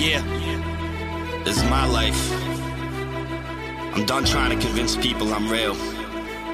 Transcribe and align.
Yeah, 0.00 0.22
this 1.44 1.56
is 1.56 1.64
my 1.64 1.84
life. 1.84 2.32
I'm 3.96 4.06
done 4.06 4.24
trying 4.24 4.56
to 4.56 4.64
convince 4.64 4.96
people 4.96 5.34
I'm 5.34 5.50
real. 5.50 5.74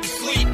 Sleep, 0.02 0.48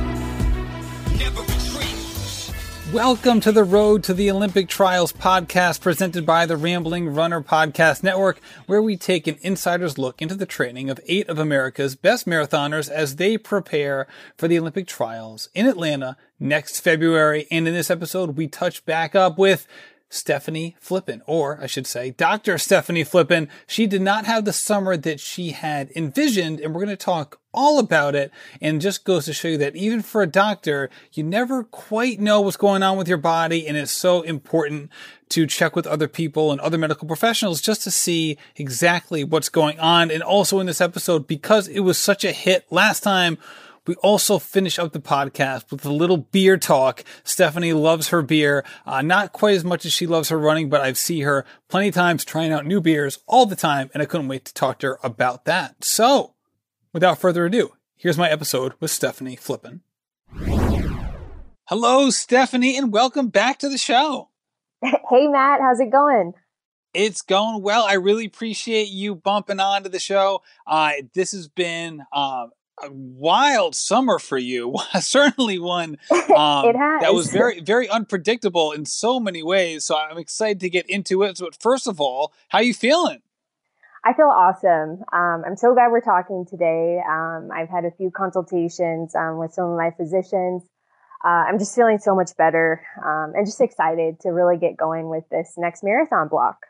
never 1.16 1.40
retreat. 1.40 2.52
Welcome 2.92 3.38
to 3.42 3.52
the 3.52 3.62
Road 3.62 4.02
to 4.02 4.12
the 4.12 4.28
Olympic 4.28 4.68
Trials 4.68 5.12
podcast 5.12 5.80
presented 5.80 6.26
by 6.26 6.46
the 6.46 6.56
Rambling 6.56 7.14
Runner 7.14 7.40
Podcast 7.40 8.02
Network, 8.02 8.40
where 8.66 8.82
we 8.82 8.96
take 8.96 9.28
an 9.28 9.38
insider's 9.40 9.96
look 9.96 10.20
into 10.20 10.34
the 10.34 10.44
training 10.44 10.90
of 10.90 10.98
eight 11.06 11.28
of 11.28 11.38
America's 11.38 11.94
best 11.94 12.26
marathoners 12.26 12.90
as 12.90 13.14
they 13.16 13.38
prepare 13.38 14.08
for 14.36 14.48
the 14.48 14.58
Olympic 14.58 14.88
Trials 14.88 15.48
in 15.54 15.66
Atlanta 15.66 16.16
next 16.40 16.80
February. 16.80 17.46
And 17.52 17.68
in 17.68 17.74
this 17.74 17.88
episode, 17.88 18.36
we 18.36 18.48
touch 18.48 18.84
back 18.84 19.14
up 19.14 19.38
with 19.38 19.68
Stephanie 20.12 20.76
Flippin, 20.80 21.22
or 21.24 21.58
I 21.62 21.66
should 21.66 21.86
say, 21.86 22.10
Dr. 22.10 22.58
Stephanie 22.58 23.04
Flippin. 23.04 23.48
She 23.68 23.86
did 23.86 24.02
not 24.02 24.26
have 24.26 24.44
the 24.44 24.52
summer 24.52 24.96
that 24.96 25.20
she 25.20 25.52
had 25.52 25.92
envisioned, 25.94 26.58
and 26.58 26.74
we're 26.74 26.84
going 26.84 26.96
to 26.96 27.02
talk 27.02 27.38
all 27.54 27.78
about 27.78 28.16
it. 28.16 28.32
And 28.60 28.80
just 28.80 29.04
goes 29.04 29.24
to 29.26 29.32
show 29.32 29.48
you 29.48 29.58
that 29.58 29.76
even 29.76 30.02
for 30.02 30.20
a 30.20 30.26
doctor, 30.26 30.90
you 31.12 31.22
never 31.22 31.62
quite 31.62 32.18
know 32.18 32.40
what's 32.40 32.56
going 32.56 32.82
on 32.82 32.98
with 32.98 33.06
your 33.06 33.18
body, 33.18 33.68
and 33.68 33.76
it's 33.76 33.92
so 33.92 34.22
important 34.22 34.90
to 35.30 35.46
check 35.46 35.76
with 35.76 35.86
other 35.86 36.08
people 36.08 36.50
and 36.50 36.60
other 36.60 36.76
medical 36.76 37.06
professionals 37.06 37.60
just 37.60 37.84
to 37.84 37.90
see 37.90 38.36
exactly 38.56 39.22
what's 39.22 39.48
going 39.48 39.78
on. 39.78 40.10
And 40.10 40.24
also 40.24 40.58
in 40.58 40.66
this 40.66 40.80
episode, 40.80 41.28
because 41.28 41.68
it 41.68 41.80
was 41.80 41.98
such 41.98 42.24
a 42.24 42.32
hit 42.32 42.66
last 42.68 43.04
time, 43.04 43.38
we 43.90 43.96
also 43.96 44.38
finish 44.38 44.78
up 44.78 44.92
the 44.92 45.00
podcast 45.00 45.72
with 45.72 45.84
a 45.84 45.92
little 45.92 46.16
beer 46.16 46.56
talk. 46.56 47.02
Stephanie 47.24 47.72
loves 47.72 48.10
her 48.10 48.22
beer, 48.22 48.64
uh, 48.86 49.02
not 49.02 49.32
quite 49.32 49.56
as 49.56 49.64
much 49.64 49.84
as 49.84 49.92
she 49.92 50.06
loves 50.06 50.28
her 50.28 50.38
running, 50.38 50.68
but 50.68 50.80
I've 50.80 50.96
seen 50.96 51.24
her 51.24 51.44
plenty 51.66 51.88
of 51.88 51.94
times 51.96 52.24
trying 52.24 52.52
out 52.52 52.64
new 52.64 52.80
beers 52.80 53.18
all 53.26 53.46
the 53.46 53.56
time, 53.56 53.90
and 53.92 54.00
I 54.00 54.06
couldn't 54.06 54.28
wait 54.28 54.44
to 54.44 54.54
talk 54.54 54.78
to 54.78 54.86
her 54.86 54.98
about 55.02 55.44
that. 55.46 55.82
So, 55.82 56.34
without 56.92 57.18
further 57.18 57.46
ado, 57.46 57.72
here's 57.96 58.16
my 58.16 58.30
episode 58.30 58.74
with 58.78 58.92
Stephanie 58.92 59.34
Flippin. 59.34 59.80
Hello, 61.64 62.10
Stephanie, 62.10 62.78
and 62.78 62.92
welcome 62.92 63.26
back 63.26 63.58
to 63.58 63.68
the 63.68 63.76
show. 63.76 64.28
Hey, 64.82 65.26
Matt, 65.26 65.60
how's 65.60 65.80
it 65.80 65.90
going? 65.90 66.34
It's 66.94 67.22
going 67.22 67.60
well. 67.60 67.82
I 67.82 67.94
really 67.94 68.26
appreciate 68.26 68.86
you 68.86 69.16
bumping 69.16 69.58
on 69.58 69.82
to 69.82 69.88
the 69.88 69.98
show. 69.98 70.42
Uh, 70.64 70.92
this 71.12 71.32
has 71.32 71.48
been 71.48 72.04
um, 72.12 72.50
a 72.82 72.90
wild 72.92 73.74
summer 73.74 74.18
for 74.18 74.38
you. 74.38 74.76
Certainly 75.00 75.58
one 75.58 75.98
um, 76.10 76.72
that 77.00 77.12
was 77.12 77.30
very, 77.30 77.60
very 77.60 77.88
unpredictable 77.88 78.72
in 78.72 78.84
so 78.84 79.20
many 79.20 79.42
ways. 79.42 79.84
So 79.84 79.96
I'm 79.96 80.18
excited 80.18 80.60
to 80.60 80.70
get 80.70 80.88
into 80.88 81.22
it. 81.22 81.38
So, 81.38 81.48
first 81.60 81.86
of 81.86 82.00
all, 82.00 82.32
how 82.48 82.60
you 82.60 82.74
feeling? 82.74 83.22
I 84.04 84.14
feel 84.14 84.26
awesome. 84.26 85.04
Um, 85.12 85.42
I'm 85.46 85.56
so 85.56 85.74
glad 85.74 85.90
we're 85.90 86.00
talking 86.00 86.46
today. 86.48 87.00
Um, 87.06 87.50
I've 87.52 87.68
had 87.68 87.84
a 87.84 87.90
few 87.90 88.10
consultations 88.10 89.14
um, 89.14 89.36
with 89.36 89.52
some 89.52 89.70
of 89.70 89.76
my 89.76 89.90
physicians. 89.90 90.62
Uh, 91.22 91.44
I'm 91.46 91.58
just 91.58 91.74
feeling 91.74 91.98
so 91.98 92.14
much 92.14 92.34
better 92.38 92.82
um, 93.04 93.34
and 93.34 93.44
just 93.44 93.60
excited 93.60 94.20
to 94.20 94.30
really 94.30 94.56
get 94.56 94.78
going 94.78 95.10
with 95.10 95.24
this 95.30 95.52
next 95.58 95.84
marathon 95.84 96.28
block. 96.28 96.66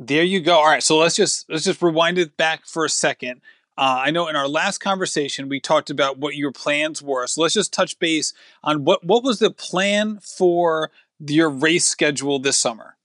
There 0.00 0.24
you 0.24 0.40
go. 0.40 0.58
All 0.58 0.66
right, 0.66 0.82
so 0.82 0.98
let's 0.98 1.14
just 1.14 1.48
let's 1.48 1.64
just 1.64 1.80
rewind 1.80 2.18
it 2.18 2.36
back 2.36 2.66
for 2.66 2.84
a 2.84 2.88
second. 2.88 3.40
Uh, 3.76 4.02
I 4.04 4.10
know 4.10 4.28
in 4.28 4.36
our 4.36 4.46
last 4.46 4.78
conversation 4.78 5.48
we 5.48 5.58
talked 5.58 5.90
about 5.90 6.18
what 6.18 6.36
your 6.36 6.52
plans 6.52 7.02
were. 7.02 7.26
So 7.26 7.42
let's 7.42 7.54
just 7.54 7.72
touch 7.72 7.98
base 7.98 8.32
on 8.62 8.84
what 8.84 9.04
what 9.04 9.24
was 9.24 9.40
the 9.40 9.50
plan 9.50 10.20
for 10.20 10.90
your 11.18 11.50
race 11.50 11.84
schedule 11.84 12.38
this 12.38 12.56
summer. 12.56 12.96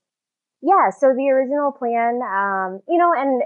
Yeah, 0.61 0.89
so 0.89 1.13
the 1.15 1.29
original 1.29 1.71
plan, 1.71 2.19
um, 2.21 2.81
you 2.87 2.97
know, 2.97 3.13
and 3.15 3.43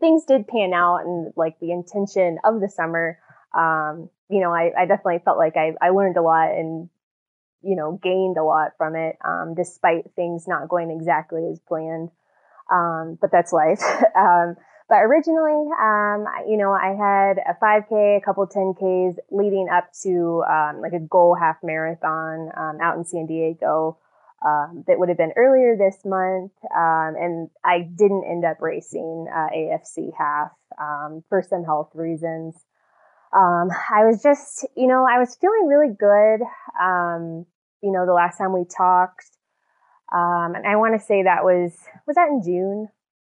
things 0.00 0.24
did 0.24 0.48
pan 0.48 0.72
out, 0.72 1.04
and 1.04 1.32
like 1.36 1.60
the 1.60 1.70
intention 1.70 2.38
of 2.44 2.60
the 2.60 2.68
summer, 2.68 3.18
um, 3.54 4.08
you 4.30 4.40
know, 4.40 4.52
I, 4.52 4.72
I, 4.76 4.86
definitely 4.86 5.20
felt 5.22 5.36
like 5.36 5.56
I, 5.56 5.74
I 5.82 5.90
learned 5.90 6.16
a 6.16 6.22
lot 6.22 6.52
and 6.52 6.88
you 7.62 7.76
know 7.76 8.00
gained 8.02 8.38
a 8.38 8.42
lot 8.42 8.72
from 8.78 8.96
it, 8.96 9.16
um, 9.24 9.54
despite 9.54 10.10
things 10.16 10.48
not 10.48 10.68
going 10.68 10.90
exactly 10.90 11.46
as 11.50 11.60
planned. 11.60 12.10
Um, 12.72 13.18
but 13.20 13.30
that's 13.30 13.52
life. 13.52 13.82
Um, 14.16 14.56
but 14.88 14.98
originally, 15.02 15.66
um, 15.80 16.26
you 16.48 16.56
know, 16.56 16.70
I 16.70 16.94
had 16.94 17.38
a 17.38 17.56
5K, 17.60 18.18
a 18.18 18.20
couple 18.24 18.46
10Ks 18.46 19.16
leading 19.30 19.68
up 19.72 19.90
to 20.02 20.44
um, 20.48 20.80
like 20.80 20.92
a 20.92 21.00
goal 21.00 21.34
half 21.34 21.56
marathon 21.62 22.50
um, 22.56 22.78
out 22.80 22.96
in 22.96 23.04
San 23.04 23.26
Diego 23.26 23.98
um, 24.46 24.84
that 24.86 24.98
would 24.98 25.08
have 25.08 25.18
been 25.18 25.32
earlier 25.36 25.76
this 25.76 26.04
month. 26.04 26.52
Um, 26.64 27.16
and 27.18 27.50
I 27.64 27.80
didn't 27.80 28.24
end 28.30 28.44
up 28.44 28.60
racing 28.60 29.26
uh, 29.28 29.48
AFC 29.52 30.12
half 30.16 30.52
um, 30.80 31.24
for 31.28 31.42
some 31.42 31.64
health 31.64 31.90
reasons. 31.94 32.54
I 33.92 34.04
was 34.04 34.22
just, 34.22 34.66
you 34.76 34.86
know, 34.86 35.04
I 35.04 35.18
was 35.18 35.36
feeling 35.40 35.66
really 35.66 35.94
good. 35.98 36.46
you 37.82 37.92
know, 37.92 38.06
the 38.06 38.14
last 38.14 38.38
time 38.38 38.52
we 38.52 38.64
talked, 38.64 39.26
and 40.12 40.64
I 40.64 40.76
want 40.76 40.98
to 40.98 41.04
say 41.04 41.24
that 41.24 41.42
was 41.42 41.76
was 42.06 42.14
that 42.14 42.28
in 42.28 42.42
June 42.44 42.88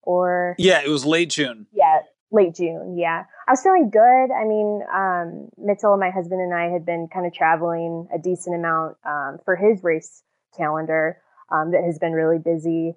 or 0.06 0.54
yeah, 0.58 0.80
it 0.84 0.88
was 0.88 1.04
late 1.04 1.30
June. 1.30 1.66
Yeah, 1.72 2.00
late 2.30 2.54
June. 2.54 2.96
Yeah, 2.96 3.24
I 3.46 3.52
was 3.52 3.62
feeling 3.62 3.90
good. 3.90 4.32
I 4.32 4.44
mean, 4.44 4.82
um, 4.92 5.48
Mitchell, 5.58 5.96
my 5.96 6.10
husband, 6.10 6.40
and 6.40 6.54
I 6.54 6.70
had 6.70 6.86
been 6.86 7.08
kind 7.12 7.26
of 7.26 7.32
traveling 7.32 8.08
a 8.14 8.18
decent 8.18 8.56
amount 8.56 8.96
um, 9.04 9.38
for 9.44 9.56
his 9.56 9.82
race 9.82 10.22
calendar 10.56 11.18
um, 11.50 11.72
that 11.72 11.84
has 11.84 11.98
been 11.98 12.12
really 12.12 12.38
busy. 12.38 12.94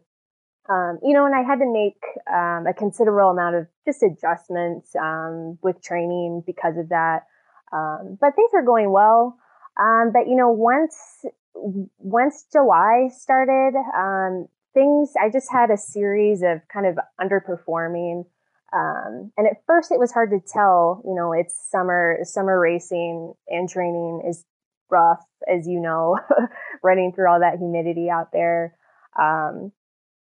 Um, 0.69 0.99
you 1.01 1.13
know, 1.13 1.25
and 1.25 1.33
I 1.33 1.43
had 1.43 1.59
to 1.59 1.71
make 1.71 2.01
um, 2.31 2.67
a 2.67 2.73
considerable 2.73 3.29
amount 3.29 3.55
of 3.55 3.67
just 3.85 4.03
adjustments 4.03 4.95
um, 4.95 5.57
with 5.61 5.81
training 5.81 6.43
because 6.45 6.77
of 6.77 6.89
that. 6.89 7.23
Um, 7.71 8.17
but 8.19 8.35
things 8.35 8.51
were 8.53 8.63
going 8.63 8.91
well. 8.91 9.37
Um, 9.79 10.11
but 10.11 10.27
you 10.27 10.35
know, 10.35 10.49
once 10.49 11.25
once 11.53 12.45
July 12.51 13.09
started, 13.15 13.75
um, 13.95 14.47
things, 14.77 15.13
I 15.19 15.29
just 15.29 15.51
had 15.51 15.71
a 15.71 15.77
series 15.77 16.43
of 16.43 16.61
kind 16.71 16.85
of 16.85 16.97
underperforming. 17.19 18.25
Um, 18.73 19.31
and 19.37 19.47
at 19.47 19.63
first 19.65 19.91
it 19.91 19.99
was 19.99 20.11
hard 20.11 20.29
to 20.31 20.39
tell, 20.39 21.01
you 21.05 21.15
know, 21.15 21.33
it's 21.33 21.55
summer, 21.71 22.19
summer 22.23 22.59
racing 22.59 23.33
and 23.47 23.67
training 23.67 24.21
is 24.27 24.45
rough, 24.89 25.23
as 25.51 25.67
you 25.67 25.79
know, 25.79 26.19
running 26.83 27.11
through 27.11 27.29
all 27.29 27.39
that 27.39 27.57
humidity 27.57 28.09
out 28.09 28.31
there. 28.31 28.75
Um, 29.19 29.71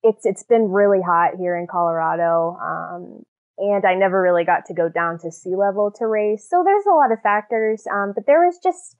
it's, 0.02 0.24
it's 0.24 0.44
been 0.44 0.70
really 0.70 1.02
hot 1.02 1.32
here 1.38 1.56
in 1.56 1.66
Colorado. 1.66 2.56
Um, 2.60 3.24
and 3.58 3.84
I 3.84 3.94
never 3.94 4.20
really 4.20 4.44
got 4.44 4.66
to 4.66 4.74
go 4.74 4.88
down 4.88 5.18
to 5.20 5.32
sea 5.32 5.56
level 5.56 5.90
to 5.98 6.06
race. 6.06 6.46
So 6.48 6.62
there's 6.64 6.86
a 6.86 6.94
lot 6.94 7.12
of 7.12 7.20
factors. 7.22 7.84
Um, 7.92 8.12
but 8.14 8.26
there 8.26 8.46
was 8.46 8.58
just, 8.62 8.96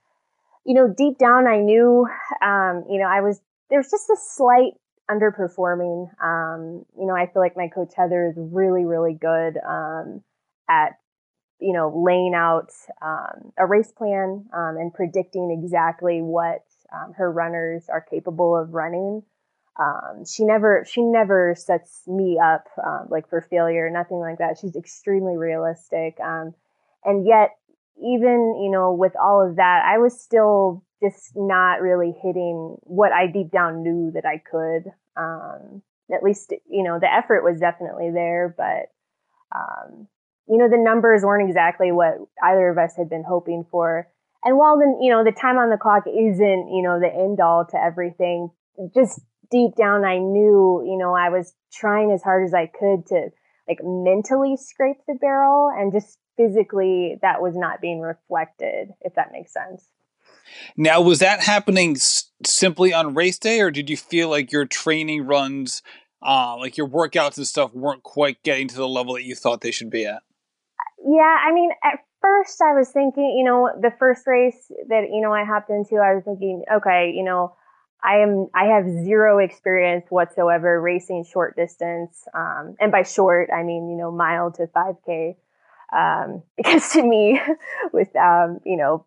you 0.65 0.75
know, 0.75 0.93
deep 0.95 1.19
down, 1.19 1.47
I 1.47 1.61
knew, 1.61 2.07
um, 2.43 2.85
you 2.91 2.99
know, 2.99 3.09
I 3.09 3.21
was, 3.21 3.41
there 3.71 3.79
was 3.79 3.91
just 3.91 4.11
a 4.11 4.17
slight 4.19 4.73
underperforming. 5.11 6.09
Um, 6.23 6.85
you 6.99 7.07
know, 7.07 7.15
I 7.15 7.27
feel 7.27 7.43
like 7.43 7.57
my 7.57 7.69
coach 7.69 7.93
Heather 7.97 8.27
is 8.27 8.35
really, 8.37 8.85
really 8.85 9.15
good 9.15 9.59
um, 9.67 10.23
at 10.69 10.99
you 11.59 11.73
know 11.73 12.03
laying 12.05 12.35
out 12.35 12.71
um, 13.03 13.53
a 13.59 13.67
race 13.67 13.93
plan 13.93 14.47
um, 14.53 14.77
and 14.77 14.93
predicting 14.93 15.57
exactly 15.63 16.21
what 16.21 16.65
um, 16.93 17.13
her 17.15 17.31
runners 17.31 17.87
are 17.89 18.01
capable 18.01 18.57
of 18.57 18.75
running. 18.75 19.23
Um, 19.79 20.25
she 20.25 20.45
never 20.45 20.87
she 20.89 21.03
never 21.03 21.55
sets 21.57 22.03
me 22.07 22.39
up 22.43 22.67
like 23.09 23.29
for 23.29 23.41
failure, 23.41 23.91
nothing 23.91 24.19
like 24.19 24.39
that. 24.39 24.59
She's 24.59 24.77
extremely 24.77 25.37
realistic, 25.37 26.19
and 26.19 27.27
yet 27.27 27.51
even 27.99 28.61
you 28.63 28.71
know 28.71 28.93
with 28.93 29.13
all 29.17 29.47
of 29.47 29.57
that, 29.57 29.83
I 29.87 29.99
was 29.99 30.21
still 30.21 30.85
just 31.03 31.33
not 31.35 31.81
really 31.83 32.15
hitting 32.23 32.77
what 32.83 33.13
I 33.13 33.27
deep 33.27 33.51
down 33.51 33.83
knew 33.83 34.13
that 34.15 34.25
I 34.25 34.39
could. 34.39 34.93
Um, 35.17 35.83
at 36.13 36.23
least, 36.23 36.53
you 36.69 36.83
know, 36.83 36.99
the 37.01 37.13
effort 37.13 37.43
was 37.43 37.59
definitely 37.59 38.11
there, 38.13 38.55
but, 38.57 39.57
um, 39.57 40.07
you 40.49 40.57
know, 40.57 40.69
the 40.69 40.79
numbers 40.79 41.23
weren't 41.23 41.49
exactly 41.49 41.91
what 41.91 42.15
either 42.43 42.69
of 42.69 42.79
us 42.79 42.95
had 42.97 43.11
been 43.11 43.25
hoping 43.27 43.65
for. 43.71 44.09
And 44.45 44.57
while 44.57 44.79
the, 44.79 44.99
you 45.01 45.11
know, 45.11 45.25
the 45.25 45.33
time 45.33 45.57
on 45.57 45.71
the 45.71 45.77
clock 45.77 46.05
isn't, 46.07 46.69
you 46.71 46.83
know, 46.83 47.01
the 47.01 47.13
end 47.13 47.41
all 47.41 47.67
to 47.71 47.77
everything, 47.77 48.51
just 48.95 49.21
deep 49.51 49.75
down, 49.75 50.05
I 50.05 50.19
knew, 50.19 50.85
you 50.87 50.97
know, 50.97 51.15
I 51.15 51.31
was 51.31 51.53
trying 51.73 52.13
as 52.13 52.23
hard 52.23 52.45
as 52.45 52.55
I 52.55 52.67
could 52.67 53.07
to 53.09 53.31
like 53.67 53.79
mentally 53.83 54.57
scrape 54.57 54.99
the 55.09 55.19
barrel 55.21 55.69
and 55.77 55.93
just 55.93 56.19
physically 56.37 57.19
that 57.23 57.41
was 57.41 57.55
not 57.57 57.81
being 57.81 58.01
reflected, 58.01 58.89
if 59.01 59.15
that 59.15 59.33
makes 59.33 59.53
sense. 59.53 59.85
Now, 60.77 61.01
was 61.01 61.19
that 61.21 61.41
happening 61.41 61.97
s- 61.97 62.31
simply 62.45 62.93
on 62.93 63.15
race 63.15 63.39
day, 63.39 63.61
or 63.61 63.71
did 63.71 63.91
you 63.91 63.97
feel 63.97 64.29
like 64.29 64.53
your 64.53 64.65
training 64.65 65.27
runs, 65.27 65.83
uh, 66.23 66.57
like 66.59 66.77
your 66.77 66.89
workouts 66.89 67.37
and 67.37 67.47
stuff, 67.47 67.75
weren't 67.75 68.03
quite 68.03 68.43
getting 68.43 68.69
to 68.69 68.77
the 68.77 68.89
level 68.89 69.15
that 69.15 69.25
you 69.25 69.35
thought 69.35 69.61
they 69.61 69.71
should 69.71 69.91
be 69.91 70.05
at? 70.07 70.23
Yeah, 71.05 71.37
I 71.47 71.53
mean, 71.53 71.71
at 71.85 72.01
first 72.21 72.61
I 72.61 72.75
was 72.75 72.89
thinking, 72.91 73.35
you 73.39 73.45
know, 73.45 73.71
the 73.81 73.93
first 73.99 74.27
race 74.27 74.71
that 74.89 75.09
you 75.13 75.21
know 75.21 75.33
I 75.33 75.45
hopped 75.45 75.71
into, 75.71 75.97
I 75.97 76.15
was 76.15 76.25
thinking, 76.25 76.65
okay, 76.73 77.13
you 77.15 77.25
know, 77.25 77.55
I 78.03 78.19
am 78.19 78.49
I 78.55 78.67
have 78.67 78.89
zero 79.05 79.39
experience 79.39 80.07
whatsoever 80.09 80.81
racing 80.81 81.25
short 81.25 81.57
distance, 81.57 82.25
um, 82.35 82.77
and 82.81 82.93
by 82.93 83.03
short 83.03 83.51
I 83.55 83.63
mean 83.63 83.89
you 83.89 83.97
know 83.97 84.11
mile 84.11 84.53
to 84.53 84.67
five 84.69 84.97
k, 85.05 85.37
um, 85.95 86.43
because 86.57 86.91
to 86.93 87.03
me, 87.03 87.41
with 87.93 88.15
um, 88.17 88.61
you 88.65 88.77
know, 88.77 89.07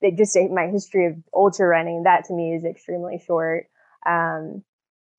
they 0.00 0.10
just 0.10 0.36
my 0.50 0.66
history 0.66 1.06
of 1.06 1.14
ultra 1.34 1.66
running, 1.66 2.04
that 2.04 2.24
to 2.26 2.34
me 2.34 2.54
is 2.54 2.64
extremely 2.64 3.22
short. 3.26 3.66
Um, 4.06 4.62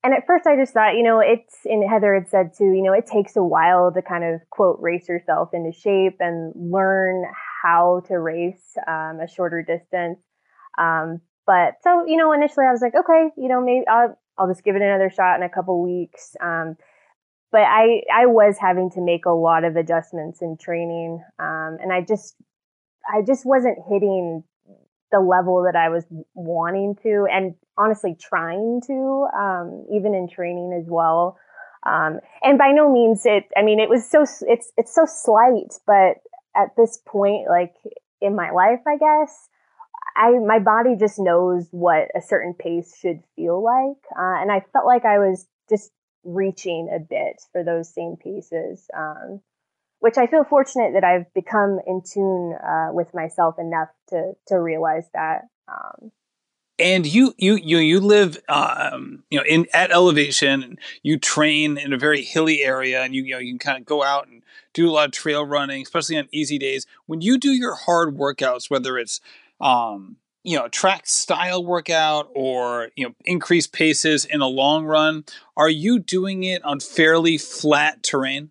and 0.04 0.14
at 0.16 0.26
first 0.26 0.48
I 0.48 0.56
just 0.56 0.74
thought, 0.74 0.96
you 0.96 1.04
know, 1.04 1.20
it's, 1.20 1.58
and 1.66 1.88
Heather 1.88 2.16
had 2.16 2.28
said 2.28 2.54
too, 2.58 2.66
you 2.66 2.82
know, 2.82 2.94
it 2.94 3.06
takes 3.06 3.36
a 3.36 3.44
while 3.44 3.92
to 3.94 4.02
kind 4.02 4.24
of 4.24 4.42
quote 4.50 4.80
race 4.82 5.08
yourself 5.08 5.50
into 5.54 5.72
shape 5.72 6.18
and 6.20 6.54
learn 6.56 7.24
how 7.62 8.02
to 8.08 8.18
race 8.18 8.76
um, 8.88 9.20
a 9.22 9.28
shorter 9.28 9.62
distance. 9.62 10.18
Um, 10.80 11.22
but 11.46 11.76
so, 11.84 12.06
you 12.08 12.18
know, 12.18 12.34
initially 12.34 12.66
I 12.66 12.72
was 12.72 12.82
like, 12.82 12.96
okay, 12.96 13.30
you 13.38 13.48
know, 13.48 13.62
maybe 13.62 13.88
I'll, 13.88 14.18
I'll 14.38 14.48
just 14.48 14.64
give 14.64 14.76
it 14.76 14.82
another 14.82 15.12
shot 15.12 15.36
in 15.36 15.44
a 15.44 15.50
couple 15.50 15.84
weeks. 15.84 16.36
Um, 16.42 16.78
but 17.52 17.62
I, 17.62 18.04
I 18.14 18.26
was 18.28 18.58
having 18.60 18.90
to 18.92 19.02
make 19.02 19.26
a 19.26 19.32
lot 19.32 19.64
of 19.64 19.76
adjustments 19.76 20.42
in 20.42 20.58
training. 20.58 21.24
Um, 21.38 21.78
and 21.82 21.92
I 21.92 22.02
just, 22.02 22.36
I 23.12 23.22
just 23.22 23.46
wasn't 23.46 23.78
hitting 23.90 24.44
the 25.12 25.20
level 25.20 25.64
that 25.64 25.76
I 25.76 25.90
was 25.90 26.06
wanting 26.34 26.96
to 27.04 27.28
and 27.30 27.56
honestly 27.78 28.16
trying 28.20 28.82
to, 28.88 29.28
um, 29.38 29.86
even 29.94 30.16
in 30.16 30.30
training 30.30 30.80
as 30.82 30.90
well. 30.90 31.38
Um, 31.86 32.20
and 32.42 32.58
by 32.58 32.72
no 32.72 32.92
means 32.92 33.26
it, 33.26 33.46
I 33.58 33.64
mean, 33.64 33.80
it 33.80 33.90
was 33.90 34.10
so, 34.10 34.26
it's, 34.48 34.72
it's 34.78 34.96
so 34.96 35.06
slight, 35.06 35.74
but 35.86 36.22
at 36.56 36.76
this 36.78 37.00
point, 37.06 37.50
like 37.50 37.74
in 38.22 38.36
my 38.36 38.52
life, 38.52 38.82
I 38.88 38.98
guess, 38.98 39.50
I, 40.16 40.32
my 40.46 40.60
body 40.60 40.96
just 40.98 41.20
knows 41.20 41.68
what 41.72 42.10
a 42.16 42.22
certain 42.22 42.54
pace 42.54 42.96
should 42.98 43.22
feel 43.36 43.62
like. 43.64 43.98
Uh, 44.16 44.42
and 44.42 44.52
I 44.52 44.64
felt 44.72 44.86
like 44.86 45.06
I 45.06 45.20
was 45.20 45.48
just 45.70 45.92
reaching 46.24 46.90
a 46.94 47.00
bit 47.00 47.42
for 47.52 47.64
those 47.64 47.94
same 47.94 48.16
pieces. 48.16 48.90
Um, 48.96 49.42
which 50.00 50.18
I 50.18 50.26
feel 50.26 50.44
fortunate 50.44 50.94
that 50.94 51.04
I've 51.04 51.32
become 51.36 51.80
in 51.86 52.02
tune 52.02 52.54
uh, 52.56 52.88
with 52.92 53.14
myself 53.14 53.60
enough 53.60 53.90
to 54.10 54.34
to 54.48 54.56
realize 54.60 55.06
that. 55.14 55.44
Um, 55.68 56.12
and 56.80 57.06
you 57.06 57.34
you 57.38 57.56
you 57.56 57.78
you 57.78 58.00
live 58.00 58.38
um, 58.50 59.24
you 59.30 59.38
know 59.38 59.46
in 59.46 59.68
at 59.74 59.92
elevation 59.92 60.64
and 60.64 60.80
you 61.04 61.20
train 61.20 61.78
in 61.78 61.94
a 61.94 61.98
very 61.98 62.24
hilly 62.24 62.64
area 62.64 63.04
and 63.04 63.14
you 63.14 63.24
you 63.24 63.34
know 63.34 63.40
you 63.40 63.52
can 63.52 63.60
kind 63.60 63.78
of 63.78 63.86
go 63.86 64.04
out 64.04 64.28
and 64.28 64.42
do 64.74 64.90
a 64.90 64.92
lot 64.92 65.06
of 65.06 65.12
trail 65.12 65.46
running 65.46 65.84
especially 65.84 66.18
on 66.18 66.28
easy 66.32 66.58
days 66.58 66.88
when 67.06 67.22
you 67.22 67.38
do 67.38 67.52
your 67.52 67.76
hard 67.76 68.18
workouts 68.18 68.70
whether 68.70 68.98
it's 68.98 69.22
um, 69.60 70.18
you 70.44 70.58
know 70.58 70.68
track 70.68 71.06
style 71.06 71.64
workout 71.64 72.30
or 72.36 72.90
you 72.96 73.08
know 73.08 73.14
increased 73.26 73.74
paces 73.74 74.26
in 74.26 74.42
a 74.42 74.48
long 74.48 74.86
run 74.86 75.24
are 75.56 75.70
you 75.70 76.00
doing 76.00 76.44
it 76.44 76.64
on 76.64 76.80
fairly 76.80 77.38
flat 77.38 78.02
terrain 78.04 78.50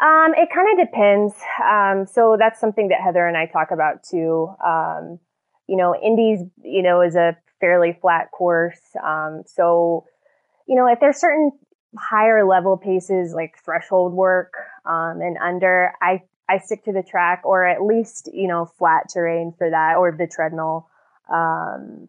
um, 0.00 0.32
it 0.34 0.48
kind 0.52 0.66
of 0.72 0.86
depends. 0.86 1.34
Um, 1.62 2.06
so 2.06 2.36
that's 2.38 2.58
something 2.58 2.88
that 2.88 3.00
Heather 3.04 3.26
and 3.26 3.36
I 3.36 3.44
talk 3.44 3.70
about 3.70 4.02
too. 4.02 4.48
Um, 4.64 5.18
you 5.66 5.76
know, 5.76 5.94
Indy's, 5.94 6.40
you 6.64 6.82
know, 6.82 7.02
is 7.02 7.16
a 7.16 7.36
fairly 7.60 7.96
flat 8.00 8.30
course. 8.30 8.80
Um, 9.04 9.42
so, 9.46 10.06
you 10.66 10.74
know, 10.74 10.86
if 10.86 11.00
there's 11.00 11.18
certain 11.18 11.52
higher 11.98 12.46
level 12.46 12.78
paces 12.78 13.34
like 13.34 13.56
threshold 13.62 14.14
work 14.14 14.54
um, 14.86 15.20
and 15.20 15.36
under, 15.36 15.92
I 16.00 16.22
I 16.48 16.58
stick 16.58 16.84
to 16.84 16.92
the 16.92 17.02
track 17.02 17.42
or 17.44 17.64
at 17.64 17.82
least 17.82 18.28
you 18.32 18.48
know 18.48 18.64
flat 18.78 19.04
terrain 19.12 19.52
for 19.56 19.70
that 19.70 19.96
or 19.98 20.10
the 20.10 20.26
treadmill. 20.26 20.88
Um, 21.32 22.08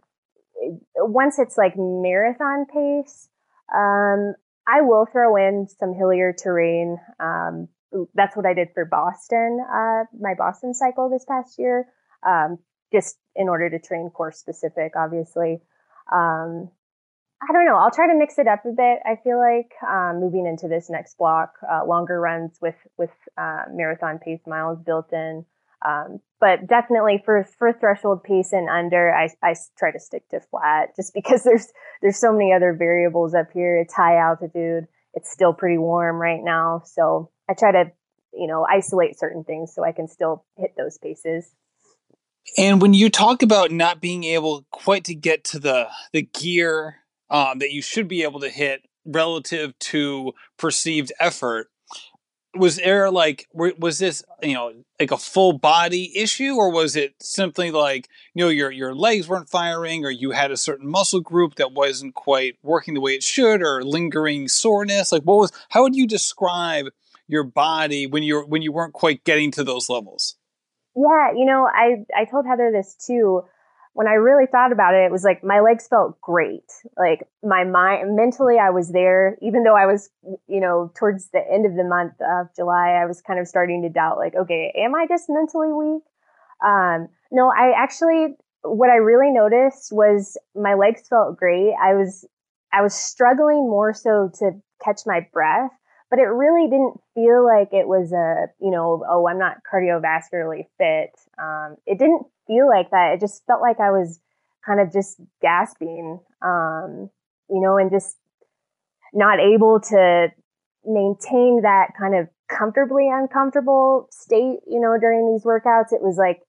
once 0.96 1.40
it's 1.40 1.58
like 1.58 1.74
marathon 1.78 2.66
pace, 2.66 3.30
um, 3.74 4.34
I 4.68 4.82
will 4.82 5.06
throw 5.12 5.36
in 5.36 5.68
some 5.80 5.94
hillier 5.94 6.34
terrain. 6.34 6.98
Um, 7.20 7.68
that's 8.14 8.36
what 8.36 8.46
I 8.46 8.54
did 8.54 8.70
for 8.74 8.86
Boston, 8.86 9.60
uh, 9.70 10.04
my 10.20 10.34
Boston 10.38 10.74
cycle 10.74 11.10
this 11.10 11.26
past 11.28 11.60
year, 11.60 11.88
um, 12.26 12.58
just 12.92 13.18
in 13.36 13.50
order 13.50 13.70
to 13.70 13.80
train 13.80 14.10
course 14.10 14.38
specific, 14.38 14.94
obviously. 14.96 15.62
Um, 16.12 16.70
I 17.42 17.54
don't 17.54 17.66
know. 17.66 17.76
I'll 17.76 17.92
try 17.92 18.08
to 18.08 18.18
mix 18.18 18.38
it 18.38 18.48
up 18.48 18.66
a 18.66 18.72
bit. 18.72 19.00
I 19.04 19.16
feel 19.24 19.40
like 19.40 19.72
um, 19.90 20.20
moving 20.20 20.46
into 20.46 20.68
this 20.68 20.90
next 20.90 21.18
block, 21.18 21.56
uh, 21.70 21.84
longer 21.86 22.20
runs 22.20 22.60
with 22.62 22.76
with 22.98 23.10
uh, 23.38 23.64
marathon 23.72 24.20
pace 24.20 24.42
miles 24.46 24.80
built 24.86 25.12
in. 25.12 25.46
Um, 25.84 26.20
but 26.40 26.68
definitely 26.68 27.22
for 27.24 27.48
for 27.58 27.74
threshold 27.74 28.24
pace 28.24 28.52
and 28.52 28.70
under, 28.70 29.14
I, 29.14 29.30
I 29.44 29.56
try 29.78 29.92
to 29.92 30.00
stick 30.00 30.28
to 30.30 30.40
flat 30.40 30.96
just 30.96 31.14
because 31.14 31.44
there's 31.44 31.68
there's 32.02 32.20
so 32.20 32.32
many 32.32 32.54
other 32.54 32.74
variables 32.74 33.34
up 33.34 33.52
here. 33.54 33.78
It's 33.78 33.94
high 33.94 34.18
altitude. 34.18 34.88
It's 35.14 35.32
still 35.32 35.54
pretty 35.54 35.78
warm 35.78 36.18
right 36.18 36.42
now, 36.42 36.84
so 36.86 37.32
I 37.50 37.54
try 37.54 37.72
to, 37.74 37.92
you 38.34 38.48
know, 38.48 38.66
isolate 38.66 39.20
certain 39.20 39.44
things 39.44 39.74
so 39.76 39.84
I 39.84 39.92
can 39.92 40.08
still 40.08 40.46
hit 40.58 40.72
those 40.78 40.98
paces. 40.98 41.54
And 42.58 42.82
when 42.82 42.94
you 42.94 43.10
talk 43.10 43.44
about 43.44 43.72
not 43.72 44.02
being 44.02 44.24
able 44.24 44.66
quite 44.72 45.04
to 45.06 45.16
get 45.16 45.44
to 45.46 45.60
the 45.60 45.90
the 46.14 46.22
gear 46.22 46.96
um, 47.30 47.60
that 47.60 47.72
you 47.72 47.82
should 47.82 48.08
be 48.08 48.24
able 48.24 48.40
to 48.42 48.50
hit 48.50 48.82
relative 49.06 49.78
to 49.80 50.34
perceived 50.58 51.12
effort, 51.20 51.71
was 52.54 52.76
there 52.78 53.10
like 53.10 53.48
was 53.54 54.00
this 54.00 54.24
you 54.44 54.54
know 54.54 54.74
like 55.00 55.12
a 55.12 55.18
full 55.18 55.54
body 55.54 56.12
issue 56.18 56.56
or 56.56 56.70
was 56.70 56.98
it 56.98 57.16
simply 57.22 57.72
like 57.72 58.10
you 58.34 58.44
know 58.44 58.50
your 58.50 58.72
your 58.72 58.94
legs 58.94 59.28
weren't 59.28 59.50
firing 59.50 60.04
or 60.04 60.10
you 60.10 60.32
had 60.32 60.52
a 60.52 60.58
certain 60.58 60.90
muscle 60.90 61.22
group 61.22 61.56
that 61.56 61.72
wasn't 61.72 62.14
quite 62.14 62.58
working 62.62 62.94
the 62.94 63.00
way 63.00 63.14
it 63.14 63.24
should 63.24 63.62
or 63.62 63.84
lingering 63.84 64.50
soreness 64.50 65.14
like 65.14 65.24
what 65.24 65.38
was 65.38 65.52
how 65.70 65.84
would 65.84 65.96
you 65.96 66.06
describe 66.06 66.88
your 67.32 67.44
body 67.46 68.06
when 68.06 68.22
you're 68.24 68.46
when 68.46 68.62
you 68.62 68.72
weren't 68.72 68.94
quite 68.94 69.24
getting 69.24 69.50
to 69.52 69.64
those 69.64 69.90
levels? 69.90 70.36
Yeah, 70.96 71.32
you 71.34 71.46
know, 71.46 71.68
I 71.74 72.04
I 72.16 72.26
told 72.26 72.46
Heather 72.46 72.72
this 72.72 72.94
too. 72.96 73.44
When 73.94 74.08
I 74.08 74.14
really 74.14 74.46
thought 74.46 74.72
about 74.72 74.94
it, 74.94 75.06
it 75.06 75.12
was 75.12 75.24
like 75.24 75.44
my 75.44 75.60
legs 75.60 75.88
felt 75.88 76.20
great. 76.22 76.72
Like 76.98 77.28
my 77.44 77.64
mind, 77.64 78.16
mentally, 78.16 78.58
I 78.58 78.70
was 78.70 78.92
there. 78.92 79.38
Even 79.42 79.64
though 79.64 79.76
I 79.76 79.86
was, 79.86 80.10
you 80.48 80.62
know, 80.62 80.92
towards 80.96 81.30
the 81.32 81.42
end 81.52 81.66
of 81.66 81.76
the 81.76 81.84
month 81.84 82.14
of 82.22 82.48
July, 82.56 83.00
I 83.02 83.06
was 83.06 83.22
kind 83.22 83.40
of 83.40 83.48
starting 83.48 83.82
to 83.84 83.90
doubt, 83.90 84.18
like, 84.18 84.34
okay, 84.36 84.74
am 84.78 84.96
I 84.96 85.08
just 85.08 85.26
mentally 85.28 85.74
weak? 85.74 86.04
Um, 86.66 87.10
no, 87.32 87.52
I 87.52 87.74
actually, 87.76 88.36
what 88.64 88.90
I 88.90 88.96
really 88.96 89.32
noticed 89.32 89.92
was 89.92 90.38
my 90.56 90.76
legs 90.76 91.08
felt 91.10 91.36
great. 91.38 91.74
I 91.82 91.94
was, 91.94 92.26
I 92.72 92.82
was 92.82 92.94
struggling 92.94 93.70
more 93.70 93.94
so 93.94 94.32
to 94.40 94.52
catch 94.84 95.02
my 95.06 95.28
breath 95.34 95.72
but 96.12 96.20
it 96.20 96.24
really 96.24 96.70
didn't 96.70 97.00
feel 97.16 97.44
like 97.44 97.70
it 97.72 97.88
was 97.88 98.12
a, 98.12 98.52
you 98.60 98.70
know, 98.70 99.04
oh, 99.10 99.30
I'm 99.30 99.40
not 99.40 99.64
cardiovascularly 99.64 100.68
fit. 100.78 101.16
Um, 101.42 101.78
it 101.88 101.98
didn't 101.98 102.24
feel 102.52 102.68
like 102.68 102.92
that. 102.92 103.14
It 103.14 103.22
just 103.22 103.46
felt 103.46 103.62
like 103.62 103.80
I 103.80 103.92
was 103.92 104.20
kind 104.66 104.80
of 104.80 104.92
just 104.92 105.22
gasping, 105.42 106.20
um, 106.42 107.10
you 107.50 107.62
know, 107.62 107.78
and 107.78 107.90
just 107.90 108.18
not 109.14 109.40
able 109.40 109.80
to 109.80 110.28
maintain 110.86 111.62
that 111.64 111.92
kind 111.98 112.16
of 112.16 112.28
comfortably 112.50 113.08
uncomfortable 113.12 114.08
state, 114.12 114.60
you 114.68 114.80
know, 114.80 114.98
during 115.00 115.32
these 115.32 115.46
workouts. 115.46 115.94
It 115.94 116.02
was 116.02 116.18
like 116.18 116.42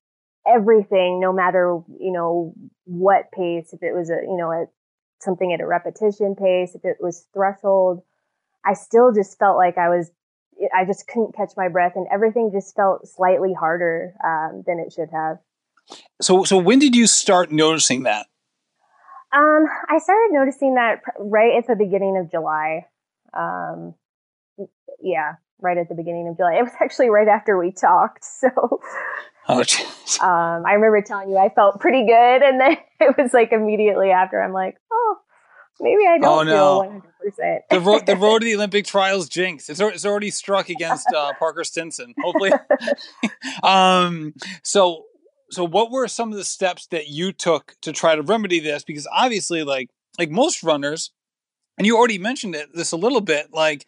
everything, 0.46 1.20
no 1.20 1.32
matter, 1.32 1.78
you 2.00 2.12
know, 2.12 2.52
what 2.84 3.30
pace, 3.32 3.72
if 3.72 3.82
it 3.82 3.94
was 3.94 4.10
a, 4.10 4.18
you 4.22 4.36
know, 4.36 4.50
a, 4.50 4.66
something 5.20 5.52
at 5.52 5.60
a 5.60 5.66
repetition 5.66 6.34
pace, 6.34 6.74
if 6.74 6.84
it 6.84 6.96
was 7.00 7.26
threshold, 7.32 8.02
I 8.64 8.74
still 8.74 9.12
just 9.12 9.38
felt 9.38 9.56
like 9.56 9.78
I 9.78 9.88
was, 9.88 10.10
I 10.74 10.84
just 10.84 11.06
couldn't 11.06 11.36
catch 11.36 11.52
my 11.56 11.68
breath 11.68 11.92
and 11.94 12.06
everything 12.12 12.50
just 12.52 12.74
felt 12.74 13.06
slightly 13.08 13.52
harder 13.52 14.14
um, 14.24 14.64
than 14.66 14.78
it 14.78 14.92
should 14.92 15.10
have. 15.12 15.38
So, 16.20 16.44
so 16.44 16.58
when 16.58 16.78
did 16.78 16.94
you 16.94 17.06
start 17.06 17.50
noticing 17.50 18.04
that? 18.04 18.26
Um, 19.32 19.64
I 19.88 19.98
started 19.98 20.28
noticing 20.32 20.74
that 20.74 21.00
right 21.18 21.56
at 21.56 21.66
the 21.66 21.76
beginning 21.76 22.18
of 22.18 22.30
July. 22.30 22.86
Um, 23.32 23.94
yeah, 25.00 25.34
right 25.60 25.78
at 25.78 25.88
the 25.88 25.94
beginning 25.94 26.28
of 26.28 26.36
July. 26.36 26.54
It 26.54 26.62
was 26.62 26.72
actually 26.80 27.08
right 27.08 27.28
after 27.28 27.58
we 27.58 27.72
talked. 27.72 28.24
So, 29.44 29.58
oh, 29.58 29.60
um, 30.20 30.64
I 30.64 30.74
remember 30.74 31.02
telling 31.02 31.30
you 31.30 31.36
I 31.36 31.48
felt 31.48 31.80
pretty 31.80 32.06
good, 32.06 32.42
and 32.42 32.60
then 32.60 32.76
it 33.00 33.16
was 33.18 33.32
like 33.34 33.50
immediately 33.50 34.10
after 34.10 34.40
I'm 34.40 34.52
like, 34.52 34.76
oh, 34.92 35.16
maybe 35.80 36.02
I 36.08 36.18
don't 36.18 36.48
oh, 36.48 36.82
no. 36.84 37.02
feel 37.24 37.42
100%. 37.48 37.58
the, 37.70 37.80
road, 37.80 38.06
the 38.06 38.16
road 38.20 38.38
to 38.38 38.44
the 38.44 38.54
Olympic 38.54 38.86
trials 38.86 39.28
jinx. 39.28 39.68
It's, 39.68 39.80
it's 39.80 40.06
already 40.06 40.30
struck 40.30 40.68
against 40.68 41.08
uh, 41.12 41.32
Parker 41.38 41.64
Stinson. 41.64 42.14
Hopefully. 42.22 42.52
um, 43.64 44.32
so, 44.62 45.06
so 45.52 45.64
what 45.64 45.90
were 45.90 46.08
some 46.08 46.32
of 46.32 46.38
the 46.38 46.44
steps 46.44 46.86
that 46.88 47.08
you 47.08 47.32
took 47.32 47.76
to 47.82 47.92
try 47.92 48.16
to 48.16 48.22
remedy 48.22 48.58
this? 48.58 48.84
Because 48.84 49.06
obviously, 49.12 49.64
like, 49.64 49.90
like 50.18 50.30
most 50.30 50.62
runners, 50.62 51.10
and 51.76 51.86
you 51.86 51.96
already 51.96 52.18
mentioned 52.18 52.54
it 52.54 52.74
this 52.74 52.92
a 52.92 52.96
little 52.96 53.20
bit, 53.20 53.52
like 53.52 53.86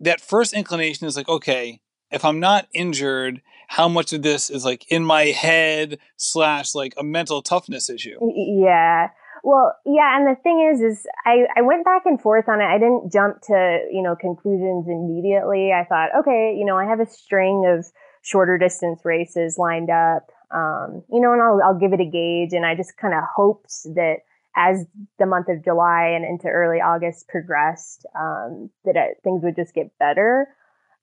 that 0.00 0.20
first 0.20 0.52
inclination 0.52 1.06
is 1.06 1.16
like, 1.16 1.28
okay, 1.28 1.80
if 2.10 2.24
I'm 2.24 2.40
not 2.40 2.68
injured, 2.72 3.42
how 3.68 3.88
much 3.88 4.12
of 4.12 4.22
this 4.22 4.50
is 4.50 4.64
like 4.64 4.90
in 4.90 5.04
my 5.04 5.26
head 5.26 5.98
slash 6.16 6.74
like 6.74 6.94
a 6.96 7.02
mental 7.02 7.42
toughness 7.42 7.88
issue? 7.88 8.18
Yeah. 8.20 9.08
Well, 9.44 9.74
yeah, 9.84 10.16
and 10.16 10.26
the 10.26 10.40
thing 10.40 10.70
is, 10.72 10.80
is 10.80 11.06
I, 11.26 11.46
I 11.56 11.62
went 11.62 11.84
back 11.84 12.02
and 12.04 12.20
forth 12.20 12.48
on 12.48 12.60
it. 12.60 12.64
I 12.64 12.78
didn't 12.78 13.12
jump 13.12 13.40
to, 13.48 13.80
you 13.90 14.02
know, 14.02 14.14
conclusions 14.14 14.86
immediately. 14.86 15.72
I 15.72 15.84
thought, 15.84 16.10
okay, 16.20 16.54
you 16.56 16.64
know, 16.64 16.76
I 16.76 16.84
have 16.84 17.00
a 17.00 17.06
string 17.10 17.64
of 17.66 17.84
shorter 18.22 18.56
distance 18.56 19.00
races 19.04 19.58
lined 19.58 19.90
up, 19.90 20.30
um, 20.52 21.02
you 21.10 21.20
know, 21.20 21.32
and 21.32 21.42
I'll, 21.42 21.60
I'll 21.64 21.78
give 21.78 21.92
it 21.92 22.00
a 22.00 22.04
gauge. 22.04 22.52
And 22.52 22.66
I 22.66 22.74
just 22.74 22.96
kind 22.96 23.14
of 23.14 23.22
hoped 23.34 23.72
that 23.94 24.18
as 24.56 24.84
the 25.18 25.26
month 25.26 25.48
of 25.48 25.64
July 25.64 26.12
and 26.14 26.24
into 26.24 26.48
early 26.48 26.78
August 26.78 27.28
progressed, 27.28 28.06
um, 28.18 28.70
that 28.84 28.96
things 29.24 29.42
would 29.42 29.56
just 29.56 29.74
get 29.74 29.96
better. 29.98 30.48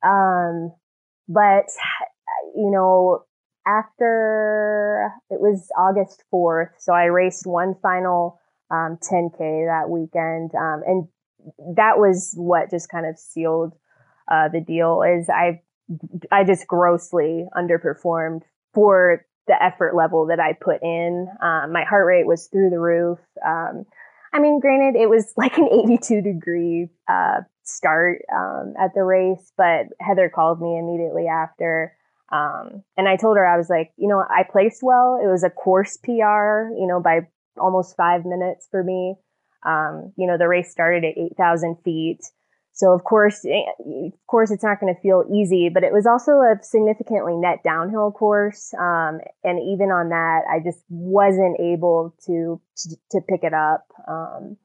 Um, 0.05 0.71
but, 1.27 1.65
you 2.55 2.69
know, 2.71 3.25
after 3.67 5.11
it 5.29 5.39
was 5.39 5.67
August 5.77 6.23
4th, 6.33 6.69
so 6.77 6.93
I 6.93 7.05
raced 7.05 7.45
one 7.45 7.75
final 7.81 8.39
um, 8.71 8.97
10K 9.01 9.67
that 9.67 9.89
weekend. 9.89 10.51
Um, 10.55 10.83
and 10.85 11.07
that 11.75 11.97
was 11.97 12.33
what 12.35 12.69
just 12.69 12.89
kind 12.89 13.05
of 13.05 13.17
sealed 13.17 13.73
uh, 14.31 14.47
the 14.49 14.61
deal 14.61 15.01
is 15.01 15.29
I, 15.29 15.61
I 16.31 16.43
just 16.43 16.67
grossly 16.67 17.45
underperformed 17.57 18.41
for 18.73 19.25
the 19.49 19.61
effort 19.61 19.95
level 19.95 20.27
that 20.27 20.39
I 20.39 20.53
put 20.53 20.81
in. 20.81 21.27
Um, 21.41 21.73
my 21.73 21.83
heart 21.83 22.07
rate 22.07 22.25
was 22.25 22.47
through 22.47 22.69
the 22.69 22.79
roof. 22.79 23.19
Um, 23.45 23.85
I 24.31 24.39
mean, 24.39 24.61
granted, 24.61 24.97
it 24.97 25.09
was 25.09 25.33
like 25.37 25.57
an 25.57 25.67
82 25.67 26.21
degree 26.21 26.87
uh, 27.09 27.41
start 27.63 28.21
um, 28.33 28.75
at 28.79 28.93
the 28.95 29.03
race, 29.03 29.51
but 29.57 29.87
Heather 29.99 30.31
called 30.33 30.61
me 30.61 30.79
immediately 30.79 31.27
after 31.27 31.93
um, 32.31 32.83
and 32.95 33.07
I 33.07 33.15
told 33.15 33.37
her, 33.37 33.45
I 33.45 33.57
was 33.57 33.69
like, 33.69 33.91
you 33.97 34.07
know, 34.07 34.19
I 34.19 34.43
placed 34.43 34.83
well. 34.83 35.19
It 35.21 35.27
was 35.27 35.43
a 35.43 35.49
course 35.49 35.97
PR, 35.97 36.69
you 36.77 36.85
know, 36.87 37.01
by 37.03 37.21
almost 37.59 37.95
five 37.95 38.25
minutes 38.25 38.67
for 38.69 38.83
me. 38.83 39.15
Um, 39.65 40.13
you 40.15 40.27
know, 40.27 40.37
the 40.37 40.47
race 40.47 40.71
started 40.71 41.03
at 41.03 41.17
8,000 41.17 41.77
feet. 41.83 42.19
So 42.79 42.93
of 42.93 43.03
course, 43.03 43.43
eh, 43.43 43.65
of 44.07 44.27
course, 44.27 44.51
it's 44.51 44.63
not 44.63 44.79
going 44.79 44.95
to 44.95 45.01
feel 45.01 45.25
easy, 45.29 45.67
but 45.67 45.83
it 45.83 45.91
was 45.91 46.05
also 46.05 46.39
a 46.39 46.55
significantly 46.61 47.35
net 47.35 47.61
downhill 47.61 48.09
course. 48.09 48.73
Um, 48.79 49.19
and 49.43 49.59
even 49.59 49.91
on 49.91 50.07
that, 50.15 50.43
I 50.49 50.63
just 50.63 50.79
wasn't 50.87 51.59
able 51.59 52.15
to, 52.27 52.61
to, 52.77 52.95
to 53.11 53.21
pick 53.27 53.43
it 53.43 53.53
up. 53.53 53.85
Um, 54.07 54.55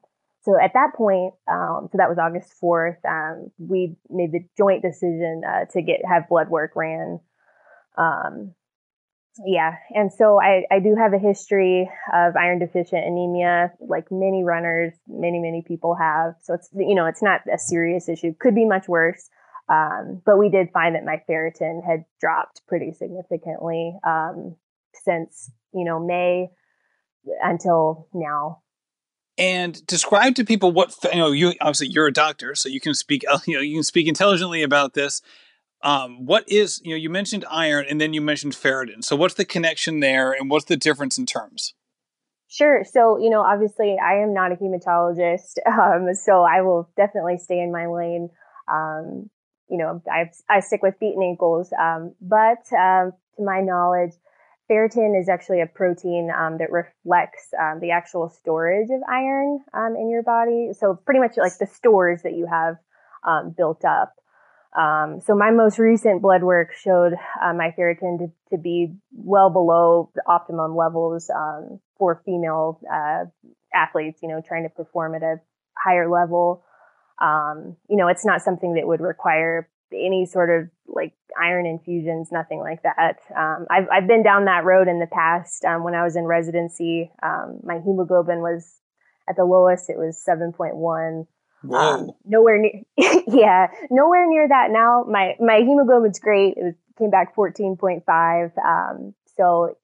so 0.43 0.53
at 0.57 0.71
that 0.75 0.95
point, 0.95 1.33
um, 1.51 1.89
so 1.91 1.97
that 1.97 2.07
was 2.07 2.17
August 2.17 2.53
4th, 2.63 3.03
um, 3.03 3.51
we 3.57 3.97
made 4.09 4.31
the 4.31 4.47
joint 4.57 4.81
decision, 4.81 5.41
uh, 5.45 5.65
to 5.73 5.81
get, 5.81 5.99
have 6.07 6.29
blood 6.29 6.47
work 6.47 6.71
ran 6.77 7.19
um, 7.97 8.53
yeah. 9.43 9.75
And 9.91 10.11
so 10.13 10.39
I, 10.39 10.63
I 10.71 10.79
do 10.79 10.95
have 10.95 11.13
a 11.13 11.19
history 11.19 11.89
of 12.13 12.35
iron 12.35 12.59
deficient 12.59 13.05
anemia, 13.05 13.73
like 13.79 14.05
many 14.09 14.43
runners, 14.43 14.93
many, 15.07 15.39
many 15.39 15.63
people 15.67 15.95
have. 15.95 16.35
So 16.43 16.53
it's, 16.53 16.69
you 16.73 16.95
know, 16.95 17.05
it's 17.05 17.21
not 17.21 17.41
a 17.53 17.57
serious 17.57 18.07
issue. 18.07 18.33
Could 18.39 18.55
be 18.55 18.65
much 18.65 18.87
worse. 18.87 19.29
Um, 19.67 20.21
but 20.25 20.37
we 20.37 20.49
did 20.49 20.69
find 20.71 20.95
that 20.95 21.03
my 21.03 21.21
ferritin 21.27 21.85
had 21.85 22.05
dropped 22.21 22.61
pretty 22.67 22.93
significantly, 22.93 23.97
um, 24.05 24.55
since, 25.03 25.51
you 25.73 25.83
know, 25.83 25.99
May 25.99 26.49
until 27.41 28.07
now. 28.13 28.61
And 29.37 29.85
describe 29.87 30.35
to 30.35 30.45
people 30.45 30.71
what, 30.71 30.95
you 31.11 31.19
know, 31.19 31.31
you 31.31 31.53
obviously 31.59 31.87
you're 31.87 32.07
a 32.07 32.13
doctor, 32.13 32.55
so 32.55 32.69
you 32.69 32.79
can 32.79 32.93
speak, 32.93 33.23
you 33.47 33.55
know, 33.55 33.61
you 33.61 33.77
can 33.77 33.83
speak 33.83 34.07
intelligently 34.07 34.63
about 34.63 34.93
this 34.93 35.21
um, 35.85 36.25
what 36.25 36.43
is 36.49 36.81
you 36.83 36.89
know 36.89 36.97
you 36.97 37.11
mentioned 37.11 37.45
iron 37.49 37.85
and 37.87 38.01
then 38.01 38.13
you 38.13 38.19
mentioned 38.19 38.53
ferritin. 38.53 39.03
So 39.03 39.15
what's 39.15 39.35
the 39.35 39.45
connection 39.45 39.99
there, 39.99 40.33
and 40.33 40.49
what's 40.49 40.65
the 40.65 40.75
difference 40.75 41.17
in 41.17 41.27
terms? 41.27 41.75
Sure. 42.47 42.83
So 42.83 43.17
you 43.19 43.29
know, 43.29 43.41
obviously, 43.41 43.95
I 44.03 44.15
am 44.15 44.33
not 44.33 44.51
a 44.51 44.55
hematologist, 44.55 45.59
um, 45.67 46.13
so 46.15 46.41
I 46.41 46.61
will 46.61 46.89
definitely 46.97 47.37
stay 47.37 47.59
in 47.59 47.71
my 47.71 47.85
lane. 47.85 48.29
Um, 48.67 49.29
you 49.69 49.77
know, 49.77 50.01
I 50.11 50.31
I 50.49 50.59
stick 50.61 50.81
with 50.81 50.97
feet 50.99 51.13
and 51.13 51.23
ankles, 51.23 51.71
um, 51.79 52.15
but 52.19 52.65
um, 52.73 53.13
to 53.37 53.43
my 53.43 53.61
knowledge, 53.61 54.13
ferritin 54.69 55.19
is 55.19 55.29
actually 55.29 55.61
a 55.61 55.67
protein 55.67 56.31
um, 56.35 56.57
that 56.57 56.71
reflects 56.71 57.49
the 57.51 57.91
actual 57.91 58.29
storage 58.29 58.89
of 58.89 59.01
iron 59.07 59.59
in 59.99 60.09
your 60.09 60.23
body. 60.23 60.71
So 60.73 60.95
pretty 60.95 61.19
much 61.19 61.37
like 61.37 61.59
the 61.59 61.67
stores 61.67 62.23
that 62.23 62.33
you 62.33 62.47
have 62.47 62.77
built 63.55 63.85
up. 63.85 64.15
Um, 64.77 65.21
so 65.25 65.35
my 65.35 65.51
most 65.51 65.79
recent 65.79 66.21
blood 66.21 66.43
work 66.43 66.73
showed 66.73 67.13
uh, 67.41 67.53
my 67.53 67.73
ferritin 67.77 68.19
to, 68.19 68.31
to, 68.49 68.57
be 68.61 68.93
well 69.13 69.49
below 69.49 70.11
the 70.15 70.21
optimum 70.27 70.75
levels 70.75 71.29
um, 71.29 71.79
for 71.97 72.21
female 72.25 72.81
uh, 72.91 73.23
athletes, 73.73 74.19
you 74.21 74.27
know, 74.27 74.41
trying 74.45 74.63
to 74.63 74.69
perform 74.69 75.15
at 75.15 75.23
a 75.23 75.39
higher 75.77 76.09
level. 76.09 76.63
Um, 77.21 77.77
you 77.89 77.95
know, 77.95 78.09
it's 78.09 78.25
not 78.25 78.41
something 78.41 78.73
that 78.73 78.85
would 78.85 78.99
require 78.99 79.69
any 79.93 80.25
sort 80.25 80.49
of 80.49 80.69
like 80.87 81.13
iron 81.39 81.65
infusions, 81.65 82.29
nothing 82.31 82.59
like 82.59 82.83
that. 82.83 83.19
Um, 83.35 83.67
I've, 83.69 83.87
I've 83.91 84.07
been 84.07 84.23
down 84.23 84.45
that 84.45 84.65
road 84.65 84.87
in 84.87 84.99
the 84.99 85.07
past. 85.07 85.63
Um, 85.63 85.83
when 85.83 85.95
I 85.95 86.03
was 86.03 86.15
in 86.15 86.25
residency, 86.25 87.11
um, 87.23 87.59
my 87.63 87.75
hemoglobin 87.75 88.39
was 88.39 88.73
at 89.29 89.35
the 89.35 89.45
lowest, 89.45 89.89
it 89.89 89.97
was 89.97 90.23
7.1. 90.27 91.27
Um, 91.73 92.11
nowhere 92.25 92.59
near, 92.59 92.81
yeah, 93.27 93.67
nowhere 93.89 94.27
near 94.27 94.47
that 94.47 94.67
now. 94.71 95.05
My, 95.07 95.35
my 95.39 95.57
hemoglobin's 95.59 96.19
great. 96.19 96.55
It 96.57 96.63
was, 96.63 96.75
came 96.97 97.09
back 97.09 97.35
14.5. 97.35 98.57
Um, 98.57 99.13
so, 99.37 99.77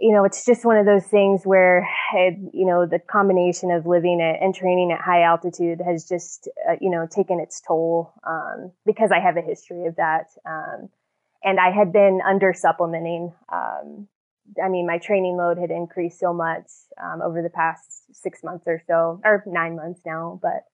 you 0.00 0.12
know, 0.12 0.24
it's 0.24 0.44
just 0.44 0.64
one 0.64 0.76
of 0.76 0.86
those 0.86 1.04
things 1.04 1.42
where, 1.44 1.88
it, 2.14 2.34
you 2.52 2.66
know, 2.66 2.86
the 2.86 2.98
combination 2.98 3.70
of 3.70 3.86
living 3.86 4.20
it 4.20 4.38
and 4.42 4.54
training 4.54 4.92
at 4.92 5.00
high 5.00 5.22
altitude 5.22 5.80
has 5.84 6.08
just, 6.08 6.48
uh, 6.68 6.74
you 6.80 6.90
know, 6.90 7.06
taken 7.10 7.40
its 7.40 7.60
toll, 7.60 8.12
um, 8.26 8.72
because 8.86 9.10
I 9.12 9.20
have 9.20 9.36
a 9.36 9.42
history 9.42 9.86
of 9.86 9.96
that. 9.96 10.26
Um, 10.46 10.88
and 11.42 11.60
I 11.60 11.70
had 11.70 11.92
been 11.92 12.20
under 12.26 12.52
supplementing, 12.52 13.32
um, 13.52 14.08
I 14.62 14.68
mean, 14.68 14.86
my 14.86 14.98
training 14.98 15.36
load 15.36 15.58
had 15.58 15.70
increased 15.70 16.18
so 16.18 16.32
much 16.32 16.66
um, 17.02 17.22
over 17.22 17.42
the 17.42 17.50
past 17.50 17.82
six 18.12 18.42
months 18.42 18.64
or 18.66 18.82
so, 18.86 19.20
or 19.24 19.44
nine 19.46 19.76
months 19.76 20.00
now. 20.06 20.38
But 20.42 20.64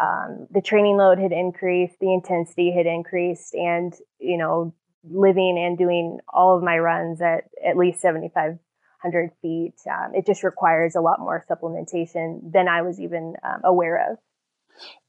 um, 0.00 0.46
the 0.50 0.62
training 0.62 0.96
load 0.96 1.18
had 1.18 1.32
increased, 1.32 1.94
the 2.00 2.12
intensity 2.12 2.72
had 2.72 2.86
increased, 2.86 3.54
and 3.54 3.92
you 4.18 4.38
know, 4.38 4.74
living 5.04 5.58
and 5.58 5.76
doing 5.76 6.18
all 6.32 6.56
of 6.56 6.62
my 6.62 6.78
runs 6.78 7.20
at 7.20 7.44
at 7.66 7.76
least 7.76 8.00
7,500 8.00 9.30
feet, 9.42 9.74
um, 9.90 10.14
it 10.14 10.26
just 10.26 10.42
requires 10.42 10.94
a 10.94 11.00
lot 11.00 11.20
more 11.20 11.44
supplementation 11.50 12.52
than 12.52 12.68
I 12.68 12.82
was 12.82 13.00
even 13.00 13.34
um, 13.42 13.60
aware 13.64 14.12
of. 14.12 14.18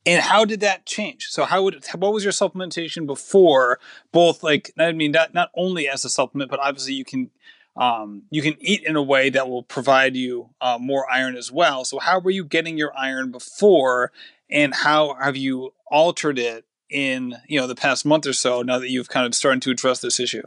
And 0.06 0.22
how 0.22 0.46
did 0.46 0.62
that 0.62 0.86
change? 0.86 1.28
So 1.30 1.46
how 1.46 1.64
would 1.64 1.86
what 1.96 2.12
was 2.12 2.24
your 2.24 2.34
supplementation 2.34 3.06
before? 3.06 3.80
Both 4.12 4.44
like 4.44 4.74
I 4.78 4.92
mean 4.92 5.12
not 5.12 5.34
not 5.34 5.52
only 5.56 5.88
as 5.88 6.04
a 6.04 6.10
supplement, 6.10 6.50
but 6.50 6.60
obviously 6.60 6.96
you 6.96 7.06
can 7.06 7.30
um, 7.78 8.24
you 8.30 8.42
can 8.42 8.56
eat 8.60 8.84
in 8.84 8.96
a 8.96 9.02
way 9.02 9.30
that 9.30 9.48
will 9.48 9.64
provide 9.64 10.16
you 10.16 10.50
uh, 10.60 10.78
more 10.80 11.10
iron 11.10 11.38
as 11.38 11.52
well. 11.52 11.86
So 11.86 12.00
how 12.00 12.20
were 12.20 12.32
you 12.32 12.44
getting 12.44 12.78
your 12.78 12.96
iron 12.98 13.32
before, 13.32 14.12
and 14.52 14.74
how 14.74 15.16
have 15.16 15.38
you 15.38 15.74
altered 15.90 16.38
it 16.38 16.66
in 16.90 17.36
you 17.48 17.60
know 17.60 17.68
the 17.68 17.76
past 17.76 18.06
month 18.06 18.28
or 18.28 18.34
so 18.34 18.62
now 18.62 18.78
that 18.80 18.90
you've 18.90 19.10
kind 19.10 19.26
of 19.26 19.34
started 19.34 19.62
to 19.64 19.72
address 19.72 20.00
this 20.00 20.20
issue? 20.20 20.44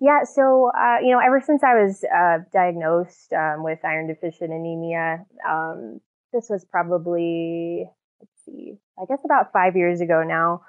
Yeah, 0.00 0.22
so 0.24 0.70
uh, 0.78 0.98
you 1.02 1.10
know, 1.12 1.18
ever 1.18 1.40
since 1.40 1.62
I 1.64 1.74
was 1.74 2.04
uh, 2.04 2.38
diagnosed 2.52 3.32
um, 3.32 3.64
with 3.64 3.84
iron 3.84 4.06
deficient 4.06 4.52
anemia, 4.52 5.26
um, 5.48 6.00
this 6.32 6.48
was 6.48 6.64
probably 6.64 7.90
let's 8.20 8.44
see, 8.44 8.74
I 9.00 9.04
guess 9.08 9.20
about 9.24 9.52
five 9.52 9.76
years 9.76 10.00
ago 10.00 10.22
now. 10.22 10.62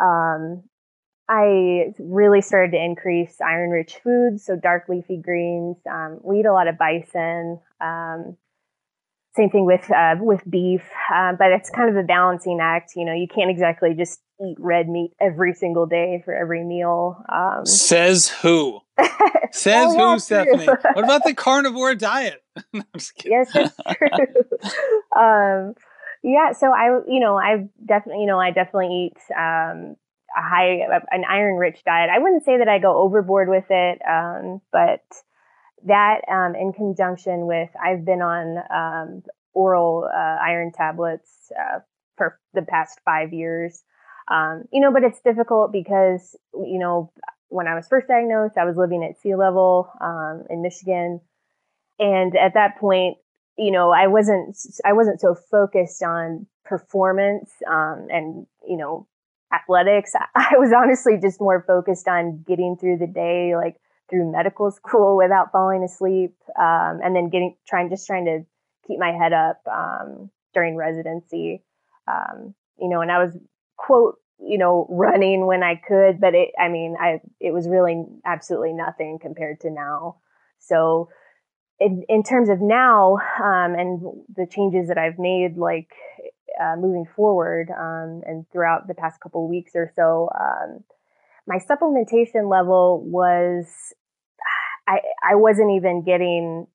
Um, 0.00 0.62
I 1.28 1.92
really 1.98 2.42
started 2.42 2.72
to 2.72 2.82
increase 2.82 3.40
iron 3.40 3.70
rich 3.70 3.96
foods, 4.02 4.44
so 4.44 4.56
dark 4.56 4.88
leafy 4.88 5.16
greens. 5.16 5.76
Um, 5.90 6.20
we 6.22 6.40
eat 6.40 6.46
a 6.46 6.52
lot 6.52 6.68
of 6.68 6.76
bison. 6.76 7.60
Same 9.36 9.50
thing 9.50 9.66
with 9.66 9.90
uh, 9.90 10.14
with 10.20 10.48
beef, 10.48 10.82
uh, 11.12 11.32
but 11.36 11.50
it's 11.50 11.68
kind 11.68 11.90
of 11.90 11.96
a 11.96 12.06
balancing 12.06 12.60
act. 12.62 12.92
You 12.94 13.04
know, 13.04 13.12
you 13.12 13.26
can't 13.26 13.50
exactly 13.50 13.92
just 13.94 14.20
eat 14.40 14.56
red 14.60 14.88
meat 14.88 15.12
every 15.20 15.54
single 15.54 15.86
day 15.86 16.22
for 16.24 16.32
every 16.32 16.64
meal. 16.64 17.22
Um, 17.28 17.66
Says 17.66 18.28
who? 18.28 18.80
Says 19.50 19.88
oh, 19.90 20.12
who, 20.12 20.18
Stephanie? 20.20 20.66
what 20.66 21.04
about 21.04 21.24
the 21.24 21.34
carnivore 21.36 21.94
diet? 21.96 22.44
yes, 23.24 23.50
that's 23.52 23.76
true. 23.96 24.44
um, 25.16 25.74
yeah, 26.22 26.52
so 26.52 26.72
I, 26.72 27.00
you 27.06 27.20
know, 27.20 27.36
I 27.36 27.68
definitely, 27.84 28.22
you 28.22 28.26
know, 28.26 28.38
I 28.40 28.50
definitely 28.50 29.10
eat 29.10 29.18
um, 29.36 29.96
a 30.36 30.42
high, 30.42 30.80
an 31.10 31.24
iron 31.28 31.56
rich 31.56 31.82
diet. 31.84 32.08
I 32.08 32.18
wouldn't 32.18 32.44
say 32.44 32.58
that 32.58 32.68
I 32.68 32.78
go 32.78 32.96
overboard 32.96 33.48
with 33.48 33.66
it, 33.68 34.00
um, 34.08 34.60
but 34.72 35.02
that 35.84 36.20
um, 36.30 36.54
in 36.54 36.72
conjunction 36.72 37.46
with 37.46 37.70
I've 37.82 38.04
been 38.04 38.22
on 38.22 38.58
um, 38.70 39.22
oral 39.52 40.08
uh, 40.12 40.38
iron 40.42 40.72
tablets 40.72 41.52
uh, 41.58 41.80
for 42.16 42.38
the 42.52 42.62
past 42.62 43.00
five 43.04 43.32
years. 43.32 43.82
Um, 44.30 44.64
you 44.72 44.80
know, 44.80 44.92
but 44.92 45.04
it's 45.04 45.20
difficult 45.20 45.72
because 45.72 46.36
you 46.54 46.78
know 46.78 47.12
when 47.48 47.68
I 47.68 47.74
was 47.74 47.86
first 47.86 48.08
diagnosed, 48.08 48.56
I 48.56 48.64
was 48.64 48.76
living 48.76 49.04
at 49.04 49.20
sea 49.20 49.34
level 49.34 49.90
um, 50.00 50.44
in 50.50 50.62
Michigan, 50.62 51.20
and 51.98 52.36
at 52.36 52.54
that 52.54 52.78
point, 52.78 53.18
you 53.56 53.70
know, 53.70 53.90
I 53.90 54.08
wasn't, 54.08 54.56
I 54.84 54.92
wasn't 54.92 55.20
so 55.20 55.34
focused 55.34 56.02
on 56.02 56.46
performance, 56.64 57.50
um, 57.68 58.08
and, 58.10 58.46
you 58.66 58.76
know, 58.76 59.06
athletics. 59.52 60.12
I 60.34 60.54
was 60.58 60.72
honestly 60.76 61.18
just 61.20 61.40
more 61.40 61.62
focused 61.66 62.08
on 62.08 62.44
getting 62.46 62.76
through 62.76 62.98
the 62.98 63.06
day, 63.06 63.54
like 63.54 63.76
through 64.10 64.32
medical 64.32 64.70
school 64.70 65.16
without 65.16 65.52
falling 65.52 65.82
asleep. 65.82 66.34
Um, 66.58 67.00
and 67.02 67.14
then 67.14 67.28
getting, 67.30 67.56
trying, 67.66 67.90
just 67.90 68.06
trying 68.06 68.24
to 68.26 68.44
keep 68.86 68.98
my 68.98 69.12
head 69.12 69.32
up, 69.32 69.60
um, 69.66 70.30
during 70.52 70.76
residency. 70.76 71.62
Um, 72.06 72.54
you 72.78 72.88
know, 72.88 73.00
and 73.00 73.10
I 73.10 73.22
was 73.22 73.36
quote, 73.76 74.18
you 74.38 74.58
know, 74.58 74.86
running 74.90 75.46
when 75.46 75.62
I 75.62 75.76
could, 75.76 76.20
but 76.20 76.34
it, 76.34 76.50
I 76.58 76.68
mean, 76.68 76.96
I, 77.00 77.20
it 77.40 77.52
was 77.52 77.68
really 77.68 78.04
absolutely 78.24 78.72
nothing 78.72 79.18
compared 79.20 79.60
to 79.60 79.70
now. 79.70 80.16
So, 80.58 81.08
in, 81.80 82.04
in 82.08 82.22
terms 82.22 82.48
of 82.48 82.60
now 82.60 83.16
um, 83.42 83.74
and 83.74 84.00
the 84.34 84.46
changes 84.46 84.88
that 84.88 84.96
I've 84.96 85.18
made, 85.18 85.56
like 85.56 85.90
uh, 86.60 86.76
moving 86.78 87.04
forward 87.16 87.68
um, 87.70 88.22
and 88.24 88.46
throughout 88.52 88.86
the 88.86 88.94
past 88.94 89.20
couple 89.20 89.48
weeks 89.48 89.72
or 89.74 89.90
so, 89.96 90.30
um, 90.38 90.84
my 91.46 91.58
supplementation 91.58 92.50
level 92.50 93.02
was 93.04 93.66
I 94.86 95.00
I 95.22 95.34
wasn't 95.36 95.72
even 95.72 96.02
getting 96.04 96.66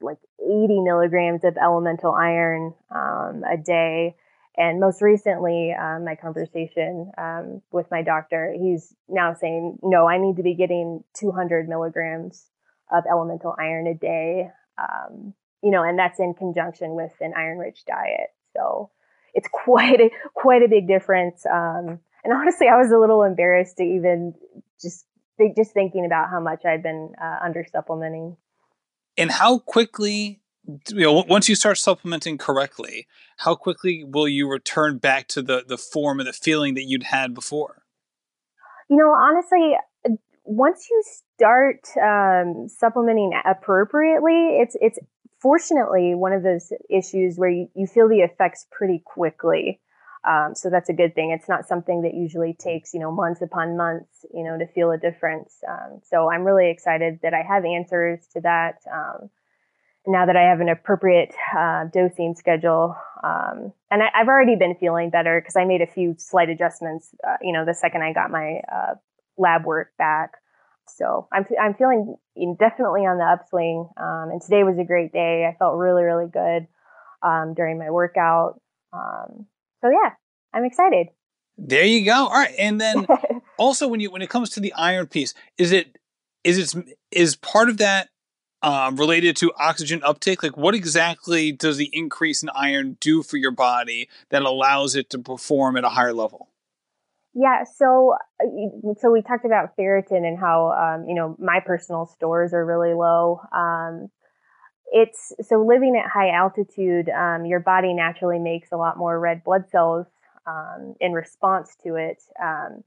like 0.00 0.18
80 0.40 0.80
milligrams 0.82 1.44
of 1.44 1.56
elemental 1.56 2.12
iron 2.12 2.74
um, 2.94 3.42
a 3.50 3.56
day. 3.56 4.16
And 4.56 4.80
most 4.80 5.02
recently, 5.02 5.72
um, 5.72 6.04
my 6.04 6.16
conversation 6.16 7.12
um, 7.16 7.62
with 7.70 7.86
my 7.90 8.02
doctor, 8.02 8.52
he's 8.58 8.92
now 9.08 9.34
saying, 9.34 9.78
no, 9.82 10.08
I 10.08 10.18
need 10.18 10.36
to 10.36 10.42
be 10.42 10.54
getting 10.54 11.04
200 11.14 11.68
milligrams 11.68 12.44
of 12.90 13.04
elemental 13.08 13.54
iron 13.56 13.86
a 13.86 13.94
day. 13.94 14.50
Um, 14.76 15.34
you 15.62 15.70
know, 15.70 15.82
and 15.82 15.98
that's 15.98 16.18
in 16.18 16.34
conjunction 16.34 16.94
with 16.94 17.12
an 17.20 17.34
iron-rich 17.36 17.84
diet. 17.86 18.30
So 18.56 18.90
it's 19.34 19.48
quite 19.52 20.00
a 20.00 20.10
quite 20.34 20.62
a 20.62 20.68
big 20.68 20.88
difference. 20.88 21.44
Um, 21.46 22.00
and 22.28 22.36
honestly, 22.36 22.68
I 22.68 22.76
was 22.76 22.90
a 22.90 22.98
little 22.98 23.22
embarrassed 23.22 23.78
to 23.78 23.82
even 23.82 24.34
just 24.78 25.06
think, 25.38 25.56
just 25.56 25.72
thinking 25.72 26.04
about 26.04 26.28
how 26.28 26.40
much 26.40 26.62
I'd 26.66 26.82
been 26.82 27.14
uh, 27.18 27.38
under 27.42 27.64
supplementing. 27.72 28.36
And 29.16 29.30
how 29.30 29.60
quickly, 29.60 30.42
you 30.90 31.00
know, 31.00 31.24
once 31.26 31.48
you 31.48 31.54
start 31.54 31.78
supplementing 31.78 32.36
correctly, 32.36 33.06
how 33.38 33.54
quickly 33.54 34.04
will 34.04 34.28
you 34.28 34.46
return 34.46 34.98
back 34.98 35.26
to 35.28 35.40
the 35.40 35.64
the 35.66 35.78
form 35.78 36.20
and 36.20 36.28
the 36.28 36.34
feeling 36.34 36.74
that 36.74 36.84
you'd 36.84 37.04
had 37.04 37.32
before? 37.32 37.84
You 38.90 38.98
know, 38.98 39.08
honestly, 39.08 39.76
once 40.44 40.86
you 40.90 41.02
start 41.34 41.80
um, 41.96 42.68
supplementing 42.68 43.32
appropriately, 43.46 44.58
it's 44.60 44.76
it's 44.82 44.98
fortunately 45.40 46.14
one 46.14 46.34
of 46.34 46.42
those 46.42 46.74
issues 46.90 47.38
where 47.38 47.48
you, 47.48 47.68
you 47.74 47.86
feel 47.86 48.06
the 48.06 48.20
effects 48.20 48.66
pretty 48.70 49.02
quickly. 49.02 49.80
Um, 50.28 50.54
so 50.54 50.68
that's 50.68 50.90
a 50.90 50.92
good 50.92 51.14
thing. 51.14 51.30
It's 51.30 51.48
not 51.48 51.66
something 51.66 52.02
that 52.02 52.12
usually 52.12 52.52
takes, 52.52 52.92
you 52.92 53.00
know, 53.00 53.10
months 53.10 53.40
upon 53.40 53.78
months, 53.78 54.26
you 54.34 54.44
know, 54.44 54.58
to 54.58 54.66
feel 54.66 54.90
a 54.90 54.98
difference. 54.98 55.54
Um, 55.66 56.00
so 56.04 56.30
I'm 56.30 56.44
really 56.44 56.70
excited 56.70 57.20
that 57.22 57.32
I 57.32 57.42
have 57.42 57.64
answers 57.64 58.26
to 58.34 58.42
that. 58.42 58.74
Um, 58.92 59.30
now 60.06 60.26
that 60.26 60.36
I 60.36 60.42
have 60.42 60.60
an 60.60 60.68
appropriate 60.68 61.34
uh, 61.56 61.84
dosing 61.92 62.34
schedule, 62.34 62.94
um, 63.24 63.72
and 63.90 64.02
I, 64.02 64.10
have 64.14 64.28
already 64.28 64.56
been 64.56 64.74
feeling 64.74 65.08
better 65.08 65.40
because 65.40 65.56
I 65.56 65.64
made 65.64 65.80
a 65.80 65.86
few 65.86 66.14
slight 66.18 66.50
adjustments, 66.50 67.08
uh, 67.26 67.36
you 67.40 67.52
know, 67.52 67.64
the 67.64 67.74
second 67.74 68.02
I 68.02 68.12
got 68.12 68.30
my 68.30 68.60
uh, 68.70 68.94
lab 69.38 69.64
work 69.64 69.92
back. 69.96 70.32
So 70.88 71.28
I'm 71.32 71.46
I'm 71.60 71.74
feeling 71.74 72.16
definitely 72.58 73.02
on 73.02 73.18
the 73.18 73.24
upswing. 73.24 73.90
Um, 73.98 74.30
and 74.30 74.42
today 74.42 74.62
was 74.62 74.78
a 74.78 74.84
great 74.84 75.12
day. 75.12 75.46
I 75.46 75.56
felt 75.58 75.76
really 75.76 76.02
really 76.02 76.28
good 76.30 76.66
um, 77.22 77.54
during 77.54 77.78
my 77.78 77.90
workout. 77.90 78.60
Um, 78.92 79.46
so 79.80 79.90
yeah, 79.90 80.10
I'm 80.52 80.64
excited. 80.64 81.08
There 81.56 81.84
you 81.84 82.04
go. 82.04 82.26
All 82.26 82.30
right, 82.30 82.54
and 82.58 82.80
then 82.80 83.06
also 83.58 83.88
when 83.88 84.00
you 84.00 84.10
when 84.10 84.22
it 84.22 84.30
comes 84.30 84.50
to 84.50 84.60
the 84.60 84.72
iron 84.74 85.06
piece, 85.06 85.34
is 85.56 85.72
it 85.72 85.98
is 86.44 86.74
it 86.74 86.98
is 87.10 87.36
part 87.36 87.68
of 87.68 87.78
that 87.78 88.08
um, 88.62 88.96
related 88.96 89.36
to 89.36 89.52
oxygen 89.58 90.00
uptake? 90.04 90.42
Like, 90.42 90.56
what 90.56 90.74
exactly 90.74 91.52
does 91.52 91.76
the 91.76 91.90
increase 91.92 92.42
in 92.42 92.50
iron 92.50 92.96
do 93.00 93.22
for 93.22 93.36
your 93.36 93.50
body 93.50 94.08
that 94.30 94.42
allows 94.42 94.96
it 94.96 95.10
to 95.10 95.18
perform 95.18 95.76
at 95.76 95.84
a 95.84 95.88
higher 95.88 96.12
level? 96.12 96.48
Yeah, 97.34 97.64
so 97.76 98.14
uh, 98.40 98.94
so 99.00 99.10
we 99.12 99.22
talked 99.22 99.44
about 99.44 99.76
ferritin 99.76 100.26
and 100.26 100.38
how 100.38 100.72
um, 100.72 101.08
you 101.08 101.14
know 101.14 101.36
my 101.38 101.60
personal 101.64 102.06
stores 102.06 102.52
are 102.52 102.64
really 102.64 102.94
low. 102.94 103.40
Um, 103.52 104.08
it's 104.90 105.32
so 105.42 105.64
living 105.64 106.00
at 106.02 106.10
high 106.10 106.30
altitude, 106.30 107.08
um, 107.08 107.44
your 107.44 107.60
body 107.60 107.94
naturally 107.94 108.38
makes 108.38 108.72
a 108.72 108.76
lot 108.76 108.96
more 108.96 109.18
red 109.18 109.44
blood 109.44 109.68
cells 109.70 110.06
um, 110.46 110.94
in 111.00 111.12
response 111.12 111.76
to 111.84 111.96
it. 111.96 112.22
Um, 112.42 112.84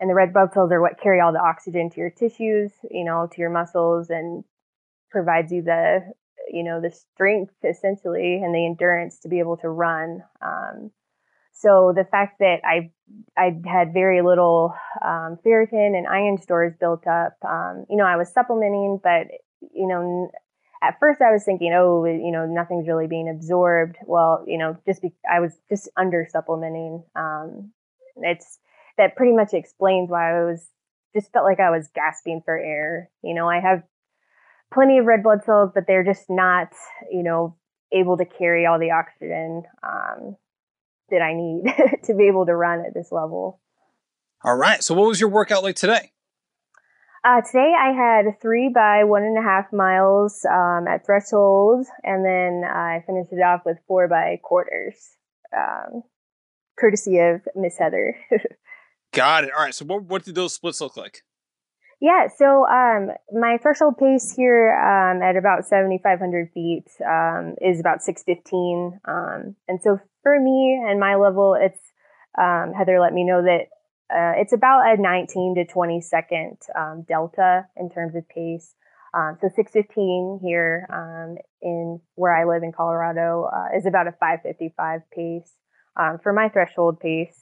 and 0.00 0.10
the 0.10 0.14
red 0.14 0.32
blood 0.32 0.52
cells 0.52 0.72
are 0.72 0.80
what 0.80 1.00
carry 1.00 1.20
all 1.20 1.32
the 1.32 1.38
oxygen 1.40 1.90
to 1.90 2.00
your 2.00 2.10
tissues, 2.10 2.72
you 2.90 3.04
know, 3.04 3.28
to 3.32 3.40
your 3.40 3.50
muscles 3.50 4.10
and 4.10 4.44
provides 5.10 5.52
you 5.52 5.62
the, 5.62 6.00
you 6.52 6.64
know, 6.64 6.80
the 6.80 6.90
strength 6.90 7.54
essentially 7.64 8.40
and 8.42 8.54
the 8.54 8.66
endurance 8.66 9.18
to 9.20 9.28
be 9.28 9.38
able 9.38 9.56
to 9.58 9.68
run. 9.68 10.22
Um, 10.40 10.90
so 11.52 11.92
the 11.94 12.04
fact 12.04 12.38
that 12.40 12.60
I 12.64 12.90
I 13.36 13.60
had 13.66 13.92
very 13.92 14.22
little 14.22 14.74
um, 15.04 15.38
ferritin 15.44 15.96
and 15.96 16.06
iron 16.08 16.40
stores 16.40 16.74
built 16.80 17.06
up, 17.06 17.36
um, 17.48 17.84
you 17.88 17.96
know, 17.96 18.06
I 18.06 18.16
was 18.16 18.32
supplementing, 18.32 19.00
but 19.02 19.28
you 19.72 19.86
know, 19.86 20.30
at 20.82 20.98
first 20.98 21.20
I 21.22 21.32
was 21.32 21.44
thinking, 21.44 21.72
oh, 21.72 22.04
you 22.04 22.32
know, 22.32 22.44
nothing's 22.44 22.88
really 22.88 23.06
being 23.06 23.28
absorbed. 23.28 23.96
Well, 24.04 24.44
you 24.46 24.58
know, 24.58 24.76
just 24.86 25.00
be, 25.00 25.12
I 25.30 25.40
was 25.40 25.52
just 25.68 25.88
under 25.96 26.26
supplementing. 26.30 27.04
Um, 27.14 27.72
it's 28.16 28.58
that 28.98 29.16
pretty 29.16 29.32
much 29.32 29.54
explains 29.54 30.10
why 30.10 30.36
I 30.36 30.44
was 30.44 30.66
just 31.14 31.32
felt 31.32 31.44
like 31.44 31.60
I 31.60 31.70
was 31.70 31.88
gasping 31.94 32.42
for 32.44 32.58
air. 32.58 33.10
You 33.22 33.34
know, 33.34 33.48
I 33.48 33.60
have 33.60 33.84
plenty 34.74 34.98
of 34.98 35.06
red 35.06 35.22
blood 35.22 35.44
cells, 35.44 35.70
but 35.72 35.84
they're 35.86 36.04
just 36.04 36.28
not, 36.28 36.72
you 37.10 37.22
know, 37.22 37.56
able 37.92 38.16
to 38.16 38.24
carry 38.24 38.66
all 38.66 38.78
the 38.78 38.90
oxygen 38.90 39.62
um, 39.82 40.36
that 41.10 41.22
I 41.22 41.34
need 41.34 41.64
to 42.04 42.14
be 42.14 42.24
able 42.24 42.46
to 42.46 42.56
run 42.56 42.84
at 42.84 42.94
this 42.94 43.12
level. 43.12 43.60
All 44.42 44.56
right. 44.56 44.82
So, 44.82 44.94
what 44.94 45.06
was 45.06 45.20
your 45.20 45.30
workout 45.30 45.62
like 45.62 45.76
today? 45.76 46.10
Uh, 47.24 47.40
today 47.40 47.72
I 47.78 47.92
had 47.92 48.40
three 48.40 48.68
by 48.68 49.04
one 49.04 49.22
and 49.22 49.38
a 49.38 49.42
half 49.42 49.72
miles 49.72 50.44
um, 50.44 50.88
at 50.88 51.06
threshold, 51.06 51.86
and 52.02 52.24
then 52.24 52.68
I 52.68 53.04
finished 53.06 53.32
it 53.32 53.36
off 53.36 53.60
with 53.64 53.78
four 53.86 54.08
by 54.08 54.40
quarters, 54.42 54.96
um, 55.56 56.02
courtesy 56.76 57.20
of 57.20 57.42
Miss 57.54 57.78
Heather. 57.78 58.16
Got 59.12 59.44
it. 59.44 59.52
All 59.54 59.62
right. 59.62 59.74
So, 59.74 59.84
what 59.84 60.02
what 60.04 60.24
did 60.24 60.34
those 60.34 60.54
splits 60.54 60.80
look 60.80 60.96
like? 60.96 61.22
Yeah. 62.00 62.26
So, 62.36 62.66
um, 62.66 63.10
my 63.32 63.56
threshold 63.62 63.98
pace 63.98 64.34
here 64.36 64.72
um, 64.72 65.22
at 65.22 65.36
about 65.36 65.64
seventy 65.64 66.00
five 66.02 66.18
hundred 66.18 66.50
feet 66.52 66.88
um, 67.06 67.54
is 67.60 67.78
about 67.78 68.02
six 68.02 68.24
fifteen, 68.24 68.98
um, 69.06 69.54
and 69.68 69.80
so 69.80 70.00
for 70.24 70.40
me 70.40 70.82
and 70.84 70.98
my 70.98 71.14
level, 71.14 71.56
it's 71.56 71.78
Heather 72.36 72.98
let 72.98 73.12
me 73.12 73.22
know 73.22 73.42
that 73.42 73.68
uh, 74.12 74.32
it's 74.36 74.52
about 74.52 74.98
a 74.98 75.00
19 75.00 75.54
to 75.56 75.64
20 75.64 76.00
second 76.00 76.58
um, 76.78 77.04
delta 77.08 77.66
in 77.76 77.90
terms 77.90 78.14
of 78.14 78.28
pace. 78.28 78.74
Um, 79.14 79.36
so 79.40 79.48
615 79.54 80.40
here 80.42 80.86
um, 80.90 81.36
in 81.60 82.00
where 82.14 82.34
I 82.34 82.44
live 82.44 82.62
in 82.62 82.72
Colorado 82.72 83.48
uh, 83.52 83.76
is 83.76 83.86
about 83.86 84.06
a 84.06 84.12
555 84.12 85.00
pace 85.10 85.52
um, 85.96 86.18
for 86.22 86.32
my 86.32 86.48
threshold 86.48 87.00
pace. 87.00 87.38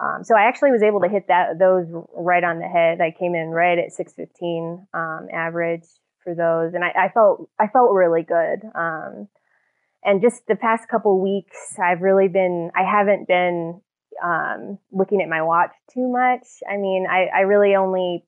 Um, 0.00 0.24
so 0.24 0.36
I 0.36 0.48
actually 0.48 0.72
was 0.72 0.82
able 0.82 1.00
to 1.02 1.08
hit 1.08 1.28
that 1.28 1.58
those 1.58 1.86
right 2.14 2.42
on 2.42 2.58
the 2.58 2.66
head. 2.66 3.00
I 3.00 3.14
came 3.16 3.34
in 3.34 3.50
right 3.50 3.78
at 3.78 3.92
615 3.92 4.88
um, 4.92 5.28
average 5.32 5.84
for 6.24 6.34
those, 6.34 6.74
and 6.74 6.82
I, 6.82 7.06
I, 7.06 7.08
felt 7.10 7.48
I 7.60 7.68
felt 7.68 7.92
really 7.92 8.22
good. 8.22 8.68
and 8.74 10.20
just 10.20 10.46
the 10.48 10.56
past 10.56 10.88
couple 10.88 11.22
weeks, 11.22 11.78
I've 11.78 12.02
really 12.02 12.28
been 12.28 12.70
I 12.74 12.82
haven't 12.82 13.28
been 13.28 13.80
um, 14.22 14.78
looking 14.92 15.22
at 15.22 15.28
my 15.28 15.42
watch 15.42 15.72
too 15.92 16.08
much. 16.08 16.46
I 16.68 16.76
mean, 16.76 17.06
I, 17.10 17.26
I 17.34 17.40
really 17.40 17.74
only, 17.74 18.24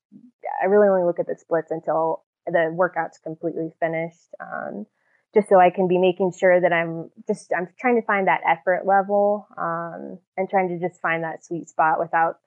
I 0.62 0.66
really 0.66 0.88
only 0.88 1.04
look 1.04 1.18
at 1.18 1.26
the 1.26 1.36
splits 1.38 1.70
until 1.70 2.24
the 2.46 2.70
workout's 2.72 3.18
completely 3.18 3.70
finished. 3.80 4.28
Um, 4.40 4.86
just 5.34 5.48
so 5.48 5.60
I 5.60 5.70
can 5.70 5.88
be 5.88 5.98
making 5.98 6.32
sure 6.38 6.60
that 6.60 6.72
I'm 6.72 7.10
just, 7.26 7.52
I'm 7.56 7.68
trying 7.78 8.00
to 8.00 8.06
find 8.06 8.26
that 8.26 8.40
effort 8.48 8.86
level, 8.86 9.46
um, 9.58 10.18
and 10.36 10.48
trying 10.48 10.68
to 10.68 10.78
just 10.78 11.00
find 11.00 11.24
that 11.24 11.44
sweet 11.44 11.68
spot 11.68 11.98
without 11.98 12.38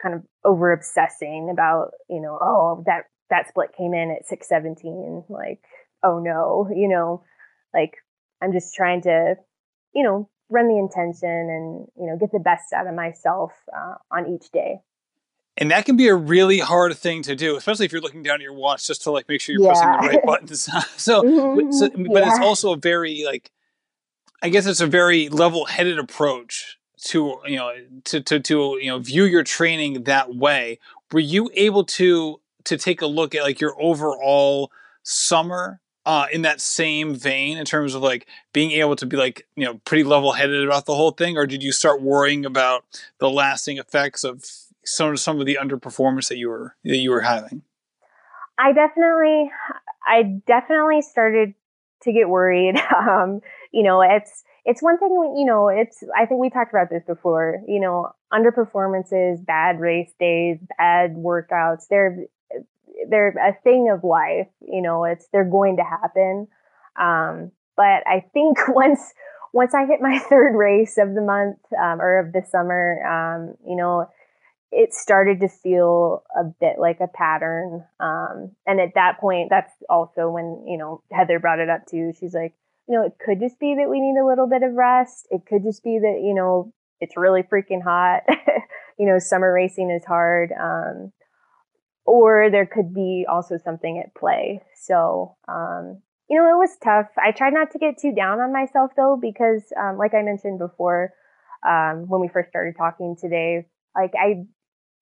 kind 0.00 0.14
of 0.14 0.22
over 0.44 0.72
obsessing 0.72 1.50
about, 1.52 1.90
you 2.08 2.20
know, 2.22 2.38
oh, 2.40 2.82
that, 2.86 3.04
that 3.28 3.48
split 3.48 3.70
came 3.76 3.92
in 3.92 4.10
at 4.10 4.26
617. 4.26 5.24
Like, 5.28 5.60
oh 6.02 6.18
no, 6.18 6.68
you 6.74 6.88
know, 6.88 7.24
like 7.74 7.94
I'm 8.42 8.52
just 8.52 8.74
trying 8.74 9.02
to, 9.02 9.36
you 9.94 10.02
know, 10.02 10.28
run 10.50 10.68
the 10.68 10.78
intention 10.78 11.28
and 11.28 11.88
you 11.96 12.06
know 12.06 12.16
get 12.18 12.32
the 12.32 12.38
best 12.38 12.72
out 12.72 12.86
of 12.86 12.94
myself 12.94 13.52
uh, 13.74 13.94
on 14.10 14.28
each 14.28 14.50
day 14.50 14.80
and 15.56 15.70
that 15.70 15.84
can 15.84 15.96
be 15.96 16.08
a 16.08 16.14
really 16.14 16.58
hard 16.58 16.96
thing 16.96 17.22
to 17.22 17.34
do 17.34 17.56
especially 17.56 17.86
if 17.86 17.92
you're 17.92 18.00
looking 18.00 18.22
down 18.22 18.36
at 18.36 18.42
your 18.42 18.54
watch 18.54 18.86
just 18.86 19.02
to 19.02 19.10
like 19.10 19.28
make 19.28 19.40
sure 19.40 19.54
you're 19.54 19.64
yeah. 19.64 19.72
pressing 19.72 19.90
the 20.00 20.08
right 20.08 20.22
buttons 20.26 20.62
so, 20.96 21.22
mm-hmm. 21.22 21.72
so, 21.72 21.88
but 21.88 22.22
yeah. 22.22 22.30
it's 22.30 22.38
also 22.40 22.72
a 22.72 22.76
very 22.76 23.24
like 23.24 23.50
I 24.42 24.48
guess 24.48 24.66
it's 24.66 24.80
a 24.80 24.86
very 24.86 25.28
level-headed 25.28 25.98
approach 25.98 26.78
to 27.02 27.38
you 27.46 27.56
know 27.56 27.72
to 28.04 28.20
to 28.20 28.40
to 28.40 28.78
you 28.80 28.86
know 28.86 28.98
view 28.98 29.24
your 29.24 29.42
training 29.42 30.04
that 30.04 30.34
way. 30.34 30.78
Were 31.12 31.20
you 31.20 31.50
able 31.54 31.84
to 31.84 32.40
to 32.64 32.76
take 32.76 33.02
a 33.02 33.06
look 33.06 33.34
at 33.34 33.42
like 33.42 33.60
your 33.60 33.74
overall 33.80 34.70
summer 35.02 35.80
uh, 36.10 36.26
in 36.32 36.42
that 36.42 36.60
same 36.60 37.14
vein 37.14 37.56
in 37.56 37.64
terms 37.64 37.94
of 37.94 38.02
like 38.02 38.26
being 38.52 38.72
able 38.72 38.96
to 38.96 39.06
be 39.06 39.16
like 39.16 39.46
you 39.54 39.64
know 39.64 39.74
pretty 39.84 40.02
level-headed 40.02 40.64
about 40.64 40.84
the 40.84 40.94
whole 40.96 41.12
thing, 41.12 41.38
or 41.38 41.46
did 41.46 41.62
you 41.62 41.70
start 41.70 42.02
worrying 42.02 42.44
about 42.44 42.84
the 43.20 43.30
lasting 43.30 43.78
effects 43.78 44.24
of 44.24 44.44
some 44.84 45.16
some 45.16 45.38
of 45.38 45.46
the 45.46 45.56
underperformance 45.62 46.26
that 46.26 46.36
you 46.36 46.48
were 46.48 46.74
that 46.82 46.96
you 46.96 47.12
were 47.12 47.20
having? 47.20 47.62
I 48.58 48.72
definitely, 48.72 49.52
I 50.04 50.40
definitely 50.48 51.00
started 51.02 51.54
to 52.02 52.12
get 52.12 52.28
worried. 52.28 52.74
Um, 52.92 53.40
you 53.70 53.84
know, 53.84 54.02
it's 54.02 54.42
it's 54.64 54.82
one 54.82 54.98
thing, 54.98 55.10
you 55.38 55.46
know, 55.46 55.68
it's 55.68 56.02
I 56.18 56.26
think 56.26 56.40
we 56.40 56.50
talked 56.50 56.72
about 56.72 56.90
this 56.90 57.04
before. 57.06 57.60
You 57.68 57.78
know, 57.78 58.10
underperformances, 58.32 59.46
bad 59.46 59.78
race 59.78 60.10
days, 60.18 60.58
bad 60.76 61.14
workouts. 61.14 61.84
They're 61.88 62.26
they're 63.08 63.28
a 63.28 63.54
thing 63.62 63.90
of 63.92 64.04
life. 64.04 64.48
You 64.60 64.82
know, 64.82 65.04
it's 65.04 65.26
they're 65.32 65.44
going 65.44 65.76
to 65.76 65.84
happen. 65.84 66.48
Um, 67.00 67.52
but 67.76 68.06
I 68.06 68.24
think 68.32 68.58
once 68.68 69.00
once 69.52 69.74
I 69.74 69.86
hit 69.86 70.00
my 70.00 70.18
third 70.28 70.56
race 70.56 70.98
of 70.98 71.14
the 71.14 71.22
month 71.22 71.58
um, 71.72 72.00
or 72.00 72.18
of 72.18 72.32
the 72.32 72.42
summer, 72.48 73.04
um, 73.04 73.54
you 73.66 73.76
know, 73.76 74.06
it 74.72 74.94
started 74.94 75.40
to 75.40 75.48
feel 75.48 76.22
a 76.38 76.44
bit 76.44 76.76
like 76.78 77.00
a 77.00 77.08
pattern. 77.08 77.84
Um, 77.98 78.52
and 78.66 78.80
at 78.80 78.94
that 78.94 79.18
point, 79.20 79.48
that's 79.50 79.72
also 79.88 80.30
when, 80.30 80.64
you 80.66 80.78
know, 80.78 81.02
Heather 81.10 81.40
brought 81.40 81.58
it 81.58 81.68
up 81.68 81.86
too. 81.86 82.12
She's 82.18 82.34
like, 82.34 82.54
you 82.88 82.96
know, 82.96 83.04
it 83.04 83.14
could 83.24 83.40
just 83.40 83.58
be 83.58 83.74
that 83.78 83.90
we 83.90 84.00
need 84.00 84.20
a 84.20 84.26
little 84.26 84.48
bit 84.48 84.62
of 84.62 84.74
rest. 84.74 85.26
It 85.30 85.42
could 85.46 85.64
just 85.64 85.82
be 85.82 85.98
that, 85.98 86.20
you 86.22 86.34
know, 86.34 86.72
it's 87.00 87.16
really 87.16 87.42
freaking 87.42 87.82
hot. 87.82 88.22
you 88.98 89.06
know, 89.06 89.18
summer 89.18 89.52
racing 89.52 89.90
is 89.90 90.04
hard. 90.04 90.50
Um, 90.52 91.12
or 92.10 92.50
there 92.50 92.66
could 92.66 92.92
be 92.94 93.26
also 93.28 93.56
something 93.56 94.02
at 94.04 94.14
play. 94.14 94.62
So, 94.74 95.36
um, 95.48 96.02
you 96.28 96.38
know, 96.38 96.48
it 96.48 96.58
was 96.58 96.76
tough. 96.82 97.06
I 97.16 97.32
tried 97.32 97.54
not 97.54 97.70
to 97.72 97.78
get 97.78 97.98
too 97.98 98.12
down 98.12 98.40
on 98.40 98.52
myself 98.52 98.92
though, 98.96 99.18
because, 99.20 99.62
um, 99.80 99.96
like 99.96 100.14
I 100.14 100.22
mentioned 100.22 100.58
before, 100.58 101.12
um, 101.66 102.08
when 102.08 102.20
we 102.20 102.28
first 102.28 102.50
started 102.50 102.74
talking 102.76 103.16
today, 103.20 103.66
like 103.94 104.12
I 104.18 104.46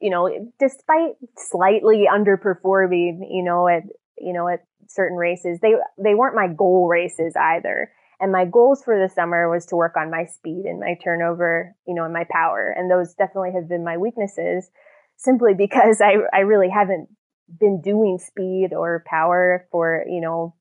you 0.00 0.10
know, 0.10 0.52
despite 0.58 1.16
slightly 1.36 2.06
underperforming, 2.10 3.26
you 3.30 3.42
know, 3.42 3.66
at, 3.66 3.82
you 4.16 4.32
know, 4.32 4.48
at 4.48 4.64
certain 4.86 5.16
races, 5.16 5.58
they, 5.60 5.74
they 6.02 6.14
weren't 6.14 6.36
my 6.36 6.48
goal 6.48 6.88
races 6.88 7.34
either. 7.36 7.90
And 8.20 8.32
my 8.32 8.44
goals 8.44 8.82
for 8.82 8.98
the 8.98 9.12
summer 9.12 9.48
was 9.50 9.66
to 9.66 9.76
work 9.76 9.96
on 9.96 10.10
my 10.10 10.24
speed 10.24 10.64
and 10.66 10.80
my 10.80 10.96
turnover, 11.02 11.74
you 11.86 11.94
know, 11.94 12.04
and 12.04 12.12
my 12.12 12.26
power. 12.30 12.74
And 12.76 12.90
those 12.90 13.14
definitely 13.14 13.52
have 13.54 13.68
been 13.68 13.84
my 13.84 13.96
weaknesses 13.96 14.70
simply 15.18 15.52
because 15.52 16.00
I, 16.00 16.14
I 16.32 16.40
really 16.40 16.70
haven't 16.70 17.08
been 17.60 17.82
doing 17.82 18.18
speed 18.18 18.72
or 18.72 19.04
power 19.06 19.66
for, 19.70 20.04
you 20.08 20.20
know, 20.20 20.54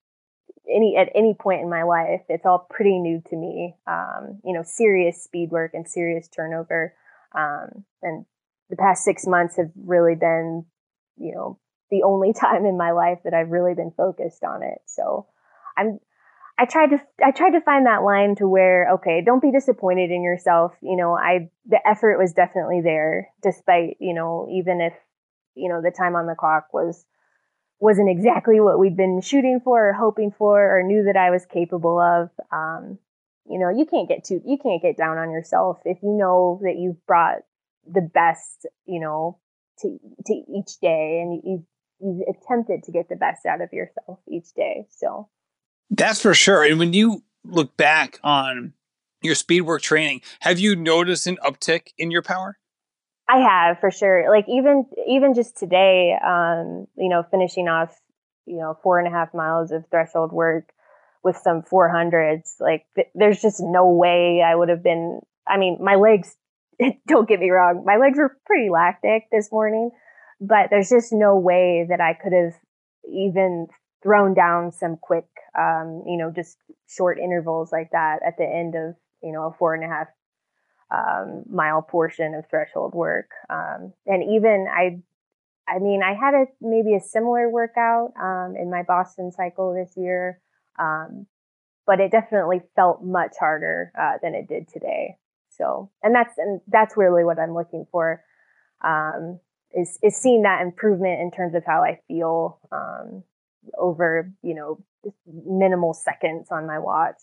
any, 0.69 0.97
at 0.97 1.09
any 1.15 1.33
point 1.39 1.61
in 1.61 1.69
my 1.69 1.83
life. 1.83 2.21
It's 2.27 2.45
all 2.45 2.67
pretty 2.69 2.99
new 2.99 3.21
to 3.29 3.35
me. 3.35 3.75
Um, 3.87 4.41
you 4.43 4.53
know, 4.53 4.63
serious 4.63 5.23
speed 5.23 5.51
work 5.51 5.71
and 5.73 5.87
serious 5.87 6.27
turnover. 6.27 6.93
Um, 7.33 7.85
and 8.01 8.25
the 8.69 8.75
past 8.75 9.03
six 9.03 9.25
months 9.25 9.57
have 9.57 9.71
really 9.75 10.15
been, 10.15 10.65
you 11.17 11.33
know, 11.35 11.59
the 11.91 12.03
only 12.03 12.33
time 12.39 12.65
in 12.65 12.77
my 12.77 12.91
life 12.91 13.19
that 13.23 13.33
I've 13.33 13.49
really 13.49 13.75
been 13.75 13.91
focused 13.95 14.43
on 14.43 14.63
it. 14.63 14.79
So 14.85 15.27
I'm, 15.77 15.99
I 16.59 16.65
tried 16.65 16.89
to, 16.89 16.99
I 17.23 17.31
tried 17.31 17.51
to 17.51 17.61
find 17.61 17.85
that 17.85 18.03
line 18.03 18.35
to 18.35 18.47
where, 18.47 18.93
okay, 18.95 19.21
don't 19.23 19.41
be 19.41 19.51
disappointed 19.51 20.09
in 20.11 20.23
yourself. 20.23 20.73
You 20.81 20.95
know, 20.97 21.15
I, 21.15 21.49
the 21.65 21.79
effort 21.87 22.17
was 22.17 22.33
definitely 22.33 22.81
there 22.81 23.29
despite, 23.43 23.97
you 23.99 24.13
know, 24.13 24.47
even 24.51 24.81
if, 24.81 24.93
you 25.55 25.69
know, 25.69 25.81
the 25.81 25.91
time 25.91 26.15
on 26.15 26.25
the 26.25 26.35
clock 26.35 26.73
was, 26.73 27.05
wasn't 27.79 28.09
exactly 28.09 28.59
what 28.59 28.79
we'd 28.79 28.97
been 28.97 29.21
shooting 29.21 29.61
for 29.63 29.89
or 29.89 29.93
hoping 29.93 30.31
for 30.35 30.77
or 30.77 30.81
knew 30.83 31.03
that 31.03 31.17
I 31.17 31.29
was 31.29 31.45
capable 31.45 31.99
of. 31.99 32.29
Um, 32.51 32.97
you 33.45 33.59
know, 33.59 33.69
you 33.69 33.85
can't 33.85 34.09
get 34.09 34.23
too, 34.23 34.41
you 34.45 34.57
can't 34.57 34.81
get 34.81 34.97
down 34.97 35.17
on 35.17 35.31
yourself 35.31 35.77
if 35.85 35.99
you 36.01 36.17
know 36.17 36.59
that 36.63 36.77
you've 36.77 37.05
brought 37.05 37.37
the 37.85 38.01
best, 38.01 38.65
you 38.85 38.99
know, 38.99 39.39
to 39.79 39.97
to 40.25 40.33
each 40.33 40.79
day, 40.81 41.19
and 41.21 41.41
you 41.43 41.65
you 41.99 42.25
attempted 42.27 42.83
to 42.83 42.91
get 42.91 43.09
the 43.09 43.15
best 43.15 43.45
out 43.45 43.61
of 43.61 43.71
yourself 43.71 44.19
each 44.27 44.53
day. 44.55 44.87
So 44.89 45.29
that's 45.89 46.21
for 46.21 46.33
sure. 46.33 46.63
And 46.63 46.79
when 46.79 46.93
you 46.93 47.23
look 47.43 47.75
back 47.77 48.19
on 48.23 48.73
your 49.21 49.35
speed 49.35 49.61
work 49.61 49.81
training, 49.81 50.21
have 50.41 50.59
you 50.59 50.75
noticed 50.75 51.27
an 51.27 51.37
uptick 51.43 51.87
in 51.97 52.11
your 52.11 52.21
power? 52.21 52.57
I 53.29 53.39
have 53.39 53.79
for 53.79 53.91
sure. 53.91 54.29
Like 54.29 54.45
even 54.47 54.85
even 55.07 55.33
just 55.33 55.57
today, 55.57 56.17
um, 56.25 56.87
you 56.97 57.09
know, 57.09 57.23
finishing 57.29 57.67
off, 57.67 57.95
you 58.45 58.57
know, 58.57 58.77
four 58.81 58.99
and 58.99 59.07
a 59.07 59.11
half 59.11 59.33
miles 59.33 59.71
of 59.71 59.85
threshold 59.89 60.31
work 60.31 60.71
with 61.23 61.35
some 61.37 61.61
400s. 61.61 62.53
Like 62.59 62.85
th- 62.95 63.09
there's 63.15 63.41
just 63.41 63.59
no 63.59 63.89
way 63.89 64.41
I 64.41 64.55
would 64.55 64.69
have 64.69 64.83
been. 64.83 65.19
I 65.45 65.57
mean, 65.57 65.77
my 65.81 65.95
legs 65.95 66.35
don't 67.07 67.27
get 67.27 67.39
me 67.39 67.49
wrong, 67.49 67.83
my 67.85 67.97
legs 67.97 68.17
were 68.17 68.37
pretty 68.45 68.69
lactic 68.69 69.23
this 69.31 69.51
morning, 69.51 69.91
but 70.39 70.69
there's 70.69 70.89
just 70.89 71.11
no 71.11 71.37
way 71.37 71.85
that 71.89 71.99
I 71.99 72.13
could 72.13 72.33
have 72.33 72.53
even 73.11 73.67
thrown 74.03 74.33
down 74.33 74.71
some 74.71 74.97
quick, 75.01 75.25
um, 75.57 76.03
you 76.05 76.17
know, 76.17 76.31
just 76.31 76.57
short 76.87 77.17
intervals 77.19 77.71
like 77.71 77.89
that 77.91 78.19
at 78.25 78.37
the 78.37 78.45
end 78.45 78.75
of, 78.75 78.95
you 79.23 79.31
know, 79.31 79.47
a 79.47 79.53
four 79.57 79.73
and 79.73 79.83
a 79.83 79.87
half 79.87 80.07
um, 80.91 81.43
mile 81.49 81.81
portion 81.81 82.35
of 82.35 82.45
threshold 82.49 82.93
work. 82.93 83.31
Um, 83.49 83.93
and 84.05 84.23
even 84.35 84.67
I, 84.71 85.01
I 85.67 85.79
mean, 85.79 86.01
I 86.03 86.13
had 86.13 86.33
a 86.33 86.45
maybe 86.61 86.95
a 86.95 87.01
similar 87.01 87.49
workout 87.49 88.13
um, 88.21 88.55
in 88.55 88.69
my 88.69 88.83
Boston 88.83 89.31
cycle 89.31 89.73
this 89.73 89.97
year, 89.97 90.39
um, 90.79 91.25
but 91.85 91.99
it 91.99 92.11
definitely 92.11 92.61
felt 92.75 93.03
much 93.03 93.35
harder 93.39 93.91
uh, 93.99 94.13
than 94.21 94.35
it 94.35 94.47
did 94.47 94.67
today. 94.69 95.17
So, 95.49 95.89
and 96.03 96.13
that's, 96.13 96.37
and 96.37 96.61
that's 96.67 96.95
really 96.95 97.23
what 97.23 97.39
I'm 97.39 97.55
looking 97.55 97.87
for, 97.91 98.23
um, 98.83 99.39
is, 99.73 99.97
is 100.03 100.15
seeing 100.15 100.43
that 100.43 100.61
improvement 100.61 101.19
in 101.19 101.31
terms 101.31 101.55
of 101.55 101.63
how 101.65 101.81
I 101.81 101.99
feel, 102.07 102.59
um, 102.71 103.23
over, 103.77 104.31
you 104.43 104.53
know, 104.53 104.83
minimal 105.25 105.93
seconds 105.93 106.47
on 106.51 106.67
my 106.67 106.79
watch. 106.79 107.17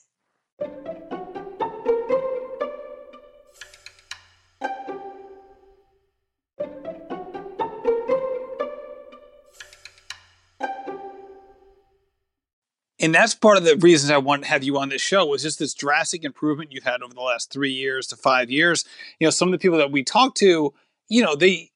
and 13.04 13.14
that's 13.14 13.34
part 13.34 13.58
of 13.58 13.64
the 13.64 13.76
reasons 13.76 14.10
I 14.10 14.16
want 14.16 14.44
to 14.44 14.48
have 14.48 14.64
you 14.64 14.78
on 14.78 14.88
this 14.88 15.02
show 15.02 15.26
was 15.26 15.42
just 15.42 15.58
this 15.58 15.74
drastic 15.74 16.24
improvement 16.24 16.72
you've 16.72 16.84
had 16.84 17.02
over 17.02 17.12
the 17.12 17.20
last 17.20 17.52
three 17.52 17.72
years 17.72 18.06
to 18.06 18.16
five 18.16 18.50
years. 18.50 18.86
You 19.18 19.26
know, 19.26 19.30
some 19.30 19.48
of 19.48 19.52
the 19.52 19.58
people 19.58 19.76
that 19.76 19.92
we 19.92 20.02
talk 20.02 20.34
to, 20.36 20.72
you 21.08 21.22
know, 21.22 21.36
they 21.36 21.70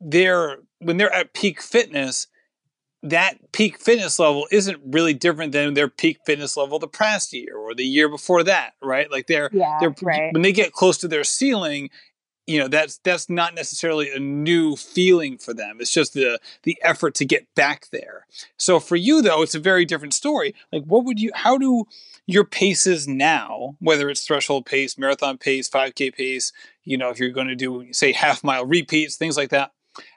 they're 0.00 0.58
when 0.78 0.96
they're 0.96 1.12
at 1.12 1.34
peak 1.34 1.60
fitness, 1.60 2.28
that 3.02 3.52
peak 3.52 3.78
fitness 3.78 4.18
level 4.18 4.46
isn't 4.50 4.80
really 4.84 5.14
different 5.14 5.52
than 5.52 5.74
their 5.74 5.88
peak 5.88 6.18
fitness 6.26 6.56
level 6.56 6.78
the 6.78 6.88
past 6.88 7.32
year 7.32 7.56
or 7.56 7.74
the 7.74 7.84
year 7.84 8.08
before 8.08 8.42
that, 8.42 8.72
right? 8.82 9.10
Like 9.10 9.26
they're 9.26 9.50
yeah, 9.52 9.78
they're 9.80 9.94
right. 10.02 10.32
when 10.32 10.42
they 10.42 10.52
get 10.52 10.72
close 10.72 10.98
to 10.98 11.08
their 11.08 11.24
ceiling, 11.24 11.90
you 12.48 12.58
know 12.58 12.66
that's 12.66 12.98
that's 13.04 13.28
not 13.28 13.54
necessarily 13.54 14.10
a 14.10 14.18
new 14.18 14.74
feeling 14.74 15.36
for 15.36 15.52
them 15.52 15.76
it's 15.80 15.92
just 15.92 16.14
the 16.14 16.40
the 16.62 16.76
effort 16.82 17.14
to 17.14 17.24
get 17.24 17.46
back 17.54 17.86
there 17.92 18.26
so 18.56 18.80
for 18.80 18.96
you 18.96 19.20
though 19.20 19.42
it's 19.42 19.54
a 19.54 19.60
very 19.60 19.84
different 19.84 20.14
story 20.14 20.54
like 20.72 20.82
what 20.84 21.04
would 21.04 21.20
you 21.20 21.30
how 21.34 21.58
do 21.58 21.84
your 22.26 22.44
paces 22.44 23.06
now 23.06 23.76
whether 23.80 24.08
it's 24.08 24.26
threshold 24.26 24.64
pace 24.64 24.96
marathon 24.96 25.36
pace 25.36 25.68
5k 25.68 26.14
pace 26.14 26.52
you 26.84 26.96
know 26.96 27.10
if 27.10 27.20
you're 27.20 27.28
going 27.28 27.48
to 27.48 27.54
do 27.54 27.86
say 27.92 28.12
half 28.12 28.42
mile 28.42 28.64
repeats 28.64 29.16
things 29.16 29.36
like 29.36 29.50
that 29.50 29.70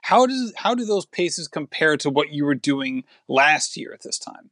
how 0.04 0.26
does 0.26 0.54
how 0.58 0.76
do 0.76 0.86
those 0.86 1.06
paces 1.06 1.48
compare 1.48 1.98
to 1.98 2.10
what 2.10 2.32
you 2.32 2.46
were 2.46 2.56
doing 2.56 3.04
last 3.28 3.78
year 3.78 3.94
at 3.94 4.02
this 4.04 4.18
time 4.18 4.50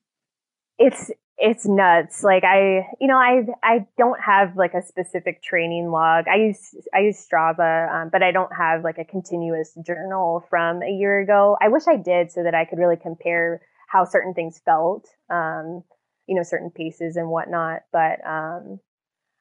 it's 0.79 1.11
it's 1.39 1.65
nuts. 1.65 2.21
Like 2.23 2.43
I, 2.43 2.87
you 2.99 3.07
know, 3.07 3.17
I 3.17 3.45
I 3.63 3.87
don't 3.97 4.19
have 4.19 4.57
like 4.57 4.73
a 4.73 4.81
specific 4.81 5.41
training 5.41 5.89
log. 5.89 6.25
I 6.27 6.35
use 6.35 6.75
I 6.93 6.99
use 6.99 7.25
Strava, 7.25 7.89
um, 7.91 8.09
but 8.11 8.21
I 8.21 8.31
don't 8.31 8.51
have 8.55 8.83
like 8.83 8.97
a 8.97 9.05
continuous 9.05 9.73
journal 9.85 10.45
from 10.49 10.83
a 10.83 10.91
year 10.91 11.19
ago. 11.19 11.57
I 11.61 11.69
wish 11.69 11.83
I 11.87 11.95
did 11.95 12.31
so 12.31 12.43
that 12.43 12.53
I 12.53 12.65
could 12.65 12.77
really 12.77 12.97
compare 12.97 13.61
how 13.87 14.05
certain 14.05 14.33
things 14.33 14.61
felt, 14.63 15.07
um, 15.29 15.83
you 16.27 16.35
know, 16.35 16.43
certain 16.43 16.71
paces 16.71 17.15
and 17.15 17.29
whatnot. 17.29 17.83
But 17.91 18.25
um, 18.27 18.79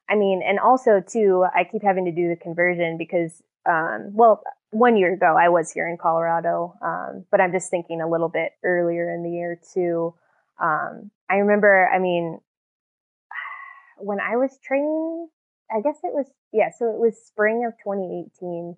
I 0.09 0.15
mean, 0.15 0.41
and 0.45 0.59
also 0.59 1.01
too, 1.01 1.45
I 1.53 1.65
keep 1.65 1.83
having 1.83 2.05
to 2.05 2.11
do 2.11 2.29
the 2.29 2.37
conversion 2.37 2.97
because, 2.97 3.43
um, 3.69 4.11
well, 4.13 4.41
one 4.71 4.97
year 4.97 5.13
ago 5.13 5.35
I 5.39 5.49
was 5.49 5.71
here 5.71 5.87
in 5.87 5.97
Colorado, 5.97 6.75
um, 6.81 7.25
but 7.31 7.41
I'm 7.41 7.51
just 7.51 7.69
thinking 7.69 8.01
a 8.01 8.09
little 8.09 8.29
bit 8.29 8.51
earlier 8.63 9.13
in 9.13 9.23
the 9.23 9.31
year 9.31 9.59
too. 9.73 10.13
Um, 10.61 11.11
I 11.29 11.35
remember, 11.35 11.89
I 11.93 11.99
mean, 11.99 12.39
when 13.97 14.19
I 14.19 14.37
was 14.37 14.57
training, 14.63 15.27
I 15.71 15.81
guess 15.81 15.97
it 16.03 16.13
was, 16.13 16.25
yeah, 16.51 16.69
so 16.77 16.89
it 16.91 16.99
was 16.99 17.17
spring 17.17 17.65
of 17.65 17.73
2018. 17.83 18.75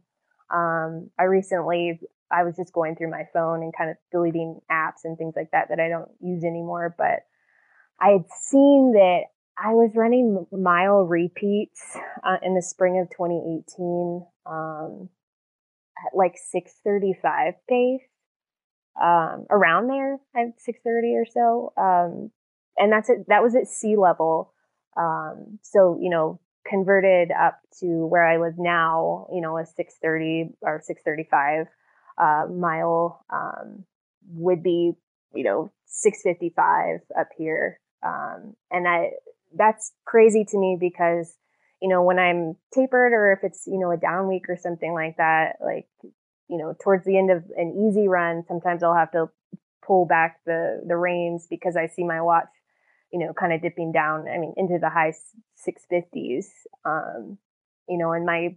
Um, 0.53 1.09
I 1.17 1.23
recently, 1.23 1.99
I 2.31 2.43
was 2.43 2.55
just 2.55 2.73
going 2.73 2.95
through 2.95 3.11
my 3.11 3.23
phone 3.33 3.61
and 3.63 3.73
kind 3.75 3.89
of 3.89 3.97
deleting 4.11 4.59
apps 4.69 5.03
and 5.03 5.17
things 5.17 5.33
like 5.35 5.51
that 5.51 5.69
that 5.69 5.79
I 5.79 5.89
don't 5.89 6.09
use 6.21 6.43
anymore. 6.43 6.93
But 6.97 7.25
I 7.99 8.09
had 8.11 8.25
seen 8.49 8.93
that 8.93 9.23
I 9.57 9.73
was 9.73 9.91
running 9.95 10.45
mile 10.51 11.03
repeats 11.05 11.95
uh, 12.23 12.37
in 12.41 12.55
the 12.55 12.61
spring 12.61 12.99
of 12.99 13.09
2018, 13.09 14.25
um, 14.45 15.09
at 16.05 16.17
like 16.17 16.35
635 16.37 17.53
pace, 17.69 18.01
um, 19.01 19.45
around 19.49 19.87
there 19.87 20.15
at 20.35 20.59
630 20.59 21.15
or 21.15 21.25
so. 21.25 21.73
Um, 21.77 22.31
and 22.77 22.91
that's 22.91 23.09
it. 23.09 23.25
That 23.27 23.43
was 23.43 23.55
at 23.55 23.67
sea 23.67 23.95
level. 23.95 24.53
Um, 24.97 25.59
so, 25.61 25.97
you 26.01 26.09
know, 26.09 26.39
converted 26.67 27.31
up 27.31 27.59
to 27.79 28.05
where 28.07 28.25
I 28.25 28.37
live 28.37 28.55
now, 28.57 29.27
you 29.33 29.41
know, 29.41 29.57
a 29.57 29.65
630 29.65 30.55
or 30.61 30.81
635 30.83 31.67
uh, 32.17 32.51
mile 32.51 33.25
um, 33.31 33.85
would 34.33 34.63
be, 34.63 34.93
you 35.33 35.43
know, 35.43 35.71
655 35.85 36.99
up 37.17 37.29
here. 37.37 37.79
Um, 38.03 38.55
and 38.69 38.87
I, 38.87 39.11
that's 39.55 39.91
crazy 40.05 40.45
to 40.45 40.57
me 40.57 40.77
because, 40.79 41.35
you 41.81 41.89
know, 41.89 42.03
when 42.03 42.19
I'm 42.19 42.55
tapered 42.73 43.13
or 43.13 43.33
if 43.33 43.39
it's, 43.43 43.63
you 43.67 43.79
know, 43.79 43.91
a 43.91 43.97
down 43.97 44.27
week 44.27 44.45
or 44.49 44.57
something 44.57 44.93
like 44.93 45.17
that, 45.17 45.57
like, 45.63 45.87
you 46.47 46.57
know, 46.57 46.75
towards 46.83 47.05
the 47.05 47.17
end 47.17 47.31
of 47.31 47.43
an 47.57 47.87
easy 47.89 48.07
run, 48.07 48.43
sometimes 48.47 48.83
I'll 48.83 48.95
have 48.95 49.11
to 49.11 49.29
pull 49.85 50.05
back 50.05 50.39
the, 50.45 50.83
the 50.87 50.95
reins 50.95 51.47
because 51.49 51.75
I 51.75 51.87
see 51.87 52.03
my 52.03 52.21
watch 52.21 52.47
you 53.11 53.19
know, 53.19 53.33
kind 53.33 53.53
of 53.53 53.61
dipping 53.61 53.91
down, 53.91 54.27
I 54.27 54.37
mean, 54.37 54.53
into 54.57 54.79
the 54.79 54.89
high 54.89 55.13
650s. 55.67 56.45
Um, 56.85 57.37
you 57.87 57.97
know, 57.97 58.13
and 58.13 58.25
my 58.25 58.55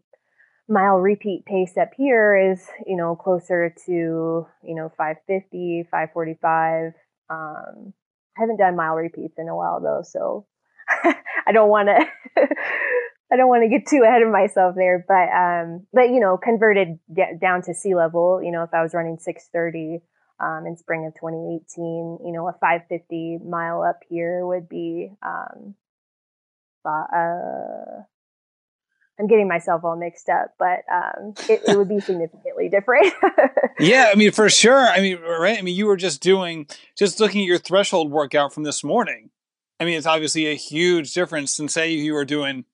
mile 0.68 0.98
repeat 0.98 1.44
pace 1.44 1.76
up 1.76 1.90
here 1.96 2.52
is, 2.52 2.64
you 2.86 2.96
know, 2.96 3.16
closer 3.16 3.74
to, 3.86 3.92
you 3.92 4.74
know, 4.74 4.90
550, 4.96 5.88
545. 5.90 6.92
Um, 7.30 7.92
I 8.36 8.40
haven't 8.40 8.58
done 8.58 8.76
mile 8.76 8.94
repeats 8.94 9.38
in 9.38 9.48
a 9.48 9.56
while 9.56 9.80
though, 9.80 10.02
so 10.04 10.46
I 10.88 11.52
don't 11.52 11.68
want 11.68 11.88
to, 11.88 12.06
I 13.34 13.36
don't 13.36 13.48
want 13.48 13.64
to 13.64 13.68
get 13.68 13.86
too 13.86 14.02
ahead 14.06 14.22
of 14.22 14.30
myself 14.30 14.76
there, 14.76 15.04
but, 15.06 15.28
um, 15.34 15.86
but, 15.92 16.10
you 16.10 16.20
know, 16.20 16.36
converted 16.36 17.00
down 17.40 17.62
to 17.62 17.74
sea 17.74 17.96
level, 17.96 18.40
you 18.40 18.52
know, 18.52 18.62
if 18.62 18.72
I 18.72 18.82
was 18.82 18.94
running 18.94 19.18
630, 19.18 20.00
um, 20.40 20.66
in 20.66 20.76
spring 20.76 21.06
of 21.06 21.14
2018. 21.14 22.18
You 22.24 22.32
know, 22.32 22.48
a 22.48 22.52
550 22.52 23.38
mile 23.44 23.82
up 23.82 24.00
here 24.08 24.46
would 24.46 24.68
be, 24.68 25.10
um, 25.22 25.74
uh, 26.84 28.02
I'm 29.18 29.26
getting 29.28 29.48
myself 29.48 29.84
all 29.84 29.96
mixed 29.96 30.28
up, 30.28 30.54
but 30.58 30.80
um, 30.92 31.34
it, 31.48 31.62
it, 31.68 31.78
would 31.78 31.88
be 31.88 32.00
significantly 32.00 32.68
different. 32.68 33.12
yeah, 33.78 34.10
I 34.12 34.16
mean, 34.16 34.32
for 34.32 34.48
sure. 34.50 34.88
I 34.88 35.00
mean, 35.00 35.20
right? 35.20 35.58
I 35.58 35.62
mean, 35.62 35.76
you 35.76 35.86
were 35.86 35.96
just 35.96 36.20
doing, 36.20 36.66
just 36.96 37.20
looking 37.20 37.42
at 37.42 37.46
your 37.46 37.58
threshold 37.58 38.10
workout 38.10 38.52
from 38.52 38.64
this 38.64 38.82
morning. 38.82 39.30
I 39.80 39.84
mean, 39.84 39.96
it's 39.96 40.06
obviously 40.06 40.46
a 40.46 40.54
huge 40.54 41.14
difference 41.14 41.56
than 41.56 41.68
say 41.68 41.92
you 41.92 42.14
were 42.14 42.24
doing 42.24 42.64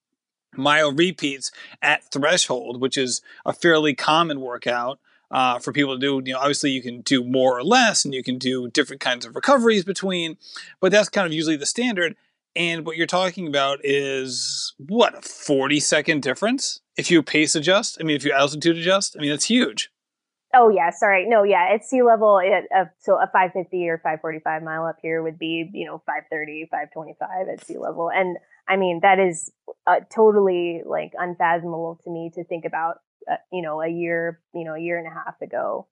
mile 0.57 0.93
repeats 0.93 1.51
at 1.83 2.05
threshold, 2.05 2.81
which 2.81 2.97
is 2.97 3.23
a 3.45 3.53
fairly 3.53 3.95
common 3.95 4.41
workout 4.41 4.99
uh, 5.31 5.59
for 5.59 5.73
people 5.73 5.95
to 5.95 6.01
do. 6.01 6.23
You 6.25 6.35
know, 6.35 6.41
obviously 6.41 6.71
you 6.71 6.83
can 6.83 7.03
do 7.03 7.25
more 7.25 7.57
or 7.57 7.65
less, 7.65 8.05
and 8.05 8.15
you 8.15 8.23
can 8.23 8.39
do 8.39 8.69
different 8.69 9.01
kinds 9.01 9.25
of 9.25 9.37
recoveries 9.37 9.85
between, 9.85 10.37
but 10.81 10.93
that's 10.93 11.09
kind 11.09 11.27
of 11.27 11.33
usually 11.33 11.57
the 11.57 11.67
standard. 11.67 12.17
And 12.57 12.85
what 12.85 12.97
you're 12.97 13.07
talking 13.07 13.47
about 13.47 13.79
is 13.85 14.75
what 14.79 15.17
a 15.17 15.23
40 15.23 15.79
second 15.79 16.23
difference 16.23 16.81
if 16.97 17.11
you 17.11 17.23
pace 17.23 17.55
adjust. 17.55 17.99
I 18.01 18.05
mean, 18.05 18.17
if 18.17 18.25
you 18.25 18.33
altitude 18.33 18.77
adjust. 18.77 19.17
I 19.17 19.23
mean, 19.23 19.31
that's 19.31 19.45
huge. 19.45 19.91
Oh 20.53 20.69
yeah, 20.69 20.91
sorry. 20.91 21.29
No, 21.29 21.45
yeah, 21.45 21.69
at 21.73 21.85
sea 21.85 22.03
level, 22.03 22.41
it, 22.43 22.65
uh, 22.77 22.87
so 22.99 23.15
a 23.15 23.29
550 23.33 23.89
or 23.89 23.99
545 23.99 24.65
mile 24.65 24.85
up 24.85 24.97
here 25.01 25.23
would 25.23 25.39
be, 25.39 25.71
you 25.73 25.87
know, 25.87 26.03
530, 26.07 26.67
525 26.73 27.49
at 27.49 27.65
sea 27.65 27.79
level, 27.79 28.11
and 28.11 28.37
I 28.71 28.77
mean 28.77 29.01
that 29.03 29.19
is 29.19 29.53
uh, 29.87 30.01
totally 30.15 30.83
like 30.87 31.13
unfathomable 31.19 32.01
to 32.05 32.11
me 32.11 32.31
to 32.35 32.45
think 32.45 32.65
about 32.65 32.99
uh, 33.31 33.37
you 33.53 33.63
know, 33.63 33.81
a 33.81 33.89
year, 33.89 34.41
you 34.55 34.65
know, 34.65 34.75
a 34.75 34.81
year 34.81 34.99
and 34.99 35.07
a 35.07 35.11
half 35.11 35.41
ago. 35.43 35.87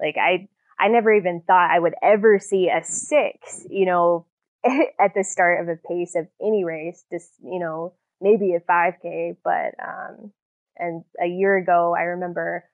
Like 0.00 0.16
I, 0.16 0.48
I 0.78 0.88
never 0.88 1.12
even 1.12 1.42
thought 1.46 1.70
I 1.70 1.78
would 1.78 1.94
ever 2.02 2.38
see 2.38 2.68
a 2.68 2.82
six, 2.84 3.66
you 3.68 3.86
know, 3.86 4.26
at 4.64 5.14
the 5.14 5.24
start 5.24 5.60
of 5.60 5.68
a 5.68 5.88
pace 5.88 6.14
of 6.16 6.26
any 6.40 6.64
race, 6.64 7.04
just, 7.12 7.30
you 7.42 7.58
know, 7.58 7.94
maybe 8.20 8.54
a 8.54 8.60
5K. 8.60 9.36
But, 9.44 9.74
um, 9.82 10.32
and 10.76 11.04
a 11.22 11.26
year 11.26 11.56
ago, 11.56 11.94
I 11.96 12.02
remember 12.02 12.64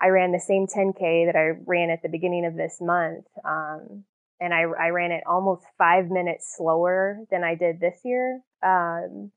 I 0.00 0.08
ran 0.08 0.32
the 0.32 0.40
same 0.40 0.66
10K 0.66 1.26
that 1.26 1.36
I 1.36 1.58
ran 1.64 1.90
at 1.90 2.02
the 2.02 2.08
beginning 2.08 2.44
of 2.46 2.56
this 2.56 2.78
month. 2.80 3.24
Um, 3.44 4.04
and 4.40 4.52
I, 4.52 4.62
I 4.62 4.88
ran 4.88 5.12
it 5.12 5.24
almost 5.26 5.64
five 5.78 6.08
minutes 6.08 6.54
slower 6.56 7.18
than 7.30 7.44
I 7.44 7.54
did 7.54 7.80
this 7.80 8.00
year. 8.04 8.40
Um, 8.62 9.30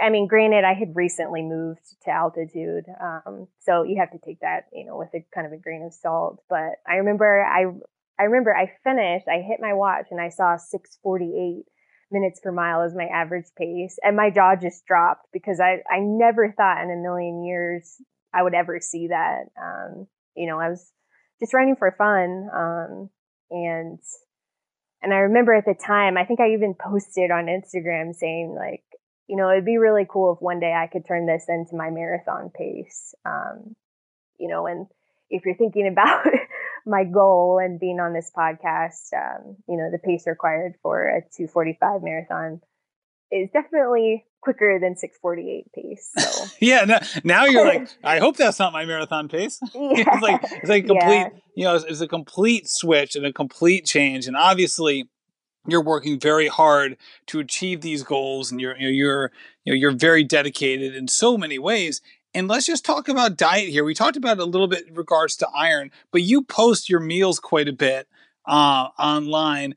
I 0.00 0.08
mean, 0.08 0.28
granted, 0.28 0.64
I 0.64 0.72
had 0.72 0.96
recently 0.96 1.42
moved 1.42 1.82
to 2.04 2.10
altitude, 2.10 2.84
um, 3.00 3.48
so 3.60 3.82
you 3.82 3.98
have 4.00 4.12
to 4.12 4.18
take 4.24 4.40
that, 4.40 4.64
you 4.72 4.86
know, 4.86 4.96
with 4.96 5.10
a 5.14 5.24
kind 5.34 5.46
of 5.46 5.52
a 5.52 5.58
grain 5.58 5.82
of 5.84 5.92
salt. 5.92 6.42
But 6.48 6.80
I 6.88 6.96
remember, 6.96 7.44
I 7.44 7.66
I 8.18 8.24
remember 8.24 8.56
I 8.56 8.72
finished, 8.82 9.26
I 9.28 9.42
hit 9.42 9.60
my 9.60 9.74
watch, 9.74 10.06
and 10.10 10.20
I 10.20 10.30
saw 10.30 10.56
6:48 10.56 11.64
minutes 12.10 12.40
per 12.40 12.52
mile 12.52 12.82
as 12.82 12.94
my 12.94 13.06
average 13.06 13.46
pace, 13.58 13.98
and 14.02 14.16
my 14.16 14.30
jaw 14.30 14.56
just 14.56 14.86
dropped 14.86 15.26
because 15.32 15.60
I 15.60 15.82
I 15.90 16.00
never 16.00 16.50
thought 16.52 16.82
in 16.82 16.90
a 16.90 16.96
million 17.02 17.44
years 17.44 18.00
I 18.32 18.42
would 18.42 18.54
ever 18.54 18.80
see 18.80 19.08
that. 19.08 19.46
Um, 19.60 20.06
you 20.34 20.48
know, 20.48 20.58
I 20.58 20.70
was 20.70 20.90
just 21.40 21.52
running 21.52 21.76
for 21.76 21.94
fun, 21.98 22.48
um, 22.54 23.10
and 23.54 23.98
and 25.02 25.12
I 25.12 25.18
remember 25.18 25.54
at 25.54 25.66
the 25.66 25.74
time, 25.74 26.16
I 26.16 26.24
think 26.24 26.40
I 26.40 26.54
even 26.54 26.74
posted 26.74 27.30
on 27.30 27.46
Instagram 27.46 28.14
saying 28.14 28.54
like 28.56 28.82
you 29.26 29.36
know, 29.36 29.50
it'd 29.50 29.64
be 29.64 29.78
really 29.78 30.06
cool 30.08 30.34
if 30.34 30.42
one 30.42 30.60
day 30.60 30.74
I 30.74 30.86
could 30.86 31.06
turn 31.06 31.26
this 31.26 31.46
into 31.48 31.76
my 31.76 31.90
marathon 31.90 32.50
pace. 32.54 33.14
Um, 33.24 33.74
you 34.38 34.48
know, 34.48 34.66
and 34.66 34.86
if 35.30 35.44
you're 35.44 35.56
thinking 35.56 35.88
about 35.92 36.26
my 36.86 37.04
goal 37.04 37.58
and 37.62 37.80
being 37.80 38.00
on 38.00 38.12
this 38.12 38.30
podcast, 38.36 39.12
um, 39.14 39.56
you 39.68 39.76
know, 39.76 39.90
the 39.90 39.98
pace 39.98 40.26
required 40.26 40.74
for 40.82 41.08
a 41.08 41.22
245 41.36 42.02
marathon 42.02 42.60
is 43.30 43.48
definitely 43.52 44.24
quicker 44.44 44.78
than 44.80 44.96
648 44.96 45.72
pace. 45.72 46.10
So 46.16 46.44
yeah, 46.60 46.84
no, 46.84 46.98
now 47.24 47.46
you're 47.46 47.66
like, 47.66 47.88
I 48.04 48.18
hope 48.18 48.36
that's 48.36 48.58
not 48.58 48.72
my 48.72 48.84
marathon 48.84 49.28
pace. 49.28 49.60
Yeah. 49.74 50.04
it's 50.12 50.22
like 50.22 50.40
it's 50.42 50.68
like 50.68 50.86
complete, 50.86 51.14
yeah. 51.14 51.28
you 51.56 51.64
know, 51.64 51.74
it's, 51.74 51.84
it's 51.84 52.00
a 52.00 52.08
complete 52.08 52.68
switch 52.68 53.16
and 53.16 53.26
a 53.26 53.32
complete 53.32 53.84
change. 53.84 54.26
And 54.26 54.36
obviously, 54.36 55.08
you're 55.66 55.82
working 55.82 56.20
very 56.20 56.48
hard 56.48 56.96
to 57.26 57.40
achieve 57.40 57.80
these 57.80 58.02
goals 58.02 58.50
and 58.50 58.60
you're 58.60 58.76
you're 58.76 59.32
you 59.64 59.72
know 59.72 59.76
you're 59.76 59.92
very 59.92 60.22
dedicated 60.22 60.94
in 60.94 61.08
so 61.08 61.38
many 61.38 61.58
ways 61.58 62.00
and 62.34 62.48
let's 62.48 62.66
just 62.66 62.84
talk 62.84 63.08
about 63.08 63.36
diet 63.36 63.68
here 63.70 63.84
we 63.84 63.94
talked 63.94 64.16
about 64.16 64.38
a 64.38 64.44
little 64.44 64.68
bit 64.68 64.86
in 64.86 64.94
regards 64.94 65.36
to 65.36 65.48
iron 65.54 65.90
but 66.10 66.22
you 66.22 66.42
post 66.42 66.88
your 66.88 67.00
meals 67.00 67.38
quite 67.38 67.68
a 67.68 67.72
bit 67.72 68.06
uh, 68.46 68.88
online 68.98 69.74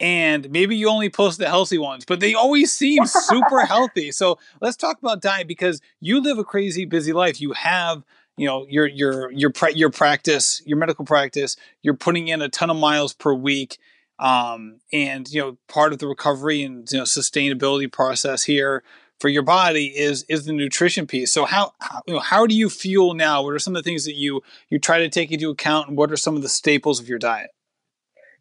and 0.00 0.50
maybe 0.50 0.76
you 0.76 0.88
only 0.88 1.10
post 1.10 1.38
the 1.38 1.48
healthy 1.48 1.78
ones 1.78 2.04
but 2.04 2.20
they 2.20 2.34
always 2.34 2.72
seem 2.72 3.04
super 3.06 3.60
healthy 3.66 4.10
so 4.12 4.38
let's 4.60 4.76
talk 4.76 4.98
about 4.98 5.20
diet 5.20 5.48
because 5.48 5.80
you 6.00 6.20
live 6.20 6.38
a 6.38 6.44
crazy 6.44 6.84
busy 6.84 7.12
life 7.12 7.40
you 7.40 7.52
have 7.52 8.02
you 8.36 8.46
know 8.46 8.66
your 8.68 8.86
your 8.86 9.30
your 9.32 9.52
your 9.74 9.90
practice 9.90 10.62
your 10.64 10.78
medical 10.78 11.04
practice 11.04 11.56
you're 11.82 11.94
putting 11.94 12.28
in 12.28 12.42
a 12.42 12.48
ton 12.48 12.70
of 12.70 12.76
miles 12.76 13.12
per 13.12 13.32
week 13.32 13.78
um, 14.18 14.80
and 14.92 15.28
you 15.30 15.40
know, 15.40 15.58
part 15.68 15.92
of 15.92 15.98
the 15.98 16.06
recovery 16.06 16.62
and 16.62 16.90
you 16.90 16.98
know 16.98 17.04
sustainability 17.04 17.90
process 17.90 18.42
here 18.42 18.82
for 19.20 19.28
your 19.28 19.42
body 19.42 19.86
is 19.86 20.24
is 20.24 20.44
the 20.44 20.52
nutrition 20.52 21.06
piece. 21.06 21.32
So 21.32 21.44
how, 21.44 21.72
how 21.80 22.02
you 22.06 22.14
know 22.14 22.20
how 22.20 22.46
do 22.46 22.54
you 22.54 22.68
fuel 22.68 23.14
now? 23.14 23.42
What 23.42 23.54
are 23.54 23.58
some 23.58 23.76
of 23.76 23.82
the 23.82 23.88
things 23.88 24.04
that 24.04 24.16
you 24.16 24.42
you 24.70 24.78
try 24.78 24.98
to 24.98 25.08
take 25.08 25.30
into 25.30 25.50
account, 25.50 25.88
and 25.88 25.96
what 25.96 26.10
are 26.10 26.16
some 26.16 26.36
of 26.36 26.42
the 26.42 26.48
staples 26.48 27.00
of 27.00 27.08
your 27.08 27.18
diet? 27.18 27.50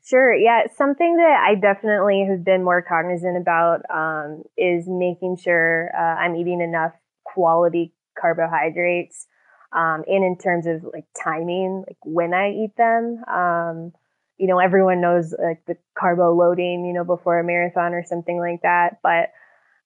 Sure. 0.08 0.34
Yeah. 0.34 0.64
Something 0.78 1.18
that 1.18 1.44
I 1.46 1.56
definitely 1.56 2.26
have 2.30 2.44
been 2.46 2.64
more 2.64 2.82
cognizant 2.82 3.36
about 3.38 3.82
um, 3.90 4.44
is 4.58 4.86
making 4.88 5.38
sure 5.38 5.92
uh, 5.98 6.00
I'm 6.22 6.36
eating 6.36 6.62
enough 6.62 6.94
quality 7.26 7.94
carbohydrates, 8.20 9.28
um, 9.74 10.04
and 10.08 10.24
in 10.24 10.38
terms 10.38 10.66
of 10.66 10.84
like 10.94 11.06
timing, 11.22 11.84
like 11.88 11.98
when 12.04 12.34
I 12.34 12.52
eat 12.52 12.76
them. 12.78 13.24
Um, 13.28 13.92
you 14.38 14.46
know, 14.48 14.60
everyone 14.60 15.02
knows 15.02 15.34
like 15.44 15.66
the 15.66 15.76
carbo 15.98 16.32
loading, 16.34 16.86
you 16.86 16.94
know, 16.94 17.04
before 17.04 17.40
a 17.40 17.44
marathon 17.44 17.94
or 17.94 18.04
something 18.06 18.38
like 18.40 18.62
that. 18.62 19.00
But 19.02 19.32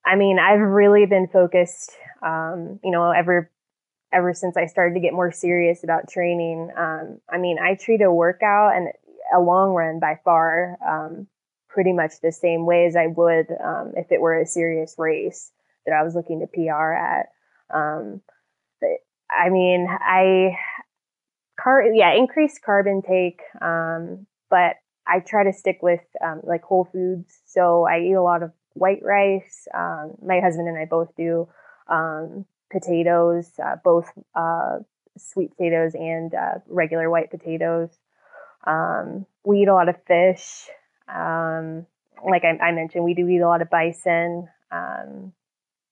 I 0.05 0.15
mean, 0.15 0.39
I've 0.39 0.59
really 0.59 1.05
been 1.05 1.27
focused, 1.27 1.91
um, 2.21 2.79
you 2.83 2.91
know, 2.91 3.11
ever, 3.11 3.51
ever 4.13 4.33
since 4.33 4.57
I 4.57 4.65
started 4.67 4.95
to 4.95 4.99
get 4.99 5.13
more 5.13 5.31
serious 5.31 5.83
about 5.83 6.09
training. 6.09 6.69
Um, 6.77 7.19
I 7.29 7.37
mean, 7.37 7.57
I 7.59 7.75
treat 7.75 8.01
a 8.01 8.11
workout 8.11 8.75
and 8.75 8.89
a 9.35 9.39
long 9.39 9.73
run 9.73 9.99
by 9.99 10.19
far, 10.23 10.77
um, 10.87 11.27
pretty 11.69 11.93
much 11.93 12.13
the 12.21 12.31
same 12.31 12.65
way 12.65 12.85
as 12.85 12.95
I 12.95 13.07
would 13.07 13.47
um, 13.63 13.93
if 13.95 14.11
it 14.11 14.21
were 14.21 14.39
a 14.39 14.45
serious 14.45 14.95
race 14.97 15.51
that 15.85 15.93
I 15.93 16.03
was 16.03 16.15
looking 16.15 16.41
to 16.41 16.47
PR 16.47 16.93
at. 16.93 17.27
Um, 17.73 18.21
I 19.31 19.49
mean, 19.49 19.87
I 19.89 20.57
car 21.59 21.83
yeah 21.93 22.13
increased 22.13 22.59
carb 22.67 22.87
intake, 22.87 23.41
um, 23.61 24.27
but 24.49 24.75
I 25.07 25.19
try 25.19 25.43
to 25.43 25.53
stick 25.53 25.79
with 25.81 26.01
um, 26.23 26.41
like 26.43 26.63
whole 26.63 26.85
foods. 26.91 27.39
So 27.45 27.87
I 27.87 28.01
eat 28.01 28.13
a 28.13 28.21
lot 28.21 28.43
of 28.43 28.51
white 28.73 29.01
rice. 29.03 29.67
Um, 29.73 30.15
my 30.21 30.39
husband 30.39 30.67
and 30.67 30.77
I 30.77 30.85
both 30.85 31.15
do 31.15 31.47
potatoes, 32.71 33.51
uh, 33.63 33.75
both 33.83 34.09
uh, 34.35 34.79
sweet 35.17 35.51
potatoes 35.51 35.93
and 35.93 36.33
uh, 36.33 36.59
regular 36.67 37.09
white 37.09 37.29
potatoes. 37.29 37.89
Um, 38.65 39.25
we 39.43 39.61
eat 39.61 39.67
a 39.67 39.73
lot 39.73 39.89
of 39.89 39.95
fish. 40.05 40.67
Um, 41.07 41.85
like 42.23 42.43
I, 42.43 42.57
I, 42.63 42.71
mentioned, 42.71 43.03
we 43.03 43.13
do 43.13 43.27
eat 43.27 43.41
a 43.41 43.47
lot 43.47 43.61
of 43.61 43.69
bison. 43.69 44.47
Um, 44.71 45.33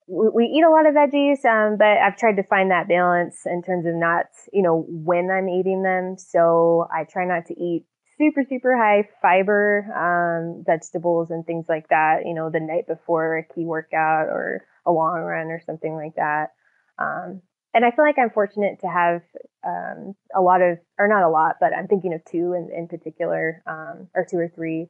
we, 0.08 0.30
we, 0.30 0.44
eat 0.46 0.64
a 0.64 0.70
lot 0.70 0.86
of 0.86 0.94
veggies, 0.94 1.44
um, 1.46 1.78
but 1.78 1.98
I've 1.98 2.18
tried 2.18 2.36
to 2.38 2.44
find 2.44 2.72
that 2.72 2.88
balance 2.88 3.46
in 3.46 3.62
terms 3.64 3.86
of 3.86 3.96
not, 3.96 4.26
you 4.54 4.62
know, 4.62 4.86
when 4.88 5.30
I'm 5.32 5.50
eating 5.50 5.84
them. 5.84 6.18
So 6.18 6.88
I 6.94 7.04
try 7.04 7.26
not 7.26 7.48
to 7.48 7.54
eat 7.54 7.86
super, 8.18 8.44
super 8.48 8.76
high 8.76 9.08
fiber 9.22 9.86
um, 9.96 10.64
vegetables 10.66 11.32
and 11.32 11.46
things 11.46 11.66
like 11.70 11.88
that, 11.90 12.26
you 12.26 12.34
know, 12.34 12.50
the 12.50 12.60
night 12.60 12.86
before 12.88 13.38
a 13.38 13.54
key 13.54 13.66
workout 13.66 14.28
or 14.28 14.66
a 14.86 14.92
long 14.92 15.22
run 15.22 15.48
or 15.48 15.62
something 15.66 15.96
like 15.96 16.16
that. 16.16 16.52
Um, 17.00 17.42
and 17.74 17.86
I 17.86 17.92
feel 17.92 18.06
like 18.06 18.18
I'm 18.18 18.32
fortunate 18.32 18.80
to 18.82 18.88
have 18.88 19.22
um, 19.66 20.16
a 20.36 20.42
lot 20.42 20.62
of, 20.62 20.80
or 20.98 21.08
not 21.08 21.24
a 21.24 21.30
lot, 21.30 21.56
but 21.60 21.74
I'm 21.76 21.88
thinking 21.88 22.14
of 22.14 22.26
two 22.26 22.54
in, 22.54 22.70
in 22.76 22.88
particular, 22.88 23.62
um, 23.68 24.08
or 24.16 24.26
two 24.30 24.38
or 24.38 24.52
three 24.54 24.90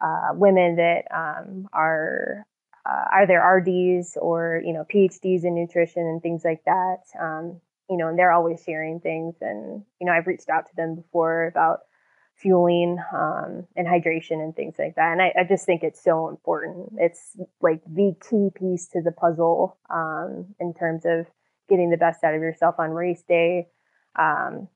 uh, 0.00 0.34
women 0.34 0.76
that 0.76 1.02
um, 1.14 1.68
are 1.72 2.46
uh, 2.88 3.04
either 3.20 3.38
RDs 3.38 4.16
or 4.20 4.62
you 4.64 4.72
know 4.72 4.84
PhDs 4.84 5.44
in 5.44 5.54
nutrition 5.54 6.02
and 6.02 6.22
things 6.22 6.42
like 6.44 6.64
that. 6.64 6.98
Um, 7.20 7.60
you 7.90 7.96
know, 7.96 8.08
and 8.08 8.18
they're 8.18 8.32
always 8.32 8.62
sharing 8.64 9.00
things, 9.00 9.36
and 9.40 9.82
you 10.00 10.06
know, 10.06 10.12
I've 10.12 10.26
reached 10.26 10.48
out 10.48 10.66
to 10.68 10.76
them 10.76 10.96
before 10.96 11.46
about 11.46 11.80
fueling 12.36 12.98
um, 13.12 13.66
and 13.74 13.86
hydration 13.86 14.34
and 14.34 14.54
things 14.54 14.76
like 14.78 14.94
that. 14.94 15.10
And 15.12 15.20
I, 15.20 15.32
I, 15.40 15.44
just 15.48 15.66
think 15.66 15.82
it's 15.82 16.02
so 16.04 16.28
important. 16.28 16.92
It's 16.96 17.36
like 17.60 17.82
the 17.84 18.14
key 18.30 18.50
piece 18.54 18.86
to 18.90 19.02
the 19.02 19.10
puzzle 19.10 19.76
um, 19.90 20.54
in 20.60 20.72
terms 20.72 21.04
of 21.04 21.26
getting 21.68 21.90
the 21.90 21.96
best 21.96 22.24
out 22.24 22.34
of 22.34 22.40
yourself 22.40 22.76
on 22.78 22.90
race 22.90 23.22
day. 23.28 23.68
Um, 24.18 24.68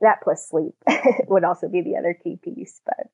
that 0.00 0.20
plus 0.22 0.48
sleep 0.48 0.74
would 1.28 1.44
also 1.44 1.68
be 1.68 1.82
the 1.82 1.96
other 1.96 2.14
key 2.14 2.38
piece. 2.42 2.80
But 2.84 3.08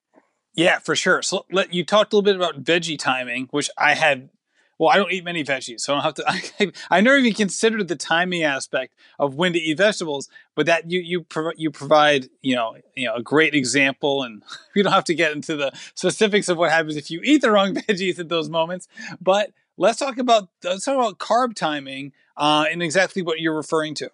yeah, 0.55 0.79
for 0.79 0.95
sure. 0.95 1.23
So 1.23 1.47
let, 1.51 1.73
you 1.73 1.85
talked 1.85 2.13
a 2.13 2.17
little 2.17 2.25
bit 2.25 2.37
about 2.37 2.63
veggie 2.63 2.99
timing, 2.99 3.49
which 3.51 3.71
I 3.77 3.95
had. 3.95 4.31
Well, 4.77 4.91
I 4.91 4.97
don't 4.97 5.13
eat 5.13 5.23
many 5.23 5.45
veggies, 5.45 5.83
so 5.83 5.95
I 5.95 5.97
don't 5.97 6.05
have 6.05 6.15
to. 6.15 6.25
I, 6.61 6.73
I 6.99 7.01
never 7.01 7.17
even 7.17 7.33
considered 7.33 7.87
the 7.87 7.95
timing 7.97 8.43
aspect 8.43 8.95
of 9.21 9.37
when 9.37 9.53
to 9.53 9.59
eat 9.59 9.79
vegetables. 9.79 10.29
But 10.57 10.67
that 10.67 10.91
you 10.91 11.01
you 11.01 11.27
you 11.57 11.71
provide 11.71 12.29
you 12.43 12.57
know 12.57 12.77
you 12.97 13.07
know 13.07 13.15
a 13.15 13.23
great 13.23 13.55
example, 13.55 14.23
and 14.23 14.43
we 14.75 14.83
don't 14.83 14.93
have 14.93 15.05
to 15.05 15.15
get 15.15 15.33
into 15.33 15.57
the 15.57 15.73
specifics 15.95 16.49
of 16.49 16.59
what 16.59 16.71
happens 16.71 16.97
if 16.97 17.11
you 17.11 17.21
eat 17.23 17.41
the 17.41 17.51
wrong 17.51 17.75
veggies 17.75 18.19
at 18.19 18.29
those 18.29 18.49
moments. 18.49 18.89
But 19.21 19.51
let's 19.77 19.99
talk 19.99 20.19
about 20.19 20.49
let's 20.63 20.85
talk 20.85 20.97
about 20.97 21.19
carb 21.19 21.55
timing 21.55 22.13
uh, 22.37 22.67
and 22.71 22.83
exactly 22.83 23.23
what 23.23 23.41
you're 23.41 23.57
referring 23.57 23.95
to. 23.95 24.11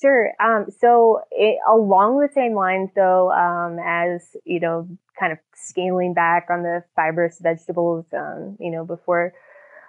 Sure. 0.00 0.32
Um, 0.42 0.66
so 0.80 1.20
it, 1.30 1.58
along 1.70 2.20
the 2.20 2.28
same 2.34 2.54
lines, 2.54 2.90
though, 2.94 3.30
um, 3.30 3.78
as 3.84 4.36
you 4.44 4.60
know, 4.60 4.88
kind 5.18 5.32
of 5.32 5.38
scaling 5.54 6.14
back 6.14 6.48
on 6.50 6.62
the 6.62 6.84
fibrous 6.96 7.38
vegetables, 7.40 8.04
um, 8.12 8.56
you 8.60 8.70
know, 8.70 8.84
before 8.84 9.32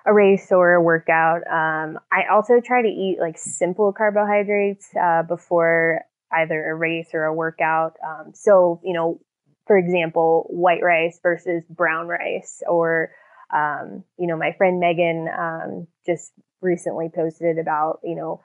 a 0.05 0.13
race 0.13 0.51
or 0.51 0.73
a 0.73 0.81
workout. 0.81 1.41
Um, 1.47 1.99
I 2.11 2.31
also 2.31 2.61
try 2.61 2.81
to 2.83 2.87
eat 2.87 3.17
like 3.19 3.37
simple 3.37 3.91
carbohydrates 3.91 4.87
uh, 4.95 5.23
before 5.23 6.01
either 6.31 6.69
a 6.69 6.75
race 6.75 7.09
or 7.13 7.23
a 7.23 7.33
workout. 7.33 7.97
Um, 8.05 8.31
so, 8.33 8.79
you 8.83 8.93
know, 8.93 9.19
for 9.65 9.77
example, 9.77 10.45
white 10.49 10.83
rice 10.83 11.19
versus 11.23 11.63
brown 11.69 12.07
rice, 12.07 12.61
or 12.67 13.09
um, 13.53 14.03
you 14.17 14.27
know, 14.27 14.37
my 14.37 14.53
friend 14.57 14.79
Megan 14.79 15.87
just 16.05 16.31
recently 16.61 17.09
posted 17.13 17.59
about, 17.59 17.99
you 18.03 18.15
know, 18.15 18.41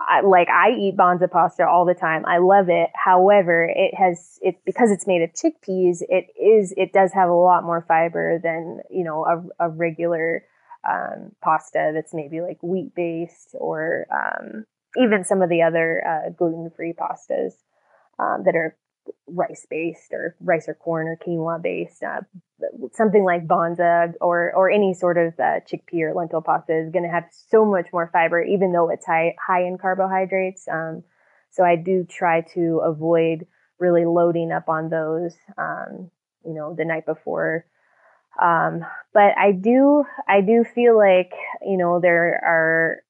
I, 0.00 0.22
like 0.22 0.48
I 0.48 0.70
eat 0.70 0.96
Banza 0.96 1.30
pasta 1.30 1.66
all 1.68 1.84
the 1.84 1.94
time. 1.94 2.24
I 2.26 2.38
love 2.38 2.68
it. 2.68 2.90
However, 2.94 3.64
it 3.64 3.94
has 3.94 4.38
it 4.40 4.56
because 4.64 4.90
it's 4.90 5.06
made 5.06 5.22
of 5.22 5.30
chickpeas. 5.32 5.98
It 6.08 6.28
is 6.40 6.72
it 6.76 6.92
does 6.92 7.12
have 7.12 7.28
a 7.28 7.34
lot 7.34 7.64
more 7.64 7.84
fiber 7.86 8.40
than 8.42 8.80
you 8.90 9.04
know 9.04 9.26
a, 9.26 9.66
a 9.66 9.68
regular 9.68 10.44
um, 10.88 11.32
pasta 11.42 11.92
that's 11.94 12.14
maybe 12.14 12.40
like 12.40 12.58
wheat 12.62 12.94
based 12.94 13.54
or 13.54 14.06
um, 14.10 14.64
even 14.96 15.24
some 15.24 15.42
of 15.42 15.50
the 15.50 15.62
other 15.62 16.02
uh, 16.06 16.30
gluten 16.30 16.70
free 16.74 16.94
pastas 16.94 17.52
um, 18.18 18.44
that 18.44 18.56
are 18.56 18.76
rice 19.26 19.66
based 19.68 20.12
or 20.12 20.36
rice 20.40 20.68
or 20.68 20.74
corn 20.74 21.08
or 21.08 21.16
quinoa 21.16 21.62
based. 21.62 22.02
Uh, 22.02 22.20
something 22.92 23.24
like 23.24 23.46
Banza 23.46 24.12
or 24.20 24.52
or 24.54 24.70
any 24.70 24.94
sort 24.94 25.18
of 25.18 25.34
uh, 25.38 25.60
chickpea 25.60 26.10
or 26.10 26.14
lentil 26.14 26.42
pasta 26.42 26.76
is 26.76 26.90
going 26.90 27.04
to 27.04 27.10
have 27.10 27.24
so 27.30 27.64
much 27.64 27.86
more 27.92 28.10
fiber, 28.12 28.42
even 28.42 28.72
though 28.72 28.90
it's 28.90 29.06
high 29.06 29.34
high 29.44 29.62
in 29.62 29.78
carbohydrates. 29.78 30.66
Um, 30.68 31.02
so 31.50 31.64
I 31.64 31.76
do 31.76 32.06
try 32.08 32.42
to 32.54 32.80
avoid 32.84 33.46
really 33.78 34.04
loading 34.04 34.52
up 34.52 34.68
on 34.68 34.90
those, 34.90 35.34
um, 35.58 36.10
you 36.44 36.54
know, 36.54 36.74
the 36.74 36.84
night 36.84 37.06
before. 37.06 37.64
Um, 38.40 38.84
but 39.12 39.36
I 39.36 39.52
do 39.52 40.04
I 40.28 40.40
do 40.40 40.64
feel 40.64 40.96
like 40.96 41.32
you 41.62 41.76
know 41.76 42.00
there 42.00 42.40
are 42.44 43.02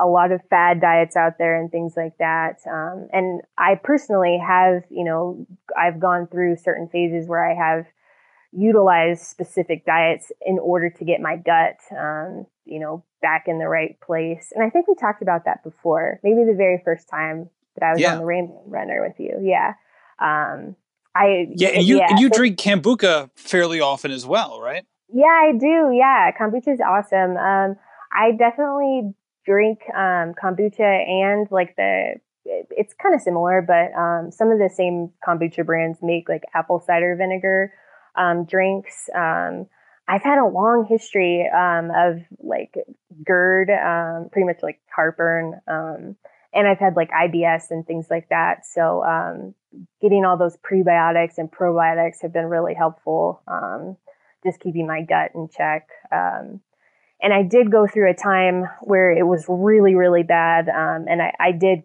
a 0.00 0.06
lot 0.06 0.32
of 0.32 0.40
fad 0.48 0.80
diets 0.80 1.16
out 1.16 1.38
there 1.38 1.60
and 1.60 1.70
things 1.70 1.94
like 1.96 2.16
that. 2.18 2.60
Um, 2.66 3.08
and 3.12 3.42
I 3.58 3.74
personally 3.82 4.38
have, 4.44 4.82
you 4.88 5.04
know, 5.04 5.46
I've 5.78 6.00
gone 6.00 6.26
through 6.26 6.56
certain 6.56 6.88
phases 6.88 7.28
where 7.28 7.44
I 7.44 7.54
have 7.54 7.86
utilized 8.52 9.22
specific 9.22 9.84
diets 9.84 10.32
in 10.44 10.58
order 10.58 10.90
to 10.90 11.04
get 11.04 11.20
my 11.20 11.36
gut, 11.36 11.76
um, 11.96 12.46
you 12.64 12.80
know, 12.80 13.04
back 13.22 13.44
in 13.46 13.58
the 13.58 13.68
right 13.68 14.00
place. 14.00 14.52
And 14.54 14.64
I 14.64 14.70
think 14.70 14.88
we 14.88 14.94
talked 14.94 15.22
about 15.22 15.44
that 15.44 15.62
before, 15.62 16.18
maybe 16.22 16.44
the 16.44 16.56
very 16.56 16.80
first 16.84 17.08
time 17.08 17.50
that 17.76 17.86
I 17.86 17.92
was 17.92 18.00
yeah. 18.00 18.12
on 18.14 18.18
the 18.18 18.24
Rambling 18.24 18.70
Runner 18.70 19.06
with 19.06 19.20
you. 19.20 19.38
Yeah. 19.42 19.74
Um, 20.18 20.76
I 21.14 21.48
yeah, 21.54 21.68
and 21.70 21.84
you 21.84 21.98
yeah, 21.98 22.06
and 22.08 22.20
you 22.20 22.30
drink 22.30 22.58
kombucha 22.58 23.30
fairly 23.34 23.80
often 23.80 24.12
as 24.12 24.24
well, 24.24 24.60
right? 24.60 24.84
Yeah, 25.12 25.26
I 25.26 25.52
do. 25.58 25.90
Yeah, 25.92 26.30
kombucha 26.38 26.68
is 26.68 26.80
awesome. 26.80 27.36
Um, 27.36 27.76
I 28.12 28.32
definitely 28.32 29.12
drink 29.44 29.80
um, 29.94 30.34
kombucha 30.34 31.08
and 31.08 31.46
like 31.50 31.76
the 31.76 32.14
it's 32.44 32.94
kind 32.94 33.14
of 33.14 33.20
similar, 33.20 33.62
but 33.62 33.96
um, 33.98 34.30
some 34.30 34.50
of 34.50 34.58
the 34.58 34.70
same 34.74 35.10
kombucha 35.26 35.64
brands 35.64 35.98
make 36.02 36.28
like 36.28 36.42
apple 36.54 36.80
cider 36.80 37.14
vinegar 37.16 37.72
um, 38.16 38.44
drinks. 38.44 39.08
Um, 39.14 39.66
I've 40.08 40.22
had 40.22 40.38
a 40.38 40.46
long 40.46 40.86
history 40.88 41.48
um, 41.48 41.90
of 41.94 42.22
like 42.42 42.74
GERD, 43.24 43.70
um, 43.70 44.28
pretty 44.32 44.46
much 44.46 44.58
like 44.62 44.80
heartburn, 44.94 45.60
um, 45.68 46.16
and 46.52 46.66
I've 46.66 46.78
had 46.78 46.96
like 46.96 47.10
IBS 47.10 47.70
and 47.70 47.86
things 47.86 48.06
like 48.10 48.28
that. 48.30 48.66
So 48.66 49.54
getting 50.00 50.24
all 50.24 50.36
those 50.36 50.56
prebiotics 50.56 51.38
and 51.38 51.50
probiotics 51.50 52.22
have 52.22 52.32
been 52.32 52.46
really 52.46 52.74
helpful. 52.74 53.42
just 54.42 54.58
keeping 54.58 54.86
my 54.86 55.02
gut 55.02 55.32
in 55.34 55.48
check. 55.54 55.88
And 57.22 57.32
I 57.32 57.42
did 57.42 57.70
go 57.70 57.86
through 57.86 58.10
a 58.10 58.14
time 58.14 58.64
where 58.80 59.10
it 59.10 59.26
was 59.26 59.44
really, 59.48 59.94
really 59.94 60.22
bad. 60.22 60.68
Um, 60.68 61.06
and 61.08 61.20
I, 61.22 61.34
I, 61.38 61.52
did 61.52 61.82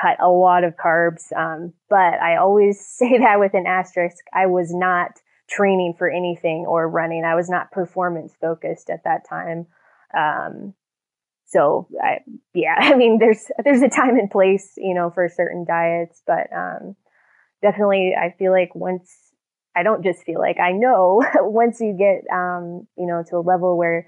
cut 0.00 0.18
a 0.20 0.28
lot 0.28 0.64
of 0.64 0.74
carbs. 0.76 1.32
Um, 1.36 1.72
but 1.88 2.20
I 2.20 2.36
always 2.36 2.80
say 2.86 3.18
that 3.18 3.40
with 3.40 3.54
an 3.54 3.66
asterisk. 3.66 4.24
I 4.32 4.46
was 4.46 4.72
not 4.72 5.20
training 5.48 5.94
for 5.98 6.08
anything 6.10 6.64
or 6.66 6.88
running. 6.88 7.24
I 7.24 7.34
was 7.34 7.50
not 7.50 7.72
performance 7.72 8.34
focused 8.40 8.90
at 8.90 9.04
that 9.04 9.28
time. 9.28 9.66
Um, 10.16 10.74
so 11.46 11.88
I, 12.02 12.18
yeah, 12.54 12.76
I 12.78 12.94
mean, 12.94 13.18
there's, 13.18 13.50
there's 13.64 13.82
a 13.82 13.88
time 13.88 14.18
and 14.18 14.30
place, 14.30 14.72
you 14.76 14.94
know, 14.94 15.10
for 15.10 15.28
certain 15.28 15.64
diets, 15.64 16.22
but, 16.26 16.52
um, 16.54 16.96
definitely 17.62 18.14
I 18.18 18.34
feel 18.38 18.52
like 18.52 18.74
once 18.74 19.14
I 19.74 19.82
don't 19.82 20.02
just 20.02 20.24
feel 20.24 20.38
like 20.38 20.58
I 20.60 20.72
know 20.72 21.22
once 21.36 21.80
you 21.80 21.96
get, 21.96 22.30
um, 22.34 22.86
you 22.96 23.06
know, 23.06 23.22
to 23.30 23.36
a 23.36 23.40
level 23.40 23.78
where 23.78 24.06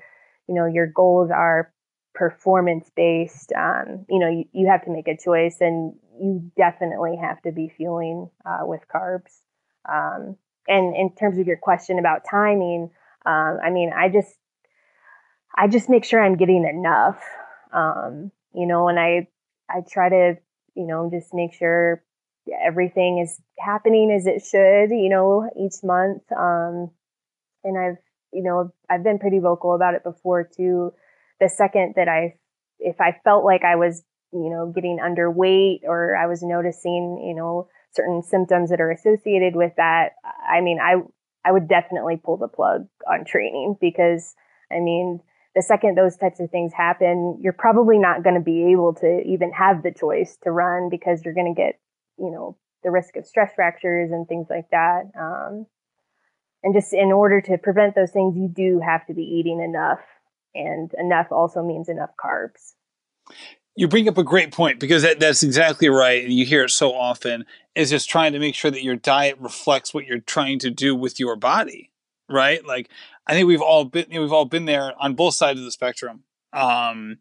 you 0.49 0.55
know 0.55 0.67
your 0.67 0.87
goals 0.87 1.31
are 1.31 1.73
performance 2.15 2.91
based 2.95 3.53
um, 3.53 4.05
you 4.09 4.19
know 4.19 4.29
you, 4.29 4.45
you 4.53 4.69
have 4.69 4.85
to 4.85 4.91
make 4.91 5.09
a 5.09 5.17
choice 5.17 5.57
and 5.61 5.95
you 6.21 6.51
definitely 6.57 7.17
have 7.21 7.41
to 7.43 7.51
be 7.51 7.73
fueling 7.77 8.31
uh, 8.47 8.61
with 8.63 8.81
carbs. 8.95 9.41
Um, 9.91 10.37
and 10.69 10.97
in 10.97 11.15
terms 11.15 11.39
of 11.39 11.47
your 11.47 11.59
question 11.59 11.99
about 11.99 12.23
timing 12.31 12.91
um, 13.27 13.59
i 13.63 13.71
mean 13.71 13.93
i 13.95 14.09
just 14.09 14.35
i 15.57 15.67
just 15.67 15.91
make 15.91 16.05
sure 16.05 16.23
i'm 16.23 16.37
getting 16.37 16.65
enough. 16.67 17.21
Um, 17.73 18.31
you 18.55 18.67
know 18.67 18.89
and 18.89 18.99
i 19.01 19.27
i 19.69 19.81
try 19.91 20.09
to 20.09 20.37
you 20.75 20.87
know 20.87 21.11
just 21.13 21.35
make 21.35 21.53
sure 21.55 22.03
everything 22.63 23.19
is 23.19 23.41
happening 23.59 24.13
as 24.13 24.27
it 24.27 24.43
should 24.43 24.95
you 24.95 25.09
know 25.09 25.51
each 25.59 25.83
month. 25.83 26.23
Um, 26.33 26.91
and 27.65 27.79
I've, 27.79 27.97
you 28.35 28.43
know, 28.43 28.73
I've 28.91 29.05
been 29.05 29.19
pretty 29.19 29.39
vocal 29.39 29.75
about 29.75 29.95
it 29.95 30.05
before 30.05 30.45
too. 30.45 30.93
The 31.41 31.49
second 31.49 31.95
that 31.97 32.09
I, 32.09 32.35
if 32.79 33.01
I 33.01 33.19
felt 33.25 33.45
like 33.45 33.63
I 33.65 33.77
was, 33.77 34.03
you 34.33 34.51
know, 34.51 34.73
getting 34.75 34.99
underweight 34.99 35.85
or 35.85 36.17
I 36.17 36.27
was 36.27 36.43
noticing, 36.43 37.23
you 37.27 37.35
know, 37.35 37.69
certain 37.93 38.23
symptoms 38.23 38.71
that 38.71 38.81
are 38.81 38.91
associated 38.91 39.55
with 39.55 39.73
that, 39.77 40.15
I 40.25 40.61
mean, 40.61 40.79
I, 40.81 40.97
I 41.45 41.53
would 41.53 41.69
definitely 41.69 42.17
pull 42.17 42.37
the 42.37 42.49
plug 42.49 42.89
on 43.09 43.25
training 43.25 43.77
because 43.81 44.35
I 44.71 44.81
mean, 44.81 45.21
the 45.55 45.63
second 45.63 45.97
those 45.97 46.17
types 46.17 46.41
of 46.41 46.51
things 46.51 46.73
happen, 46.73 47.39
you're 47.41 47.53
probably 47.53 47.99
not 47.99 48.25
going 48.25 48.35
to 48.35 48.41
be 48.41 48.73
able 48.73 48.95
to 48.95 49.23
even 49.25 49.53
have 49.53 49.83
the 49.83 49.93
choice 49.93 50.37
to 50.43 50.51
run 50.51 50.89
because 50.91 51.25
you're 51.25 51.35
going 51.35 51.55
to 51.55 51.61
get, 51.61 51.79
you 52.19 52.31
know, 52.31 52.57
the 52.83 52.91
risk 52.91 53.17
of 53.17 53.27
stress 53.27 53.53
fractures 53.55 54.11
and 54.11 54.27
things 54.27 54.49
like 54.51 54.69
that. 54.71 55.11
Um, 55.19 55.67
and 56.65 56.75
just 56.75 56.95
in 56.95 57.13
order 57.13 57.43
to 57.43 57.59
prevent 57.59 57.95
those 57.95 58.11
things, 58.11 58.37
you 58.37 58.49
do 58.49 58.81
have 58.81 59.07
to 59.07 59.15
be 59.15 59.23
eating 59.23 59.61
enough, 59.61 60.01
and 60.55 60.91
enough 60.99 61.31
also 61.31 61.63
means 61.63 61.91
enough 61.91 62.11
carbs. 62.17 62.73
You 63.77 63.87
bring 63.87 64.09
up 64.09 64.17
a 64.17 64.25
great 64.25 64.51
point 64.51 64.81
because 64.81 65.03
that, 65.03 65.21
that's 65.21 65.43
exactly 65.43 65.89
right. 65.91 66.25
And 66.25 66.33
you 66.33 66.47
hear 66.47 66.65
it 66.65 66.71
so 66.71 66.95
often 66.95 67.45
is 67.75 67.91
just 67.91 68.09
trying 68.09 68.33
to 68.33 68.39
make 68.39 68.55
sure 68.55 68.71
that 68.71 68.83
your 68.83 68.97
diet 68.97 69.37
reflects 69.41 69.93
what 69.93 70.07
you're 70.07 70.21
trying 70.21 70.59
to 70.61 70.71
do 70.71 70.95
with 70.95 71.21
your 71.21 71.37
body, 71.37 71.91
right? 72.31 72.65
Like 72.65 72.89
I 73.27 73.35
think 73.35 73.47
we've 73.47 73.61
all 73.61 73.85
been 73.85 74.07
you 74.09 74.15
know, 74.15 74.23
we've 74.23 74.33
all 74.33 74.47
been 74.47 74.65
there 74.65 74.93
on 74.99 75.15
both 75.15 75.35
sides 75.35 75.59
of 75.59 75.67
the 75.67 75.73
spectrum, 75.73 76.23
um, 76.55 77.19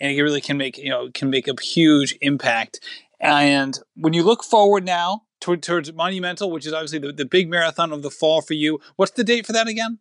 and 0.00 0.12
it 0.12 0.22
really 0.22 0.40
can 0.40 0.56
make 0.56 0.78
you 0.78 0.88
know 0.88 1.10
can 1.12 1.28
make 1.28 1.48
a 1.48 1.60
huge 1.60 2.16
impact. 2.22 2.80
And 3.20 3.78
when 3.94 4.14
you 4.14 4.22
look 4.22 4.42
forward 4.42 4.84
now 4.84 5.25
toward, 5.40 5.62
towards 5.62 5.92
Monumental, 5.92 6.50
which 6.50 6.66
is 6.66 6.72
obviously 6.72 6.98
the, 6.98 7.12
the 7.12 7.24
big 7.24 7.48
marathon 7.48 7.92
of 7.92 8.02
the 8.02 8.10
fall 8.10 8.40
for 8.40 8.54
you, 8.54 8.80
what's 8.96 9.12
the 9.12 9.24
date 9.24 9.46
for 9.46 9.52
that 9.52 9.68
again? 9.68 9.98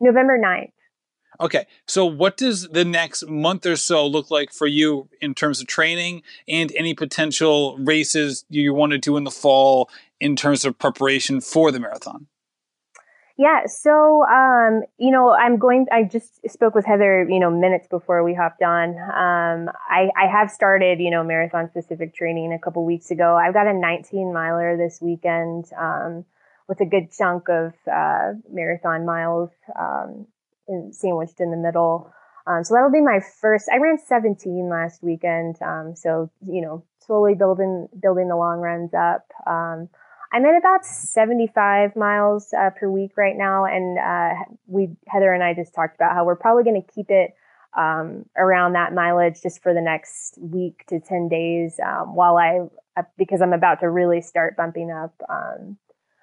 November 0.00 0.38
9th. 0.38 0.72
Okay, 1.38 1.66
so 1.86 2.06
what 2.06 2.38
does 2.38 2.68
the 2.68 2.84
next 2.84 3.28
month 3.28 3.66
or 3.66 3.76
so 3.76 4.06
look 4.06 4.30
like 4.30 4.52
for 4.52 4.66
you 4.66 5.08
in 5.20 5.34
terms 5.34 5.60
of 5.60 5.66
training 5.66 6.22
and 6.48 6.72
any 6.74 6.94
potential 6.94 7.76
races 7.78 8.46
you 8.48 8.72
want 8.72 8.92
to 8.92 8.98
do 8.98 9.16
in 9.18 9.24
the 9.24 9.30
fall 9.30 9.90
in 10.18 10.34
terms 10.34 10.64
of 10.64 10.78
preparation 10.78 11.42
for 11.42 11.70
the 11.70 11.78
marathon? 11.78 12.26
Yeah. 13.38 13.66
So, 13.66 14.24
um, 14.24 14.82
you 14.98 15.10
know, 15.10 15.30
I'm 15.30 15.58
going, 15.58 15.86
I 15.92 16.04
just 16.04 16.40
spoke 16.50 16.74
with 16.74 16.86
Heather, 16.86 17.26
you 17.28 17.38
know, 17.38 17.50
minutes 17.50 17.86
before 17.86 18.24
we 18.24 18.32
hopped 18.34 18.62
on. 18.62 18.90
Um, 18.90 19.68
I, 19.90 20.08
I 20.16 20.26
have 20.26 20.50
started, 20.50 21.00
you 21.00 21.10
know, 21.10 21.22
marathon 21.22 21.68
specific 21.68 22.14
training 22.14 22.54
a 22.54 22.58
couple 22.58 22.84
weeks 22.86 23.10
ago. 23.10 23.36
I've 23.36 23.52
got 23.52 23.66
a 23.66 23.74
19 23.74 24.32
miler 24.32 24.78
this 24.78 25.00
weekend, 25.02 25.66
um, 25.78 26.24
with 26.66 26.80
a 26.80 26.86
good 26.86 27.12
chunk 27.12 27.48
of, 27.50 27.74
uh, 27.92 28.32
marathon 28.50 29.04
miles, 29.04 29.50
um, 29.78 30.26
sandwiched 30.90 31.38
in 31.38 31.50
the 31.50 31.58
middle. 31.58 32.10
Um, 32.46 32.64
so 32.64 32.72
that'll 32.72 32.90
be 32.90 33.02
my 33.02 33.20
first, 33.40 33.68
I 33.70 33.76
ran 33.76 33.98
17 33.98 34.70
last 34.70 35.02
weekend. 35.02 35.60
Um, 35.60 35.94
so, 35.94 36.30
you 36.40 36.62
know, 36.62 36.84
slowly 37.00 37.34
building, 37.34 37.88
building 38.00 38.28
the 38.28 38.36
long 38.36 38.60
runs 38.60 38.94
up. 38.94 39.26
I'm 40.32 40.44
at 40.44 40.56
about 40.56 40.84
75 40.84 41.94
miles 41.96 42.52
uh, 42.52 42.70
per 42.70 42.90
week 42.90 43.16
right 43.16 43.36
now, 43.36 43.64
and 43.64 43.98
uh, 43.98 44.44
we 44.66 44.90
Heather 45.06 45.32
and 45.32 45.42
I 45.42 45.54
just 45.54 45.74
talked 45.74 45.94
about 45.94 46.12
how 46.12 46.24
we're 46.24 46.36
probably 46.36 46.64
going 46.64 46.82
to 46.82 46.92
keep 46.92 47.10
it 47.10 47.34
um, 47.76 48.24
around 48.36 48.72
that 48.72 48.92
mileage 48.92 49.42
just 49.42 49.62
for 49.62 49.72
the 49.72 49.80
next 49.80 50.38
week 50.40 50.84
to 50.88 50.98
10 50.98 51.28
days 51.28 51.78
um, 51.84 52.14
while 52.14 52.38
I 52.38 52.66
uh, 52.96 53.02
because 53.18 53.40
I'm 53.40 53.52
about 53.52 53.80
to 53.80 53.90
really 53.90 54.20
start 54.20 54.56
bumping 54.56 54.90
up 54.90 55.14
um, 55.28 55.76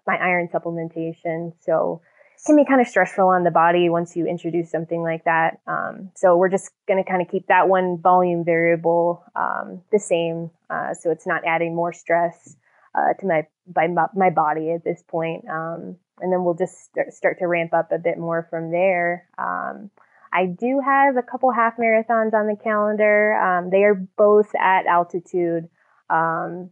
my 0.06 0.18
iron 0.18 0.50
supplementation. 0.54 1.54
So 1.62 2.02
it 2.36 2.46
can 2.46 2.58
be 2.58 2.66
kind 2.66 2.82
of 2.82 2.88
stressful 2.88 3.28
on 3.28 3.44
the 3.44 3.52
body 3.52 3.88
once 3.88 4.16
you 4.16 4.26
introduce 4.26 4.70
something 4.70 5.02
like 5.02 5.24
that. 5.26 5.60
Um, 5.68 6.12
so 6.16 6.36
we're 6.36 6.50
just 6.50 6.72
going 6.88 7.02
to 7.02 7.10
kind 7.10 7.22
of 7.22 7.30
keep 7.30 7.48
that 7.48 7.70
one 7.70 8.00
volume 8.02 8.44
variable 8.44 9.24
um, 9.36 9.82
the 9.92 10.00
same, 10.00 10.50
uh, 10.70 10.94
so 10.94 11.12
it's 11.12 11.28
not 11.28 11.44
adding 11.46 11.74
more 11.76 11.94
stress 11.94 12.58
uh, 12.96 13.14
to 13.20 13.26
my 13.26 13.48
by 13.68 13.88
my 14.16 14.30
body 14.30 14.72
at 14.72 14.84
this 14.84 15.04
point. 15.08 15.46
Um, 15.50 15.98
and 16.20 16.32
then 16.32 16.44
we'll 16.44 16.54
just 16.54 16.86
start, 16.86 17.14
start 17.14 17.40
to 17.40 17.48
ramp 17.48 17.74
up 17.74 17.92
a 17.92 17.98
bit 17.98 18.18
more 18.18 18.48
from 18.50 18.72
there. 18.72 19.28
Um, 19.38 19.90
I 20.32 20.48
do 20.48 20.82
have 20.84 21.16
a 21.18 21.22
couple 21.24 21.52
half 21.52 21.78
marathons 21.78 22.34
on 22.34 22.48
the 22.48 22.58
calendar. 22.62 23.34
Um, 23.34 23.70
they 23.70 23.84
are 23.84 23.96
both 23.96 24.54
at 24.56 24.86
altitude. 24.86 25.70
Um, 26.10 26.72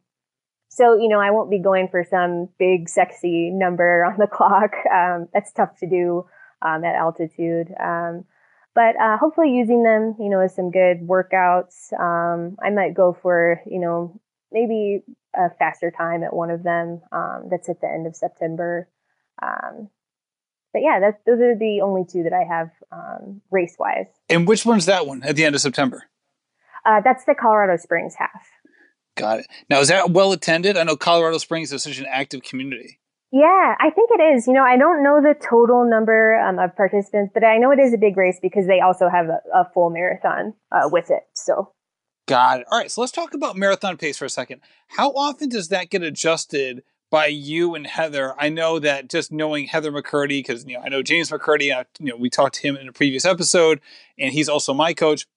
so, 0.69 0.97
you 0.97 1.09
know, 1.09 1.19
I 1.19 1.31
won't 1.31 1.51
be 1.51 1.59
going 1.59 1.89
for 1.89 2.03
some 2.09 2.49
big, 2.57 2.87
sexy 2.89 3.49
number 3.51 4.05
on 4.11 4.15
the 4.17 4.27
clock. 4.27 4.71
Um, 4.91 5.27
that's 5.33 5.51
tough 5.51 5.77
to 5.79 5.87
do 5.87 6.25
um, 6.61 6.83
at 6.83 6.95
altitude. 6.95 7.67
but 8.73 8.95
uh, 8.99 9.17
hopefully 9.17 9.51
using 9.51 9.83
them, 9.83 10.15
you 10.19 10.29
know, 10.29 10.39
as 10.39 10.55
some 10.55 10.71
good 10.71 11.01
workouts. 11.01 11.91
I 12.63 12.69
might 12.69 12.93
go 12.93 13.17
for, 13.21 13.61
you 13.65 13.79
know, 13.79 14.19
maybe 14.51 15.03
a 15.35 15.49
faster 15.57 15.91
time 15.91 16.23
at 16.23 16.33
one 16.33 16.49
of 16.49 16.63
them 16.63 17.01
um, 17.11 17.47
that's 17.49 17.69
at 17.69 17.81
the 17.81 17.87
end 17.87 18.07
of 18.07 18.15
September. 18.15 18.89
Um, 19.41 19.89
but 20.73 20.81
yeah, 20.81 20.99
that's, 20.99 21.17
those 21.25 21.39
are 21.41 21.57
the 21.57 21.81
only 21.83 22.03
two 22.09 22.23
that 22.23 22.33
I 22.33 22.43
have 22.43 22.69
um, 22.91 23.41
race 23.51 23.75
wise. 23.77 24.07
And 24.29 24.47
which 24.47 24.65
one's 24.65 24.85
that 24.85 25.05
one 25.05 25.23
at 25.23 25.35
the 25.35 25.45
end 25.45 25.55
of 25.55 25.61
September? 25.61 26.03
Uh, 26.85 27.01
that's 27.03 27.25
the 27.25 27.35
Colorado 27.35 27.77
Springs 27.77 28.15
half. 28.17 28.47
Got 29.15 29.39
it. 29.39 29.47
Now, 29.69 29.79
is 29.81 29.89
that 29.89 30.11
well 30.11 30.31
attended? 30.31 30.77
I 30.77 30.83
know 30.83 30.95
Colorado 30.95 31.37
Springs 31.37 31.71
is 31.73 31.83
such 31.83 31.99
an 31.99 32.07
active 32.09 32.43
community. 32.43 32.99
Yeah, 33.33 33.75
I 33.79 33.89
think 33.89 34.09
it 34.11 34.21
is. 34.35 34.47
You 34.47 34.53
know, 34.53 34.63
I 34.63 34.77
don't 34.77 35.03
know 35.03 35.21
the 35.21 35.35
total 35.35 35.89
number 35.89 36.35
um, 36.35 36.59
of 36.59 36.75
participants, 36.75 37.31
but 37.33 37.43
I 37.43 37.57
know 37.57 37.71
it 37.71 37.79
is 37.79 37.93
a 37.93 37.97
big 37.97 38.17
race 38.17 38.39
because 38.41 38.67
they 38.67 38.81
also 38.81 39.09
have 39.09 39.27
a, 39.27 39.39
a 39.53 39.69
full 39.73 39.89
marathon 39.89 40.53
uh, 40.71 40.89
with 40.91 41.09
it. 41.09 41.23
So 41.33 41.71
Got 42.31 42.61
it. 42.61 42.67
All 42.71 42.79
right, 42.79 42.89
so 42.89 43.01
let's 43.01 43.11
talk 43.11 43.33
about 43.33 43.57
marathon 43.57 43.97
pace 43.97 44.17
for 44.17 44.23
a 44.23 44.29
second. 44.29 44.61
How 44.87 45.09
often 45.09 45.49
does 45.49 45.67
that 45.67 45.89
get 45.89 46.01
adjusted 46.01 46.81
by 47.09 47.25
you 47.25 47.75
and 47.75 47.85
Heather? 47.85 48.33
I 48.39 48.47
know 48.47 48.79
that 48.79 49.09
just 49.09 49.33
knowing 49.33 49.67
Heather 49.67 49.91
McCurdy, 49.91 50.39
because 50.39 50.65
you 50.65 50.77
know 50.77 50.81
I 50.81 50.87
know 50.87 51.03
James 51.03 51.29
McCurdy. 51.29 51.75
I, 51.75 51.83
you 51.99 52.05
know 52.05 52.15
we 52.15 52.29
talked 52.29 52.55
to 52.55 52.61
him 52.61 52.77
in 52.77 52.87
a 52.87 52.93
previous 52.93 53.25
episode, 53.25 53.81
and 54.17 54.31
he's 54.31 54.47
also 54.47 54.73
my 54.73 54.93
coach. 54.93 55.27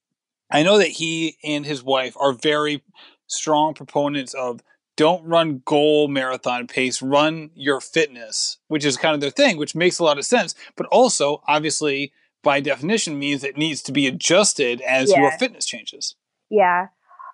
I 0.52 0.62
know 0.62 0.78
that 0.78 0.86
he 0.86 1.36
and 1.42 1.66
his 1.66 1.82
wife 1.82 2.16
are 2.16 2.32
very 2.32 2.84
strong 3.26 3.74
proponents 3.74 4.32
of 4.32 4.60
don't 4.96 5.24
run 5.24 5.62
goal 5.64 6.06
marathon 6.06 6.68
pace, 6.68 7.02
run 7.02 7.50
your 7.56 7.80
fitness, 7.80 8.58
which 8.68 8.84
is 8.84 8.96
kind 8.96 9.16
of 9.16 9.20
their 9.20 9.30
thing, 9.30 9.56
which 9.56 9.74
makes 9.74 9.98
a 9.98 10.04
lot 10.04 10.16
of 10.16 10.24
sense. 10.24 10.54
But 10.76 10.86
also, 10.92 11.42
obviously, 11.48 12.12
by 12.44 12.60
definition, 12.60 13.18
means 13.18 13.42
it 13.42 13.56
needs 13.56 13.82
to 13.82 13.90
be 13.90 14.06
adjusted 14.06 14.80
as 14.82 15.10
yeah. 15.10 15.22
your 15.22 15.32
fitness 15.32 15.66
changes. 15.66 16.14
Yeah. 16.50 16.88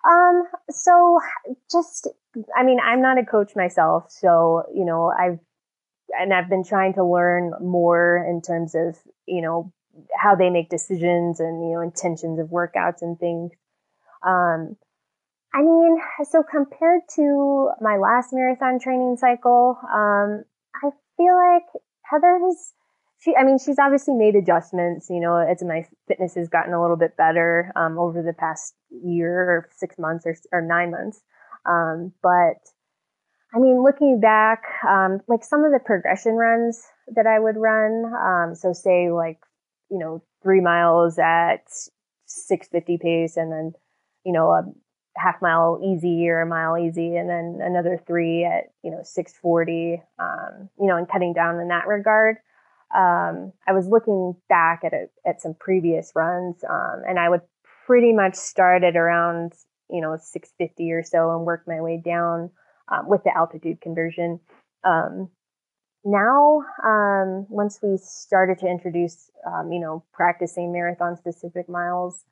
Um, 0.07 0.43
so 0.69 1.19
just, 1.71 2.07
I 2.57 2.63
mean, 2.63 2.79
I'm 2.83 3.01
not 3.01 3.19
a 3.19 3.25
coach 3.25 3.55
myself, 3.55 4.05
so, 4.09 4.63
you 4.73 4.83
know, 4.83 5.11
I've, 5.11 5.39
and 6.19 6.33
I've 6.33 6.49
been 6.49 6.63
trying 6.63 6.95
to 6.95 7.03
learn 7.03 7.53
more 7.61 8.25
in 8.27 8.41
terms 8.41 8.73
of, 8.75 8.97
you 9.27 9.41
know, 9.41 9.71
how 10.17 10.35
they 10.35 10.49
make 10.49 10.69
decisions 10.69 11.39
and, 11.39 11.63
you 11.63 11.75
know, 11.75 11.81
intentions 11.81 12.39
of 12.39 12.47
workouts 12.47 13.01
and 13.01 13.19
things. 13.19 13.51
Um, 14.25 14.75
I 15.53 15.61
mean, 15.61 15.97
so 16.29 16.43
compared 16.43 17.01
to 17.15 17.71
my 17.81 17.97
last 17.97 18.29
marathon 18.31 18.79
training 18.79 19.17
cycle, 19.17 19.77
um, 19.83 20.43
I 20.73 20.89
feel 21.17 21.35
like 21.35 21.83
Heather 22.03 22.39
has 22.45 22.73
she, 23.23 23.35
I 23.35 23.43
mean, 23.43 23.59
she's 23.59 23.77
obviously 23.79 24.15
made 24.15 24.35
adjustments. 24.35 25.09
You 25.09 25.19
know, 25.19 25.37
as 25.37 25.63
my 25.63 25.85
fitness 26.07 26.35
has 26.35 26.49
gotten 26.49 26.73
a 26.73 26.81
little 26.81 26.97
bit 26.97 27.15
better 27.17 27.71
um, 27.75 27.97
over 27.97 28.21
the 28.21 28.33
past 28.33 28.73
year 28.89 29.31
or 29.31 29.69
six 29.75 29.97
months 29.97 30.25
or, 30.25 30.35
or 30.51 30.61
nine 30.61 30.91
months. 30.91 31.21
Um, 31.65 32.13
but 32.23 32.57
I 33.53 33.59
mean, 33.59 33.83
looking 33.83 34.19
back, 34.19 34.63
um, 34.87 35.19
like 35.27 35.43
some 35.43 35.63
of 35.63 35.71
the 35.71 35.79
progression 35.79 36.33
runs 36.33 36.83
that 37.15 37.27
I 37.27 37.39
would 37.39 37.57
run, 37.57 38.05
um, 38.15 38.55
so 38.55 38.73
say 38.73 39.11
like, 39.11 39.39
you 39.89 39.99
know, 39.99 40.23
three 40.41 40.61
miles 40.61 41.19
at 41.19 41.65
650 42.25 42.97
pace 42.97 43.37
and 43.37 43.51
then, 43.51 43.73
you 44.25 44.31
know, 44.31 44.49
a 44.49 44.63
half 45.17 45.41
mile 45.41 45.79
easy 45.83 46.29
or 46.29 46.41
a 46.41 46.45
mile 46.45 46.77
easy 46.77 47.17
and 47.17 47.29
then 47.29 47.59
another 47.61 48.01
three 48.07 48.45
at, 48.45 48.71
you 48.83 48.89
know, 48.89 49.01
640, 49.03 50.01
um, 50.17 50.69
you 50.79 50.87
know, 50.87 50.95
and 50.95 51.09
cutting 51.09 51.33
down 51.33 51.59
in 51.59 51.67
that 51.67 51.87
regard 51.87 52.37
um, 52.95 53.53
I 53.67 53.73
was 53.73 53.87
looking 53.87 54.35
back 54.49 54.81
at 54.83 54.93
a, 54.93 55.05
at 55.25 55.41
some 55.41 55.55
previous 55.59 56.11
runs, 56.15 56.63
um, 56.69 57.01
and 57.07 57.19
I 57.19 57.29
would 57.29 57.41
pretty 57.85 58.13
much 58.13 58.35
start 58.35 58.83
at 58.83 58.95
around 58.95 59.53
you 59.89 60.01
know 60.01 60.17
650 60.19 60.91
or 60.91 61.03
so 61.03 61.35
and 61.35 61.45
work 61.45 61.63
my 61.67 61.81
way 61.81 62.01
down 62.03 62.51
um, 62.89 63.07
with 63.07 63.23
the 63.23 63.35
altitude 63.35 63.81
conversion. 63.81 64.39
Um, 64.83 65.29
now, 66.03 66.63
um, 66.83 67.45
once 67.49 67.79
we 67.83 67.97
started 68.01 68.57
to 68.59 68.67
introduce, 68.67 69.29
um, 69.45 69.71
you 69.71 69.79
know, 69.79 70.03
practicing 70.13 70.73
marathon 70.73 71.15
specific 71.15 71.69
miles, 71.69 72.25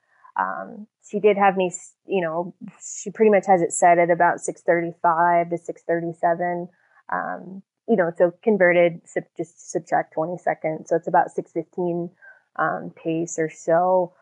she 1.10 1.20
did 1.20 1.38
have 1.38 1.58
me, 1.58 1.72
you 2.06 2.22
know, 2.22 2.54
she 2.82 3.12
pretty 3.12 3.32
much 3.32 3.46
has 3.48 3.62
it 3.62 3.74
set 3.74 3.98
at 3.98 4.10
about 4.10 4.40
635 4.40 5.50
to 5.50 5.58
637 5.58 6.70
you 7.90 7.96
know, 7.96 8.12
so 8.18 8.32
converted, 8.44 9.02
just 9.36 9.72
subtract 9.72 10.14
20 10.14 10.38
seconds. 10.38 10.90
So 10.90 10.96
it's 10.96 11.08
about 11.08 11.32
615 11.32 12.12
um, 12.58 12.92
pace 12.96 13.40
or 13.40 13.50
so. 13.50 14.14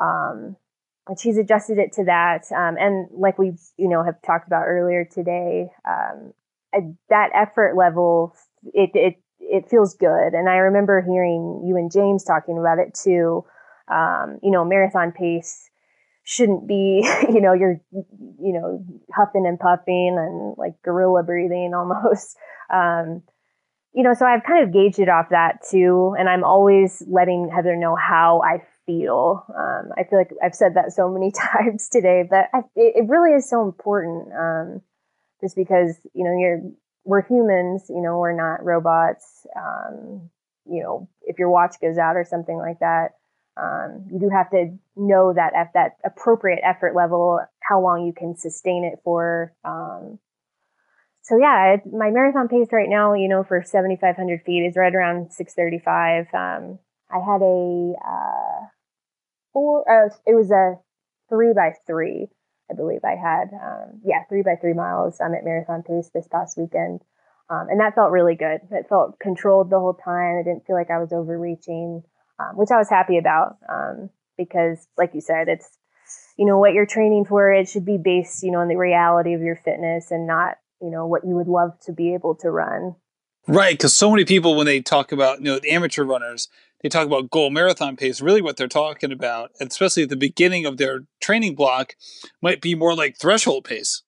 Um, 0.00 0.56
and 1.08 1.18
she's 1.18 1.38
adjusted 1.38 1.78
it 1.78 1.92
to 1.94 2.04
that. 2.04 2.44
Um, 2.52 2.76
and 2.78 3.08
like 3.12 3.38
we, 3.38 3.54
you 3.78 3.88
know, 3.88 4.04
have 4.04 4.20
talked 4.22 4.46
about 4.46 4.64
earlier 4.66 5.06
today, 5.10 5.70
um, 5.88 6.34
that 7.08 7.30
effort 7.34 7.76
level, 7.76 8.34
it, 8.74 8.90
it, 8.94 9.16
it 9.40 9.68
feels 9.70 9.94
good. 9.94 10.34
And 10.34 10.48
I 10.48 10.56
remember 10.56 11.00
hearing 11.00 11.62
you 11.66 11.76
and 11.76 11.90
James 11.90 12.24
talking 12.24 12.58
about 12.58 12.78
it 12.78 12.94
too. 12.94 13.44
Um, 13.88 14.38
you 14.42 14.50
know, 14.50 14.64
marathon 14.64 15.12
pace 15.12 15.70
shouldn't 16.24 16.66
be, 16.66 17.06
you 17.28 17.40
know, 17.40 17.52
you're, 17.52 17.80
you 17.92 18.52
know, 18.52 18.84
huffing 19.14 19.46
and 19.46 19.60
puffing 19.60 20.16
and 20.18 20.54
like 20.58 20.74
gorilla 20.82 21.22
breathing 21.22 21.72
almost. 21.74 22.36
Um, 22.72 23.22
you 23.92 24.02
know, 24.02 24.14
so 24.14 24.24
I've 24.24 24.42
kind 24.42 24.64
of 24.64 24.72
gauged 24.72 24.98
it 24.98 25.10
off 25.10 25.28
that 25.30 25.58
too. 25.70 26.16
And 26.18 26.30
I'm 26.30 26.42
always 26.42 27.02
letting 27.06 27.50
Heather 27.54 27.76
know 27.76 27.94
how 27.94 28.42
I 28.42 28.62
feel. 28.86 29.44
Um, 29.50 29.90
I 29.98 30.04
feel 30.04 30.18
like 30.18 30.30
I've 30.42 30.54
said 30.54 30.74
that 30.74 30.92
so 30.92 31.10
many 31.10 31.30
times 31.54 31.90
today, 31.90 32.24
but 32.28 32.46
I, 32.54 32.62
it, 32.74 33.06
really 33.06 33.36
is 33.36 33.48
so 33.48 33.62
important. 33.62 34.32
Um, 34.32 34.80
just 35.42 35.56
because, 35.56 35.94
you 36.14 36.24
know, 36.24 36.34
you're, 36.36 36.62
we're 37.04 37.22
humans, 37.22 37.84
you 37.90 38.00
know, 38.00 38.16
we're 38.16 38.32
not 38.32 38.64
robots. 38.64 39.46
Um, 39.54 40.30
you 40.64 40.82
know, 40.82 41.06
if 41.22 41.38
your 41.38 41.50
watch 41.50 41.76
goes 41.82 41.98
out 41.98 42.16
or 42.16 42.24
something 42.24 42.56
like 42.56 42.78
that, 42.80 43.10
um, 43.56 44.06
you 44.10 44.18
do 44.18 44.28
have 44.30 44.50
to 44.50 44.76
know 44.96 45.32
that 45.32 45.54
at 45.54 45.72
that 45.74 45.96
appropriate 46.04 46.60
effort 46.64 46.94
level, 46.96 47.40
how 47.60 47.80
long 47.80 48.04
you 48.04 48.12
can 48.12 48.36
sustain 48.36 48.84
it 48.84 49.00
for. 49.04 49.54
Um, 49.64 50.18
so 51.22 51.38
yeah, 51.38 51.76
my 51.90 52.10
marathon 52.10 52.48
pace 52.48 52.68
right 52.72 52.88
now, 52.88 53.14
you 53.14 53.28
know, 53.28 53.44
for 53.44 53.62
7,500 53.62 54.42
feet 54.42 54.66
is 54.66 54.76
right 54.76 54.94
around 54.94 55.32
635. 55.32 56.26
Um, 56.34 56.78
I 57.10 57.18
had 57.18 57.42
a, 57.42 57.94
uh, 58.04 58.66
four, 59.52 59.84
uh, 59.88 60.10
it 60.26 60.34
was 60.34 60.50
a 60.50 60.74
three 61.28 61.52
by 61.54 61.72
three, 61.86 62.28
I 62.70 62.74
believe 62.74 63.00
I 63.04 63.14
had. 63.16 63.54
Um, 63.54 64.00
yeah, 64.04 64.24
three 64.28 64.42
by 64.42 64.56
three 64.60 64.74
miles. 64.74 65.20
I'm 65.20 65.34
at 65.34 65.44
marathon 65.44 65.82
pace 65.82 66.10
this 66.12 66.28
past 66.28 66.58
weekend. 66.58 67.00
Um, 67.48 67.68
and 67.70 67.78
that 67.80 67.94
felt 67.94 68.10
really 68.10 68.34
good. 68.34 68.60
It 68.70 68.88
felt 68.88 69.18
controlled 69.20 69.70
the 69.70 69.78
whole 69.78 69.94
time. 69.94 70.38
I 70.38 70.42
didn't 70.42 70.66
feel 70.66 70.76
like 70.76 70.90
I 70.90 70.98
was 70.98 71.12
overreaching 71.12 72.02
um, 72.38 72.56
which 72.56 72.70
I 72.70 72.78
was 72.78 72.88
happy 72.88 73.18
about 73.18 73.56
um, 73.68 74.10
because, 74.36 74.86
like 74.96 75.12
you 75.14 75.20
said, 75.20 75.48
it's 75.48 75.68
you 76.36 76.46
know 76.46 76.58
what 76.58 76.72
you're 76.72 76.86
training 76.86 77.24
for. 77.24 77.52
It 77.52 77.68
should 77.68 77.84
be 77.84 77.98
based, 77.98 78.42
you 78.42 78.50
know, 78.50 78.60
on 78.60 78.68
the 78.68 78.76
reality 78.76 79.34
of 79.34 79.40
your 79.40 79.56
fitness 79.56 80.10
and 80.10 80.26
not, 80.26 80.58
you 80.80 80.90
know, 80.90 81.06
what 81.06 81.24
you 81.24 81.34
would 81.34 81.48
love 81.48 81.78
to 81.86 81.92
be 81.92 82.14
able 82.14 82.34
to 82.36 82.50
run. 82.50 82.96
Right, 83.46 83.74
because 83.74 83.96
so 83.96 84.10
many 84.10 84.24
people 84.24 84.56
when 84.56 84.66
they 84.66 84.80
talk 84.80 85.12
about 85.12 85.38
you 85.38 85.44
know 85.44 85.58
the 85.58 85.70
amateur 85.70 86.04
runners, 86.04 86.48
they 86.82 86.88
talk 86.88 87.06
about 87.06 87.30
goal 87.30 87.50
marathon 87.50 87.96
pace. 87.96 88.20
Really, 88.20 88.42
what 88.42 88.56
they're 88.56 88.68
talking 88.68 89.12
about, 89.12 89.50
especially 89.60 90.04
at 90.04 90.08
the 90.08 90.16
beginning 90.16 90.66
of 90.66 90.76
their 90.76 91.00
training 91.20 91.54
block, 91.54 91.94
might 92.40 92.60
be 92.60 92.74
more 92.74 92.94
like 92.94 93.18
threshold 93.18 93.64
pace. 93.64 94.02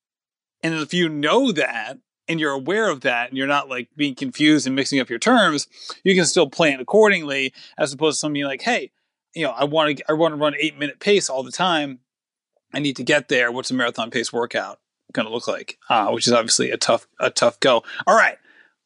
And 0.62 0.74
if 0.74 0.94
you 0.94 1.08
know 1.08 1.52
that, 1.52 1.98
and 2.28 2.40
you're 2.40 2.52
aware 2.52 2.88
of 2.88 3.02
that 3.02 3.28
and 3.28 3.38
you're 3.38 3.46
not 3.46 3.68
like 3.68 3.88
being 3.96 4.14
confused 4.14 4.66
and 4.66 4.76
mixing 4.76 5.00
up 5.00 5.08
your 5.08 5.18
terms, 5.18 5.68
you 6.04 6.14
can 6.14 6.24
still 6.24 6.48
plan 6.48 6.80
accordingly 6.80 7.52
as 7.78 7.92
opposed 7.92 8.16
to 8.16 8.20
something 8.20 8.42
like, 8.44 8.62
hey, 8.62 8.90
you 9.34 9.44
know, 9.44 9.50
I 9.50 9.64
want 9.64 9.98
to 9.98 10.04
I 10.08 10.14
want 10.14 10.32
to 10.32 10.36
run 10.36 10.54
eight 10.58 10.78
minute 10.78 10.98
pace 10.98 11.28
all 11.28 11.42
the 11.42 11.52
time. 11.52 12.00
I 12.72 12.80
need 12.80 12.96
to 12.96 13.04
get 13.04 13.28
there. 13.28 13.52
What's 13.52 13.70
a 13.70 13.74
marathon 13.74 14.10
pace 14.10 14.32
workout 14.32 14.80
going 15.12 15.26
to 15.26 15.32
look 15.32 15.46
like? 15.46 15.78
Uh, 15.88 16.08
which 16.10 16.26
is 16.26 16.32
obviously 16.32 16.70
a 16.70 16.76
tough 16.76 17.06
a 17.20 17.30
tough 17.30 17.60
go. 17.60 17.82
All 18.06 18.16
right, 18.16 18.38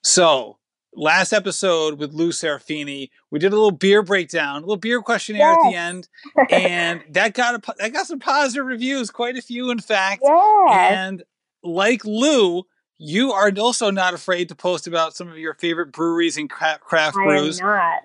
so 0.03 0.59
last 0.95 1.33
episode 1.33 1.99
with 1.99 2.13
Lou 2.13 2.31
Serafini, 2.31 3.11
we 3.31 3.39
did 3.39 3.53
a 3.53 3.57
little 3.57 3.71
beer 3.71 4.03
breakdown, 4.03 4.57
a 4.57 4.61
little 4.61 4.77
beer 4.77 5.01
questionnaire 5.03 5.53
at 5.53 5.71
the 5.71 5.77
end, 5.77 6.09
and 6.51 7.03
that 7.11 7.35
got 7.35 7.55
a 7.55 7.75
that 7.79 7.93
got 7.93 8.07
some 8.07 8.19
positive 8.19 8.67
reviews, 8.67 9.11
quite 9.11 9.37
a 9.37 9.43
few 9.43 9.71
in 9.71 9.79
fact. 9.79 10.23
And 10.93 11.23
like 11.63 12.05
Lou, 12.05 12.65
you 13.03 13.33
are 13.33 13.51
also 13.59 13.91
not 13.91 14.13
afraid 14.13 14.51
to 14.51 14.55
post 14.55 14.87
about 14.87 15.17
some 15.17 15.29
of 15.29 15.39
your 15.39 15.55
favorite 15.55 15.91
breweries 15.91 16.37
and 16.37 16.51
craft, 16.51 16.83
craft 16.83 17.17
I 17.17 17.25
brews. 17.25 17.59
Am 17.59 17.67
not. 17.67 18.03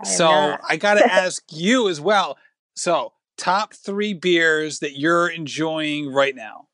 I 0.00 0.04
so 0.04 0.30
not. 0.30 0.60
I 0.68 0.76
got 0.76 0.94
to 0.94 1.12
ask 1.12 1.42
you 1.50 1.88
as 1.88 2.00
well. 2.00 2.38
So, 2.76 3.14
top 3.36 3.74
three 3.74 4.14
beers 4.14 4.78
that 4.78 4.96
you're 4.96 5.28
enjoying 5.28 6.12
right 6.12 6.36
now. 6.36 6.68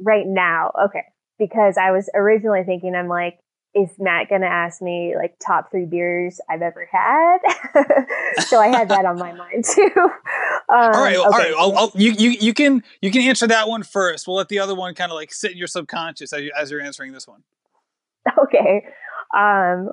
Right 0.00 0.24
now, 0.26 0.72
okay. 0.86 1.04
Because 1.38 1.76
I 1.76 1.90
was 1.90 2.08
originally 2.14 2.62
thinking, 2.64 2.94
I'm 2.94 3.08
like, 3.08 3.38
is 3.82 3.90
Matt 3.98 4.28
going 4.28 4.40
to 4.40 4.48
ask 4.48 4.82
me 4.82 5.14
like 5.16 5.36
top 5.44 5.70
three 5.70 5.86
beers 5.86 6.40
I've 6.50 6.62
ever 6.62 6.88
had? 6.90 7.38
so 8.46 8.60
I 8.60 8.68
had 8.68 8.88
that 8.88 9.04
on 9.04 9.18
my 9.18 9.32
mind 9.32 9.64
too. 9.64 9.90
Um, 10.70 10.92
all 10.92 11.02
right, 11.02 11.16
okay. 11.16 11.24
all 11.24 11.30
right. 11.30 11.54
I'll, 11.56 11.78
I'll, 11.78 11.92
you, 11.94 12.12
you, 12.12 12.28
you 12.28 12.52
can 12.52 12.82
you 13.00 13.10
can 13.10 13.22
answer 13.22 13.46
that 13.46 13.70
one 13.70 13.82
first. 13.82 14.26
We'll 14.26 14.36
let 14.36 14.50
the 14.50 14.58
other 14.58 14.74
one 14.74 14.94
kind 14.94 15.10
of 15.10 15.16
like 15.16 15.32
sit 15.32 15.52
in 15.52 15.56
your 15.56 15.66
subconscious 15.66 16.30
as, 16.30 16.42
you, 16.42 16.52
as 16.54 16.70
you're 16.70 16.82
answering 16.82 17.12
this 17.12 17.26
one. 17.26 17.42
Okay. 18.38 18.84
Um, 19.34 19.92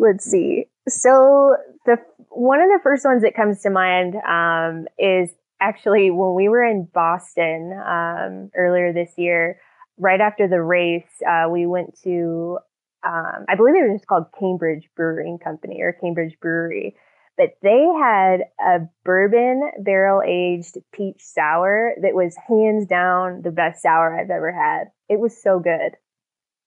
let's 0.00 0.24
see. 0.24 0.64
So 0.88 1.56
the 1.86 1.98
one 2.30 2.60
of 2.60 2.68
the 2.68 2.80
first 2.82 3.04
ones 3.04 3.22
that 3.22 3.36
comes 3.36 3.62
to 3.62 3.70
mind 3.70 4.16
um, 4.16 4.88
is 4.98 5.30
actually 5.60 6.10
when 6.10 6.34
we 6.34 6.48
were 6.48 6.64
in 6.64 6.88
Boston 6.92 7.72
um, 7.86 8.50
earlier 8.56 8.92
this 8.92 9.12
year. 9.16 9.60
Right 9.96 10.20
after 10.20 10.48
the 10.48 10.60
race, 10.60 11.04
uh, 11.28 11.48
we 11.50 11.66
went 11.66 11.96
to 12.02 12.58
um, 13.02 13.44
I 13.48 13.54
believe 13.56 13.74
it 13.74 13.90
was 13.90 14.00
just 14.00 14.06
called 14.06 14.26
Cambridge 14.38 14.88
Brewing 14.96 15.38
Company 15.38 15.80
or 15.80 15.92
Cambridge 15.92 16.36
Brewery, 16.40 16.96
but 17.36 17.56
they 17.62 17.86
had 17.98 18.40
a 18.60 18.80
bourbon 19.04 19.70
barrel 19.82 20.22
aged 20.22 20.76
peach 20.92 21.20
sour 21.20 21.94
that 22.02 22.14
was 22.14 22.36
hands 22.48 22.86
down 22.86 23.42
the 23.42 23.50
best 23.50 23.82
sour 23.82 24.18
I've 24.18 24.30
ever 24.30 24.52
had. 24.52 24.90
It 25.08 25.18
was 25.18 25.40
so 25.42 25.58
good. 25.58 25.96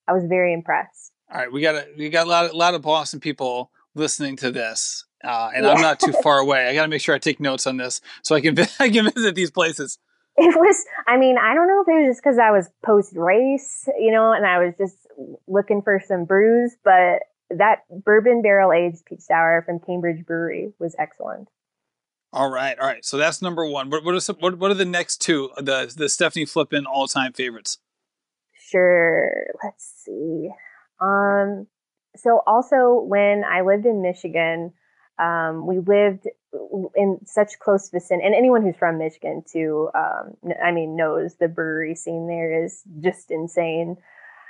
I 0.07 0.13
was 0.13 0.25
very 0.25 0.53
impressed. 0.53 1.11
All 1.31 1.39
right, 1.39 1.51
we 1.51 1.61
got 1.61 1.75
a 1.75 1.87
we 1.97 2.09
got 2.09 2.27
a 2.27 2.29
lot, 2.29 2.51
a 2.51 2.57
lot 2.57 2.73
of 2.73 2.81
Boston 2.81 3.19
people 3.19 3.71
listening 3.95 4.35
to 4.37 4.51
this, 4.51 5.05
uh, 5.23 5.51
and 5.55 5.65
yeah. 5.65 5.71
I'm 5.71 5.81
not 5.81 5.99
too 5.99 6.11
far 6.23 6.39
away. 6.39 6.67
I 6.67 6.73
got 6.73 6.83
to 6.83 6.87
make 6.87 7.01
sure 7.01 7.15
I 7.15 7.19
take 7.19 7.39
notes 7.39 7.67
on 7.67 7.77
this 7.77 8.01
so 8.23 8.35
I 8.35 8.41
can 8.41 8.57
I 8.79 8.89
can 8.89 9.11
visit 9.11 9.35
these 9.35 9.51
places. 9.51 9.99
It 10.35 10.55
was. 10.55 10.83
I 11.07 11.17
mean, 11.17 11.37
I 11.37 11.53
don't 11.53 11.67
know 11.67 11.81
if 11.81 11.87
it 11.87 12.05
was 12.05 12.15
just 12.15 12.23
because 12.23 12.39
I 12.39 12.51
was 12.51 12.69
post 12.83 13.13
race, 13.15 13.87
you 13.99 14.11
know, 14.11 14.31
and 14.31 14.45
I 14.45 14.57
was 14.63 14.73
just 14.77 14.95
looking 15.47 15.81
for 15.81 16.01
some 16.05 16.25
brews, 16.25 16.75
but 16.83 17.19
that 17.49 17.79
bourbon 17.89 18.41
barrel 18.41 18.71
aged 18.71 19.05
peach 19.05 19.21
sour 19.21 19.61
from 19.65 19.79
Cambridge 19.79 20.25
Brewery 20.25 20.73
was 20.79 20.95
excellent. 20.97 21.49
All 22.31 22.49
right, 22.49 22.77
all 22.79 22.87
right. 22.87 23.05
So 23.05 23.17
that's 23.17 23.41
number 23.41 23.65
one. 23.67 23.89
What 23.91 24.03
what 24.03 24.15
are 24.15 24.19
some, 24.19 24.37
what, 24.37 24.57
what 24.57 24.71
are 24.71 24.75
the 24.75 24.85
next 24.85 25.17
two? 25.17 25.51
The 25.57 25.93
the 25.95 26.09
Stephanie 26.09 26.45
Flippin 26.45 26.85
all 26.85 27.07
time 27.07 27.33
favorites. 27.33 27.77
Sure. 28.53 29.45
Let's 29.63 30.03
see. 30.03 30.49
Um. 30.99 31.67
So 32.15 32.41
also 32.47 33.03
when 33.07 33.43
I 33.43 33.61
lived 33.61 33.85
in 33.85 34.01
Michigan, 34.01 34.73
um, 35.19 35.67
we 35.67 35.79
lived 35.79 36.27
in 36.95 37.19
such 37.25 37.59
close 37.59 37.89
vicinity, 37.89 38.25
and 38.25 38.35
anyone 38.35 38.63
who's 38.63 38.75
from 38.75 38.97
Michigan 38.97 39.43
too, 39.47 39.89
um, 39.95 40.35
I 40.63 40.71
mean, 40.71 40.95
knows 40.95 41.35
the 41.35 41.47
brewery 41.47 41.95
scene 41.95 42.27
there 42.27 42.63
is 42.63 42.81
just 42.99 43.29
insane. 43.29 43.97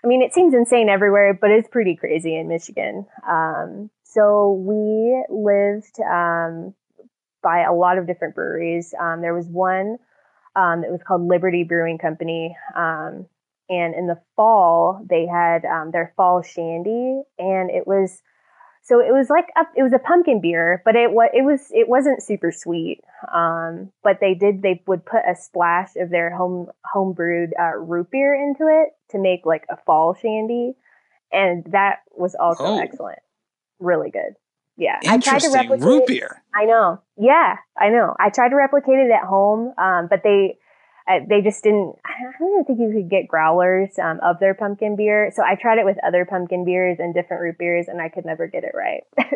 I 0.04 0.08
mean, 0.08 0.22
it 0.22 0.34
seems 0.34 0.54
insane 0.54 0.90
everywhere, 0.90 1.38
but 1.40 1.50
it's 1.50 1.70
pretty 1.70 1.96
crazy 1.96 2.36
in 2.36 2.48
Michigan. 2.48 3.06
Um, 3.28 3.90
so 4.04 4.52
we 4.52 5.26
lived 5.30 5.98
um, 6.02 6.74
by 7.42 7.64
a 7.64 7.74
lot 7.74 7.98
of 7.98 8.06
different 8.06 8.36
breweries. 8.36 8.94
Um, 9.00 9.22
there 9.22 9.34
was 9.34 9.48
one 9.48 9.98
um, 10.56 10.82
that 10.82 10.92
was 10.92 11.02
called 11.08 11.28
Liberty 11.28 11.64
Brewing 11.64 11.98
Company. 11.98 12.56
Um, 12.76 13.28
and 13.70 13.96
in 13.96 14.08
the 14.08 14.20
fall, 14.36 15.06
they 15.10 15.26
had 15.26 15.64
um, 15.66 15.92
their 15.92 16.14
fall 16.18 16.42
shandy, 16.42 17.22
and 17.40 17.72
it 17.72 17.88
was 17.88 18.22
so 18.86 19.00
it 19.00 19.14
was 19.14 19.30
like 19.30 19.48
a, 19.56 19.62
it 19.78 19.84
was 19.84 19.94
a 19.94 20.00
pumpkin 20.00 20.42
beer, 20.42 20.82
but 20.84 20.98
it 20.98 21.12
was 21.12 21.30
it 21.34 21.44
was 21.44 21.72
it 21.72 21.88
wasn't 21.88 22.22
super 22.22 22.52
sweet. 22.52 23.00
Um, 23.34 23.92
but 24.04 24.20
they 24.20 24.34
did 24.34 24.62
they 24.62 24.84
would 24.86 25.06
put 25.06 25.22
a 25.28 25.36
splash 25.36 25.96
of 25.96 26.10
their 26.10 26.36
home 26.36 26.68
home 26.84 27.14
brewed 27.14 27.54
uh, 27.58 27.78
root 27.78 28.12
beer 28.12 28.36
into 28.36 28.68
it 28.68 28.90
to 29.12 29.20
make 29.20 29.46
like 29.46 29.66
a 29.70 29.78
fall 29.78 30.14
shandy, 30.14 30.74
and 31.32 31.64
that 31.72 32.00
was 32.12 32.36
also 32.36 32.66
oh. 32.66 32.80
excellent, 32.80 33.20
really 33.80 34.12
good. 34.12 34.36
Yeah, 34.76 35.00
I 35.08 35.18
tried 35.18 35.40
to 35.42 35.52
replicate 35.52 35.86
root 35.86 36.08
beer. 36.08 36.44
I 36.54 36.66
know. 36.66 37.02
Yeah, 37.16 37.58
I 37.78 37.88
know. 37.88 38.14
I 38.20 38.32
tried 38.32 38.50
to 38.50 38.56
replicate 38.56 39.00
it 39.00 39.12
at 39.12 39.24
home, 39.26 39.74
um, 39.78 40.08
but 40.10 40.24
they 40.24 40.58
I, 41.08 41.20
they 41.28 41.42
just 41.42 41.64
didn't. 41.64 41.96
I 42.06 42.12
don't 42.40 42.52
even 42.52 42.66
think 42.66 42.80
you 42.80 42.92
could 42.94 43.10
get 43.10 43.28
growlers 43.28 43.90
um, 44.00 44.20
of 44.24 44.40
their 44.40 44.54
pumpkin 44.54 44.96
beer. 44.96 45.32
So 45.36 45.44
I 45.44 45.56
tried 45.56 45.78
it 45.78 45.86
with 45.86 45.98
other 46.06 46.26
pumpkin 46.26 46.64
beers 46.64 46.98
and 47.00 47.14
different 47.14 47.42
root 47.42 47.58
beers, 47.58 47.88
and 47.88 48.02
I 48.02 48.10
could 48.10 48.26
never 48.26 48.48
get 48.48 48.64
it 48.64 48.72
right. 48.74 49.04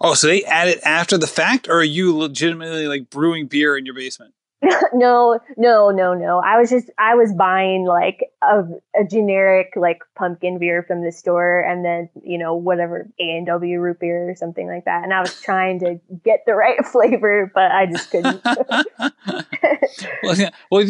oh, 0.00 0.14
so 0.14 0.26
they 0.26 0.44
add 0.44 0.68
it 0.68 0.80
after 0.84 1.18
the 1.18 1.26
fact, 1.26 1.68
or 1.68 1.80
are 1.80 1.84
you 1.84 2.16
legitimately 2.16 2.86
like 2.86 3.10
brewing 3.10 3.46
beer 3.46 3.76
in 3.76 3.84
your 3.84 3.94
basement? 3.94 4.32
no, 4.94 5.38
no, 5.56 5.90
no, 5.90 6.14
no. 6.14 6.40
I 6.44 6.58
was 6.58 6.70
just 6.70 6.88
I 6.98 7.14
was 7.14 7.32
buying 7.34 7.84
like 7.86 8.30
a, 8.42 8.62
a 8.98 9.04
generic 9.04 9.72
like 9.76 9.98
pumpkin 10.16 10.58
beer 10.58 10.82
from 10.82 11.04
the 11.04 11.12
store, 11.12 11.60
and 11.60 11.84
then 11.84 12.08
you 12.24 12.38
know 12.38 12.54
whatever 12.54 13.08
A 13.20 13.22
and 13.22 13.46
W 13.46 13.80
root 13.80 14.00
beer 14.00 14.30
or 14.30 14.34
something 14.34 14.66
like 14.66 14.86
that. 14.86 15.04
And 15.04 15.12
I 15.12 15.20
was 15.20 15.38
trying 15.42 15.80
to 15.80 16.00
get 16.24 16.44
the 16.46 16.54
right 16.54 16.84
flavor, 16.92 17.50
but 17.54 17.70
I 17.70 17.86
just 17.86 18.10
couldn't. 18.10 18.42
well, 20.22 20.36
yeah, 20.36 20.50
well, 20.70 20.86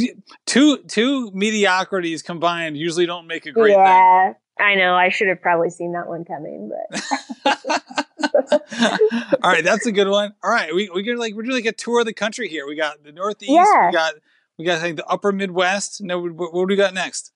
two 0.46 0.78
two 0.84 1.32
mediocrities 1.32 2.22
combined 2.22 2.76
usually 2.76 3.06
don't 3.06 3.26
make 3.26 3.46
a 3.46 3.52
great 3.52 3.72
yeah, 3.72 4.32
thing. 4.32 4.34
I 4.58 4.74
know. 4.74 4.94
I 4.94 5.10
should 5.10 5.28
have 5.28 5.42
probably 5.42 5.70
seen 5.70 5.92
that 5.92 6.08
one 6.08 6.24
coming, 6.24 6.70
but. 6.70 7.02
All 9.42 9.50
right, 9.50 9.64
that's 9.64 9.86
a 9.86 9.92
good 9.92 10.08
one. 10.08 10.34
All 10.42 10.50
right, 10.50 10.74
we 10.74 10.88
we 10.90 11.02
gonna 11.02 11.18
like 11.18 11.34
we're 11.34 11.42
doing 11.42 11.56
like 11.56 11.66
a 11.66 11.72
tour 11.72 12.00
of 12.00 12.06
the 12.06 12.14
country 12.14 12.48
here. 12.48 12.66
We 12.66 12.76
got 12.76 13.02
the 13.04 13.12
Northeast. 13.12 13.52
Yeah. 13.52 13.88
We 13.88 13.92
got 13.92 14.14
we 14.58 14.64
got 14.64 14.80
think 14.80 14.96
the 14.96 15.06
Upper 15.06 15.32
Midwest. 15.32 16.00
No, 16.02 16.20
what, 16.20 16.54
what 16.54 16.68
do 16.68 16.72
we 16.72 16.76
got 16.76 16.94
next? 16.94 17.32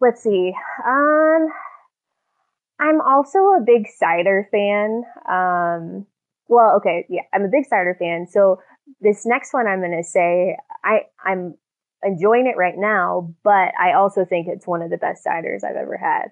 Let's 0.00 0.22
see. 0.22 0.52
Um, 0.86 1.48
I'm 2.78 3.00
also 3.00 3.38
a 3.38 3.60
big 3.64 3.88
cider 3.88 4.48
fan. 4.50 5.02
Um, 5.28 6.06
well, 6.48 6.76
okay, 6.76 7.06
yeah, 7.08 7.22
I'm 7.32 7.42
a 7.42 7.48
big 7.48 7.64
cider 7.66 7.96
fan. 7.98 8.26
So 8.30 8.60
this 9.00 9.26
next 9.26 9.52
one, 9.52 9.66
I'm 9.66 9.80
gonna 9.80 10.04
say 10.04 10.56
I 10.84 11.02
I'm 11.24 11.54
enjoying 12.06 12.46
it 12.46 12.56
right 12.56 12.76
now, 12.76 13.34
but 13.42 13.72
I 13.80 13.94
also 13.94 14.24
think 14.24 14.46
it's 14.48 14.66
one 14.66 14.82
of 14.82 14.90
the 14.90 14.96
best 14.96 15.24
ciders 15.24 15.64
I've 15.64 15.76
ever 15.76 15.96
had. 15.96 16.30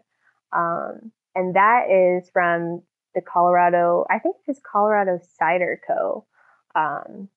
Um, 0.53 1.11
and 1.35 1.57
that 1.57 1.91
is 1.91 2.31
from 2.33 2.83
the 3.15 3.21
Colorado, 3.21 4.07
I 4.11 4.19
think 4.19 4.37
it's 4.47 4.61
Colorado 4.61 5.19
Cider 5.39 5.81
Co. 5.87 6.27
Um, 6.75 7.29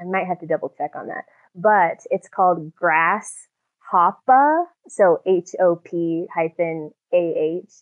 I 0.00 0.04
might 0.04 0.26
have 0.26 0.40
to 0.40 0.46
double 0.46 0.72
check 0.76 0.92
on 0.96 1.08
that, 1.08 1.24
but 1.54 2.04
it's 2.10 2.28
called 2.28 2.74
Grass 2.74 3.48
Hoppa. 3.92 4.64
So 4.88 5.20
H 5.26 5.50
O 5.60 5.76
P 5.76 6.26
hyphen 6.34 6.92
A 7.12 7.60
H. 7.62 7.72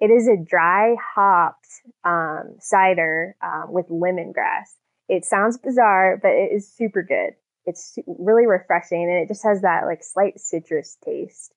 It 0.00 0.10
is 0.10 0.26
a 0.26 0.36
dry 0.36 0.96
hopped 1.14 1.68
um, 2.04 2.56
cider 2.58 3.36
um, 3.42 3.66
with 3.68 3.88
lemongrass. 3.88 4.74
It 5.08 5.24
sounds 5.24 5.58
bizarre, 5.58 6.18
but 6.20 6.30
it 6.30 6.50
is 6.54 6.72
super 6.72 7.02
good. 7.02 7.34
It's 7.70 7.98
really 8.06 8.46
refreshing, 8.46 9.02
and 9.02 9.22
it 9.22 9.28
just 9.28 9.44
has 9.44 9.62
that 9.62 9.86
like 9.86 10.04
slight 10.04 10.38
citrus 10.38 10.96
taste 11.04 11.54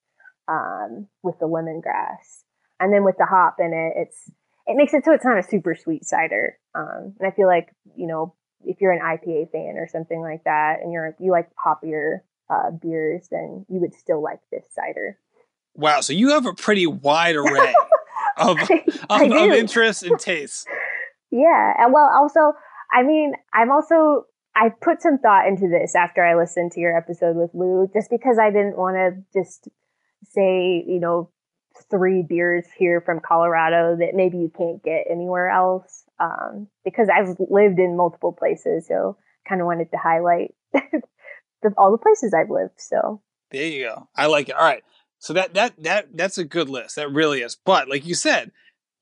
um, 0.48 1.08
with 1.22 1.38
the 1.40 1.48
lemongrass, 1.48 2.44
and 2.80 2.94
then 2.94 3.04
with 3.04 3.18
the 3.18 3.26
hop 3.26 3.58
in 3.60 3.74
it, 3.74 3.94
it's 3.98 4.32
it 4.66 4.76
makes 4.76 4.94
it 4.94 5.04
so 5.06 5.12
it's 5.12 5.26
not 5.26 5.38
a 5.38 5.44
super 5.44 5.76
sweet 5.76 6.06
cider. 6.06 6.58
Um, 6.76 7.16
and 7.20 7.28
I 7.28 7.32
feel 7.32 7.48
like, 7.48 7.74
you 7.96 8.08
know, 8.08 8.34
if 8.66 8.80
you're 8.80 8.92
an 8.92 9.02
IPA 9.02 9.52
fan 9.52 9.76
or 9.78 9.88
something 9.88 10.22
like 10.22 10.44
that 10.46 10.80
and 10.82 10.92
you're, 10.94 11.16
you 11.20 11.32
like 11.32 11.50
hoppier 11.56 12.20
uh, 12.50 12.72
beers, 12.72 13.28
then 13.30 13.66
you 13.70 13.80
would 13.82 13.94
still 13.94 14.22
like 14.22 14.40
this 14.52 14.66
cider. 14.72 15.18
Wow. 15.76 16.02
So 16.02 16.14
you 16.14 16.30
have 16.30 16.46
a 16.46 16.54
pretty 16.54 16.88
wide 16.88 17.36
array 17.36 17.74
of, 18.38 18.58
I, 18.58 19.26
of, 19.26 19.32
I 19.32 19.46
of 19.46 19.52
interests 19.52 20.04
and 20.04 20.20
tastes. 20.20 20.66
Yeah. 21.30 21.74
And 21.78 21.94
well, 21.94 22.10
also, 22.14 22.54
I 22.92 23.04
mean, 23.04 23.34
I'm 23.54 23.72
also, 23.72 24.28
I 24.56 24.70
put 24.70 25.02
some 25.02 25.18
thought 25.18 25.48
into 25.48 25.68
this 25.68 25.96
after 25.96 26.24
I 26.24 26.36
listened 26.36 26.74
to 26.74 26.80
your 26.80 26.96
episode 26.96 27.36
with 27.36 27.52
Lou, 27.54 27.90
just 27.94 28.10
because 28.10 28.38
I 28.40 28.52
didn't 28.52 28.78
want 28.78 28.96
to 28.96 29.40
just 29.40 29.68
say, 30.26 30.84
you 30.88 31.00
know, 31.00 31.30
three 31.90 32.24
beers 32.28 32.66
here 32.78 33.02
from 33.02 33.20
Colorado 33.20 33.96
that 33.98 34.14
maybe 34.14 34.38
you 34.38 34.52
can't 34.56 34.84
get 34.84 35.06
anywhere 35.10 35.50
else. 35.50 36.04
Um, 36.20 36.68
because 36.86 37.10
I've 37.10 37.36
lived 37.50 37.80
in 37.80 37.98
multiple 37.98 38.32
places, 38.32 38.88
so 38.88 39.18
kind 39.48 39.60
of 39.60 39.68
wanted 39.68 39.90
to 39.92 39.98
highlight 39.98 40.54
the, 40.74 41.74
all 41.78 41.92
the 41.92 41.98
places 41.98 42.34
I've 42.34 42.50
lived. 42.50 42.78
So 42.78 43.22
there 43.52 43.66
you 43.66 43.86
go. 43.86 44.08
I 44.16 44.28
like 44.28 44.50
it. 44.50 44.56
All 44.56 44.64
right. 44.64 44.84
So 45.18 45.34
that 45.34 45.54
that 45.54 45.74
that 45.84 46.16
that's 46.16 46.38
a 46.38 46.44
good 46.44 46.70
list. 46.70 46.96
That 46.98 47.12
really 47.12 47.42
is. 47.42 47.56
But 47.56 47.90
like 47.90 48.06
you 48.06 48.14
said, 48.14 48.52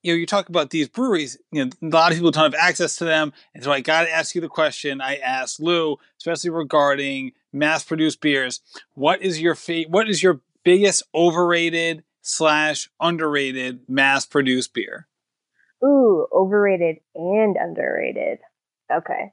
you 0.02 0.12
know, 0.12 0.16
you 0.16 0.26
talk 0.26 0.48
about 0.48 0.70
these 0.70 0.88
breweries. 0.88 1.38
You 1.50 1.64
know, 1.64 1.70
a 1.82 1.86
lot 1.86 2.12
of 2.12 2.18
people 2.18 2.30
don't 2.30 2.52
have 2.52 2.60
access 2.60 2.96
to 2.96 3.04
them, 3.04 3.32
and 3.54 3.62
so 3.62 3.72
I 3.72 3.80
got 3.80 4.02
to 4.02 4.10
ask 4.10 4.34
you 4.34 4.40
the 4.40 4.48
question 4.48 5.00
I 5.00 5.16
asked 5.16 5.60
Lou, 5.60 5.96
especially 6.18 6.50
regarding 6.50 7.32
mass-produced 7.52 8.20
beers. 8.20 8.60
What 8.94 9.22
is 9.22 9.40
your 9.40 9.54
fa- 9.54 9.84
What 9.88 10.08
is 10.08 10.22
your 10.22 10.40
biggest 10.64 11.02
overrated 11.14 12.04
slash 12.20 12.90
underrated 13.00 13.80
mass 13.88 14.26
produced 14.26 14.74
beer? 14.74 15.08
Ooh, 15.84 16.26
overrated 16.32 16.96
and 17.14 17.56
underrated. 17.56 18.38
Okay. 18.92 19.32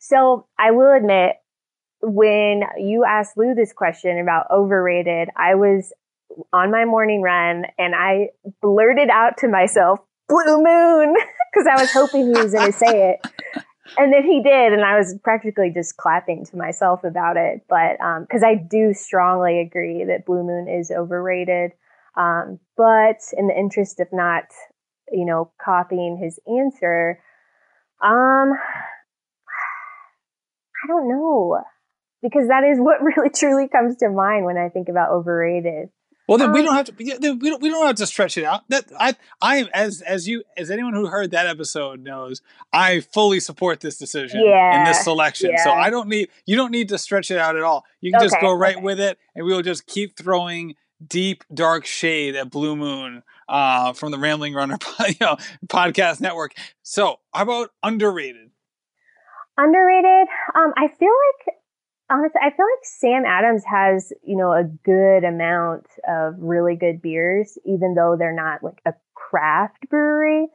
So 0.00 0.46
I 0.58 0.72
will 0.72 0.92
admit, 0.92 1.36
when 2.02 2.60
you 2.78 3.04
asked 3.04 3.36
Lou 3.36 3.54
this 3.54 3.72
question 3.72 4.18
about 4.18 4.46
overrated, 4.50 5.28
I 5.36 5.54
was 5.54 5.92
on 6.52 6.70
my 6.70 6.84
morning 6.84 7.22
run 7.22 7.64
and 7.78 7.94
I 7.94 8.28
blurted 8.60 9.08
out 9.08 9.38
to 9.38 9.48
myself, 9.48 10.00
Blue 10.28 10.62
Moon, 10.62 11.14
because 11.52 11.66
I 11.70 11.80
was 11.80 11.92
hoping 11.92 12.26
he 12.26 12.42
was 12.42 12.52
going 12.52 12.72
to 12.72 12.78
say 12.78 13.10
it. 13.10 13.20
And 13.98 14.12
then 14.12 14.24
he 14.24 14.42
did, 14.42 14.72
and 14.72 14.84
I 14.84 14.98
was 14.98 15.16
practically 15.22 15.70
just 15.72 15.96
clapping 15.96 16.44
to 16.46 16.56
myself 16.56 17.04
about 17.04 17.36
it. 17.36 17.62
But 17.68 17.98
because 18.28 18.42
um, 18.42 18.48
I 18.48 18.54
do 18.56 18.92
strongly 18.92 19.60
agree 19.60 20.04
that 20.04 20.26
Blue 20.26 20.42
Moon 20.42 20.68
is 20.68 20.90
overrated. 20.90 21.72
Um, 22.16 22.58
but 22.76 23.20
in 23.36 23.46
the 23.46 23.56
interest 23.56 24.00
of 24.00 24.08
not, 24.12 24.44
you 25.10 25.24
know, 25.24 25.52
copying 25.62 26.18
his 26.20 26.40
answer, 26.46 27.20
um, 28.02 28.52
I 30.84 30.86
don't 30.88 31.08
know 31.08 31.62
because 32.22 32.48
that 32.48 32.64
is 32.64 32.78
what 32.78 33.02
really 33.16 33.30
truly 33.30 33.68
comes 33.68 33.96
to 33.96 34.08
mind 34.08 34.44
when 34.44 34.58
I 34.58 34.68
think 34.68 34.88
about 34.88 35.10
overrated. 35.10 35.90
Well, 36.28 36.38
then 36.38 36.48
um, 36.48 36.54
we 36.54 36.62
don't 36.62 36.74
have 36.74 36.86
to. 36.86 36.94
We 36.96 37.10
don't. 37.50 37.62
We 37.62 37.70
don't 37.70 37.86
have 37.86 37.96
to 37.96 38.06
stretch 38.06 38.36
it 38.36 38.44
out. 38.44 38.68
That 38.68 38.86
I, 38.98 39.14
I 39.40 39.58
am 39.58 39.68
as 39.72 40.02
as 40.02 40.26
you 40.26 40.42
as 40.56 40.70
anyone 40.70 40.92
who 40.92 41.06
heard 41.06 41.30
that 41.30 41.46
episode 41.46 42.00
knows, 42.00 42.42
I 42.72 43.00
fully 43.00 43.38
support 43.38 43.80
this 43.80 43.96
decision 43.96 44.42
yeah, 44.44 44.76
and 44.76 44.86
this 44.86 45.04
selection. 45.04 45.50
Yeah. 45.52 45.64
So 45.64 45.70
I 45.70 45.88
don't 45.90 46.08
need 46.08 46.28
you 46.44 46.56
don't 46.56 46.72
need 46.72 46.88
to 46.88 46.98
stretch 46.98 47.30
it 47.30 47.38
out 47.38 47.56
at 47.56 47.62
all. 47.62 47.84
You 48.00 48.10
can 48.10 48.20
okay, 48.20 48.26
just 48.26 48.40
go 48.40 48.52
right 48.52 48.76
okay. 48.76 48.84
with 48.84 48.98
it, 48.98 49.18
and 49.36 49.46
we 49.46 49.52
will 49.52 49.62
just 49.62 49.86
keep 49.86 50.16
throwing 50.16 50.74
deep 51.06 51.44
dark 51.52 51.86
shade 51.86 52.34
at 52.34 52.50
Blue 52.50 52.74
Moon 52.74 53.22
uh, 53.48 53.92
from 53.92 54.10
the 54.10 54.18
Rambling 54.18 54.54
Runner 54.54 54.78
you 55.08 55.14
know, 55.20 55.36
podcast 55.66 56.20
network. 56.20 56.54
So, 56.82 57.20
how 57.32 57.42
about 57.42 57.70
underrated? 57.82 58.50
Underrated. 59.56 60.28
Um, 60.54 60.72
I 60.76 60.88
feel 60.88 61.08
like 61.46 61.56
honestly, 62.10 62.40
I 62.42 62.50
feel 62.50 62.66
like 62.66 62.84
Sam 62.84 63.24
Adams 63.26 63.64
has 63.64 64.12
you 64.22 64.36
know 64.36 64.52
a 64.52 64.64
good 64.64 65.24
amount 65.24 65.86
of 66.08 66.34
really 66.38 66.76
good 66.76 67.02
beers, 67.02 67.58
even 67.64 67.94
though 67.94 68.16
they're 68.18 68.34
not 68.34 68.62
like 68.62 68.80
a 68.86 68.94
craft 69.14 69.88
brewery. 69.88 70.48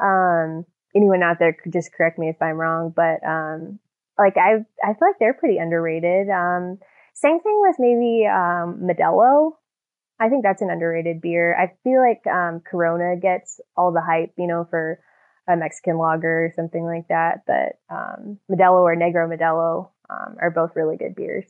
Um, 0.00 0.64
anyone 0.94 1.22
out 1.22 1.38
there 1.38 1.52
could 1.52 1.72
just 1.72 1.92
correct 1.92 2.18
me 2.18 2.28
if 2.28 2.40
I'm 2.40 2.56
wrong, 2.56 2.92
but 2.94 3.26
um, 3.26 3.78
like 4.18 4.36
I 4.36 4.64
I 4.82 4.94
feel 4.94 5.08
like 5.08 5.18
they're 5.18 5.34
pretty 5.34 5.58
underrated. 5.58 6.28
Um, 6.28 6.78
same 7.14 7.40
thing 7.40 7.60
with 7.62 7.76
maybe 7.78 8.26
um, 8.26 8.82
Modelo. 8.82 9.52
I 10.20 10.28
think 10.28 10.44
that's 10.44 10.62
an 10.62 10.70
underrated 10.70 11.20
beer. 11.20 11.56
I 11.58 11.72
feel 11.82 12.00
like 12.00 12.24
um, 12.32 12.60
Corona 12.60 13.16
gets 13.16 13.60
all 13.76 13.92
the 13.92 14.00
hype, 14.00 14.32
you 14.38 14.46
know, 14.46 14.66
for 14.70 15.00
a 15.48 15.56
Mexican 15.56 15.98
lager 15.98 16.46
or 16.46 16.52
something 16.54 16.84
like 16.84 17.08
that. 17.08 17.42
But 17.46 17.80
um, 17.94 18.38
Modelo 18.50 18.82
or 18.82 18.94
Negro 18.94 19.28
Modelo 19.28 19.90
um, 20.12 20.36
are 20.40 20.50
both 20.50 20.76
really 20.76 20.96
good 20.96 21.14
beers. 21.14 21.46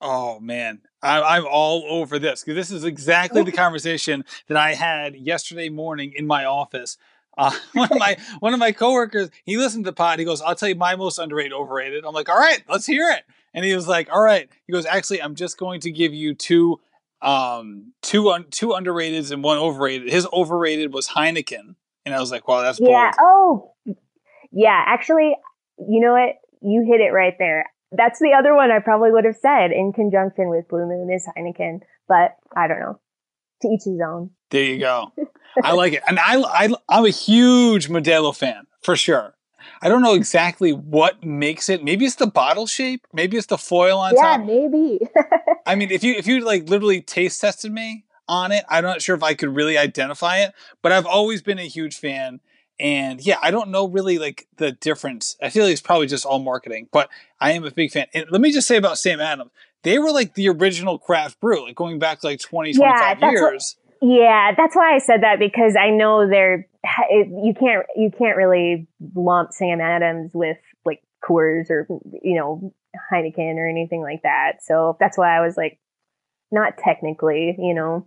Oh 0.00 0.38
man, 0.40 0.80
I, 1.02 1.38
am 1.38 1.46
all 1.50 1.84
over 1.88 2.18
this 2.18 2.42
because 2.42 2.56
this 2.56 2.70
is 2.70 2.84
exactly 2.84 3.42
the 3.42 3.52
conversation 3.64 4.24
that 4.48 4.56
I 4.56 4.74
had 4.74 5.16
yesterday 5.16 5.68
morning 5.68 6.12
in 6.14 6.26
my 6.26 6.44
office. 6.44 6.96
Uh, 7.36 7.50
one 7.72 7.90
of 7.90 7.98
my 7.98 8.16
one 8.38 8.54
of 8.54 8.60
my 8.60 8.70
coworkers, 8.70 9.28
he 9.42 9.56
listened 9.56 9.84
to 9.84 9.90
the 9.90 9.92
pod. 9.92 10.20
He 10.20 10.24
goes, 10.24 10.40
"I'll 10.40 10.54
tell 10.54 10.68
you 10.68 10.76
my 10.76 10.94
most 10.94 11.18
underrated, 11.18 11.52
overrated." 11.52 12.04
I'm 12.04 12.14
like, 12.14 12.28
"All 12.28 12.38
right, 12.38 12.62
let's 12.68 12.86
hear 12.86 13.10
it." 13.10 13.24
And 13.52 13.64
he 13.64 13.74
was 13.74 13.88
like, 13.88 14.08
"All 14.12 14.22
right." 14.22 14.48
He 14.68 14.72
goes, 14.72 14.86
"Actually, 14.86 15.20
I'm 15.20 15.34
just 15.34 15.58
going 15.58 15.80
to 15.80 15.90
give 15.90 16.14
you 16.14 16.36
two 16.36 16.78
um, 17.22 17.92
two 18.02 18.30
un- 18.30 18.46
two 18.50 18.72
underrated 18.74 19.32
and 19.32 19.42
one 19.42 19.58
overrated. 19.58 20.12
His 20.12 20.28
overrated 20.32 20.92
was 20.92 21.08
Heineken, 21.08 21.74
and 22.06 22.14
I 22.14 22.20
was 22.20 22.30
like, 22.30 22.46
"Wow, 22.46 22.62
that's 22.62 22.78
yeah." 22.78 23.10
Bold. 23.18 23.70
Oh, 23.88 23.96
yeah. 24.52 24.80
Actually, 24.86 25.34
you 25.78 26.00
know 26.00 26.12
what? 26.12 26.36
You 26.62 26.84
hit 26.86 27.00
it 27.00 27.12
right 27.12 27.34
there. 27.38 27.66
That's 27.96 28.18
the 28.18 28.32
other 28.38 28.54
one 28.54 28.70
I 28.70 28.80
probably 28.80 29.10
would 29.10 29.24
have 29.24 29.36
said 29.36 29.70
in 29.72 29.92
conjunction 29.92 30.48
with 30.48 30.68
Blue 30.68 30.86
Moon 30.86 31.10
is 31.12 31.26
Heineken, 31.36 31.80
but 32.08 32.36
I 32.56 32.66
don't 32.66 32.80
know. 32.80 33.00
To 33.62 33.68
each 33.68 33.84
his 33.84 34.00
own. 34.04 34.30
There 34.50 34.64
you 34.64 34.78
go. 34.78 35.12
I 35.62 35.72
like 35.72 35.94
it, 35.94 36.02
and 36.06 36.18
I, 36.18 36.40
I 36.40 36.68
I'm 36.88 37.04
a 37.04 37.10
huge 37.10 37.88
Modelo 37.88 38.36
fan 38.36 38.66
for 38.82 38.96
sure. 38.96 39.34
I 39.80 39.88
don't 39.88 40.02
know 40.02 40.14
exactly 40.14 40.72
what 40.72 41.24
makes 41.24 41.68
it. 41.68 41.82
Maybe 41.82 42.04
it's 42.04 42.16
the 42.16 42.26
bottle 42.26 42.66
shape. 42.66 43.06
Maybe 43.12 43.36
it's 43.36 43.46
the 43.46 43.58
foil 43.58 43.98
on 43.98 44.14
yeah, 44.14 44.22
top. 44.22 44.40
Yeah, 44.40 44.46
maybe. 44.46 45.00
I 45.66 45.74
mean, 45.74 45.90
if 45.90 46.02
you 46.02 46.14
if 46.14 46.26
you 46.26 46.40
like 46.40 46.68
literally 46.68 47.00
taste 47.00 47.40
tested 47.40 47.72
me 47.72 48.04
on 48.28 48.52
it, 48.52 48.64
I'm 48.68 48.84
not 48.84 49.02
sure 49.02 49.14
if 49.14 49.22
I 49.22 49.34
could 49.34 49.54
really 49.54 49.78
identify 49.78 50.38
it. 50.38 50.52
But 50.82 50.92
I've 50.92 51.06
always 51.06 51.42
been 51.42 51.58
a 51.58 51.68
huge 51.68 51.96
fan, 51.96 52.40
And 52.80 53.24
yeah, 53.24 53.38
I 53.40 53.50
don't 53.50 53.70
know 53.70 53.86
really 53.86 54.18
like 54.18 54.48
the 54.56 54.72
difference. 54.72 55.36
I 55.40 55.50
feel 55.50 55.64
like 55.64 55.72
it's 55.72 55.80
probably 55.80 56.06
just 56.06 56.26
all 56.26 56.40
marketing, 56.40 56.88
but 56.92 57.08
I 57.40 57.52
am 57.52 57.64
a 57.64 57.70
big 57.70 57.92
fan. 57.92 58.06
And 58.14 58.26
let 58.30 58.40
me 58.40 58.50
just 58.50 58.66
say 58.66 58.76
about 58.76 58.98
Sam 58.98 59.20
Adams, 59.20 59.52
they 59.82 59.98
were 59.98 60.10
like 60.10 60.34
the 60.34 60.48
original 60.48 60.98
craft 60.98 61.40
brew, 61.40 61.66
like 61.66 61.76
going 61.76 61.98
back 61.98 62.24
like 62.24 62.40
20, 62.40 62.72
yeah, 62.72 63.14
25 63.16 63.32
years. 63.32 63.76
What, 64.00 64.10
yeah, 64.10 64.52
that's 64.56 64.74
why 64.74 64.94
I 64.94 64.98
said 64.98 65.22
that 65.22 65.38
because 65.38 65.76
I 65.76 65.90
know 65.90 66.28
they're 66.28 66.68
you 67.08 67.54
can't 67.58 67.86
you 67.96 68.10
can't 68.10 68.36
really 68.36 68.86
lump 69.14 69.52
Sam 69.52 69.80
Adams 69.80 70.32
with 70.34 70.58
like 70.84 71.00
Coors 71.22 71.70
or 71.70 71.86
you 72.22 72.36
know 72.36 72.74
Heineken 73.12 73.56
or 73.56 73.68
anything 73.68 74.02
like 74.02 74.22
that. 74.22 74.62
So 74.62 74.96
that's 74.98 75.16
why 75.16 75.36
I 75.36 75.40
was 75.40 75.56
like, 75.56 75.78
not 76.50 76.76
technically, 76.76 77.54
you 77.58 77.72
know. 77.72 78.06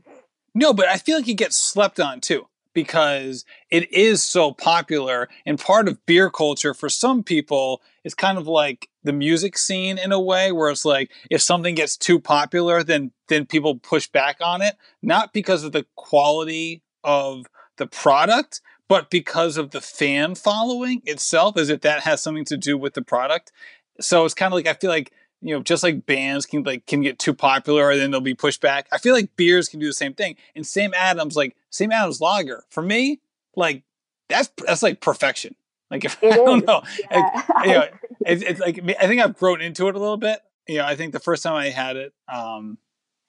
No, 0.54 0.74
but 0.74 0.88
I 0.88 0.98
feel 0.98 1.18
like 1.18 1.28
it 1.28 1.36
gets 1.36 1.56
slept 1.56 2.00
on 2.00 2.20
too 2.20 2.48
because 2.74 3.46
it 3.70 3.92
is 3.92 4.24
so 4.24 4.52
popular 4.52 5.30
and 5.46 5.60
part 5.60 5.88
of 5.88 6.06
beer 6.06 6.30
culture 6.30 6.74
for 6.74 6.90
some 6.90 7.24
people 7.24 7.82
is 8.04 8.14
kind 8.14 8.38
of 8.38 8.48
like 8.48 8.90
the 9.04 9.14
music 9.14 9.58
scene 9.58 9.98
in 9.98 10.12
a 10.12 10.20
way 10.20 10.52
where 10.52 10.70
it's 10.70 10.86
like 10.86 11.12
if 11.30 11.42
something 11.42 11.76
gets 11.76 11.98
too 11.98 12.20
popular 12.20 12.84
then 12.84 13.12
then 13.28 13.46
people 13.46 13.76
push 13.76 14.08
back 14.08 14.38
on 14.42 14.62
it 14.62 14.76
not 15.02 15.34
because 15.34 15.64
of 15.64 15.72
the 15.72 15.86
quality 15.96 16.82
of 17.04 17.46
the 17.78 17.88
product 17.88 18.62
but 18.88 19.10
because 19.10 19.58
of 19.58 19.72
the 19.72 19.82
fan 19.82 20.36
following 20.36 21.02
itself 21.06 21.58
as 21.58 21.70
if 21.70 21.82
that 21.82 22.04
has 22.04 22.22
something 22.22 22.46
to 22.46 22.58
do 22.58 22.78
with 22.78 22.94
the 22.94 23.02
product. 23.02 23.52
So 24.00 24.26
it's 24.26 24.34
kind 24.34 24.54
of 24.54 24.56
like 24.56 24.68
i 24.68 24.74
feel 24.74 24.90
like 24.92 25.12
you 25.42 25.54
know, 25.54 25.62
just 25.62 25.84
like 25.84 26.06
bands 26.06 26.46
can 26.46 26.64
like 26.64 26.86
can 26.86 27.02
get 27.02 27.20
too 27.20 27.34
popular 27.34 27.92
and 27.92 28.00
then 28.00 28.12
they'll 28.12 28.22
be 28.22 28.34
pushed 28.34 28.62
back. 28.62 28.88
I 28.92 28.98
feel 28.98 29.14
like 29.14 29.36
beers 29.36 29.70
can 29.70 29.80
do 29.80 29.88
the 29.88 29.94
same 29.94 30.14
thing. 30.14 30.36
And 30.56 30.66
Sam 30.66 30.94
Adams, 30.96 31.36
like 31.36 31.56
Sam 31.70 31.92
Adams 31.92 32.22
Lager, 32.22 32.64
for 32.70 32.82
me, 32.82 33.22
like 33.56 33.84
that's 34.30 34.50
that's 34.66 34.84
like 34.84 35.02
perfection. 35.02 35.56
Like 35.92 36.06
if 36.06 36.18
I 36.24 36.30
don't 36.32 36.66
know, 36.66 36.82
yeah. 37.12 37.44
you 37.64 37.72
know, 37.72 37.88
it's, 38.26 38.44
it's 38.44 38.60
like 38.60 38.80
I 39.00 39.08
think 39.08 39.22
I've 39.22 39.38
grown 39.38 39.62
into 39.62 39.88
it 39.88 39.96
a 39.96 40.00
little 40.00 40.18
bit. 40.18 40.40
You 40.68 40.80
know, 40.80 40.86
I 40.86 40.96
think 40.96 41.14
the 41.14 41.20
first 41.20 41.44
time 41.44 41.56
I 41.56 41.70
had 41.70 41.96
it, 41.96 42.14
um, 42.28 42.78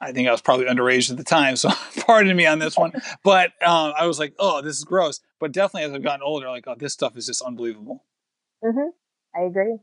I 0.01 0.13
think 0.13 0.29
I 0.29 0.33
was 0.33 0.41
probably 0.41 0.67
underage 0.67 1.11
at 1.11 1.17
the 1.17 1.25
time, 1.25 1.57
so 1.57 1.71
pardon 2.01 2.37
me 2.37 2.47
on 2.47 2.59
this 2.59 2.77
one. 2.77 2.93
But 3.23 3.53
um, 3.63 3.93
I 3.97 4.07
was 4.07 4.19
like, 4.19 4.35
oh, 4.39 4.61
this 4.63 4.77
is 4.77 4.85
gross. 4.85 5.21
But 5.39 5.53
definitely 5.53 5.89
as 5.89 5.93
I've 5.93 6.03
gotten 6.03 6.23
older, 6.23 6.49
like, 6.49 6.67
oh, 6.67 6.75
this 6.77 6.93
stuff 6.93 7.17
is 7.17 7.27
just 7.27 7.43
unbelievable. 7.43 8.05
Mm-hmm. 8.65 8.89
I 9.41 9.45
agree. 9.45 9.77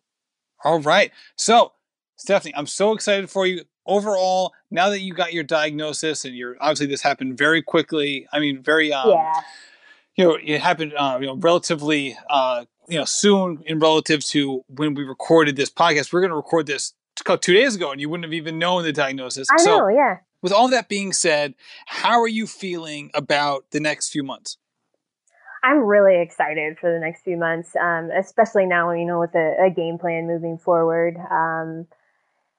All 0.64 0.80
right. 0.80 1.12
So 1.38 1.74
Stephanie, 2.16 2.54
I'm 2.56 2.68
so 2.68 2.94
excited 2.94 3.30
for 3.30 3.46
you. 3.46 3.64
Overall, 3.86 4.54
now 4.72 4.90
that 4.90 5.02
you 5.02 5.14
got 5.14 5.34
your 5.34 5.44
diagnosis 5.44 6.26
and 6.26 6.36
you're 6.36 6.56
obviously 6.60 6.88
this 6.88 7.02
happened 7.02 7.38
very 7.38 7.62
quickly. 7.62 8.28
I 8.34 8.40
mean, 8.40 8.64
very 8.64 8.92
um, 8.92 9.10
yeah. 9.10 9.42
You 10.16 10.24
know, 10.24 10.38
it 10.42 10.62
happened 10.62 10.94
uh, 10.98 11.18
you 11.20 11.28
know 11.28 11.36
relatively 11.36 12.18
uh, 12.30 12.66
you 12.88 12.98
know 12.98 13.06
soon 13.06 13.62
in 13.66 13.80
relative 13.80 14.24
to 14.26 14.64
when 14.68 14.96
we 14.96 15.04
recorded 15.04 15.56
this 15.56 15.70
podcast. 15.70 16.12
We're 16.12 16.22
going 16.22 16.32
to 16.32 16.36
record 16.36 16.66
this 16.66 16.94
two 17.16 17.54
days 17.54 17.76
ago, 17.76 17.92
and 17.92 18.02
you 18.02 18.10
wouldn't 18.10 18.26
have 18.26 18.34
even 18.34 18.58
known 18.58 18.84
the 18.84 18.94
diagnosis. 18.94 19.48
I 19.52 19.58
so, 19.58 19.78
know, 19.78 19.88
yeah. 19.90 20.18
With 20.42 20.52
all 20.52 20.68
that 20.70 20.90
being 20.90 21.12
said, 21.12 21.56
how 21.88 22.22
are 22.22 22.28
you 22.28 22.46
feeling 22.46 23.10
about 23.14 23.66
the 23.72 23.80
next 23.80 24.10
few 24.10 24.24
months? 24.24 24.58
I'm 25.64 25.80
really 25.80 26.22
excited 26.22 26.78
for 26.78 26.94
the 26.94 27.00
next 27.00 27.24
few 27.24 27.38
months, 27.38 27.76
um, 27.76 28.12
especially 28.16 28.68
now, 28.68 28.92
you 28.92 29.06
know, 29.06 29.20
with 29.20 29.34
a, 29.34 29.66
a 29.66 29.70
game 29.72 29.98
plan 29.98 30.28
moving 30.28 30.60
forward. 30.60 31.18
Um, 31.18 31.88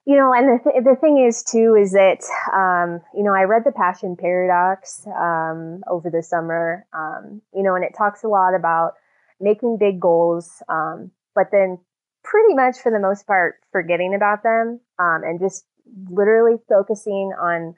you 0.07 0.17
know, 0.17 0.33
and 0.33 0.49
the, 0.49 0.63
th- 0.63 0.85
the 0.85 0.97
thing 1.01 1.19
is 1.19 1.43
too, 1.43 1.75
is 1.75 1.91
that, 1.93 2.23
um, 2.55 3.01
you 3.13 3.25
know, 3.25 3.35
I 3.35 3.43
read 3.43 3.63
the 3.65 3.73
passion 3.73 4.17
paradox, 4.17 5.05
um, 5.07 5.83
over 5.91 6.11
the 6.11 6.23
summer, 6.23 6.87
um, 6.95 7.43
you 7.53 7.65
know, 7.65 7.75
and 7.75 7.85
it 7.85 7.93
talks 7.99 8.23
a 8.23 8.29
lot 8.29 8.55
about 8.55 8.93
making 9.41 9.79
big 9.79 10.01
goals, 10.01 10.63
um, 10.69 11.11
but 11.35 11.49
then 11.51 11.79
pretty 12.23 12.55
much 12.55 12.79
for 12.79 12.93
the 12.93 13.01
most 13.01 13.27
part, 13.27 13.57
forgetting 13.73 14.15
about 14.15 14.45
them, 14.45 14.81
um, 15.01 15.23
and 15.25 15.41
just 15.41 15.67
literally 16.09 16.57
focusing 16.69 17.33
on 17.41 17.75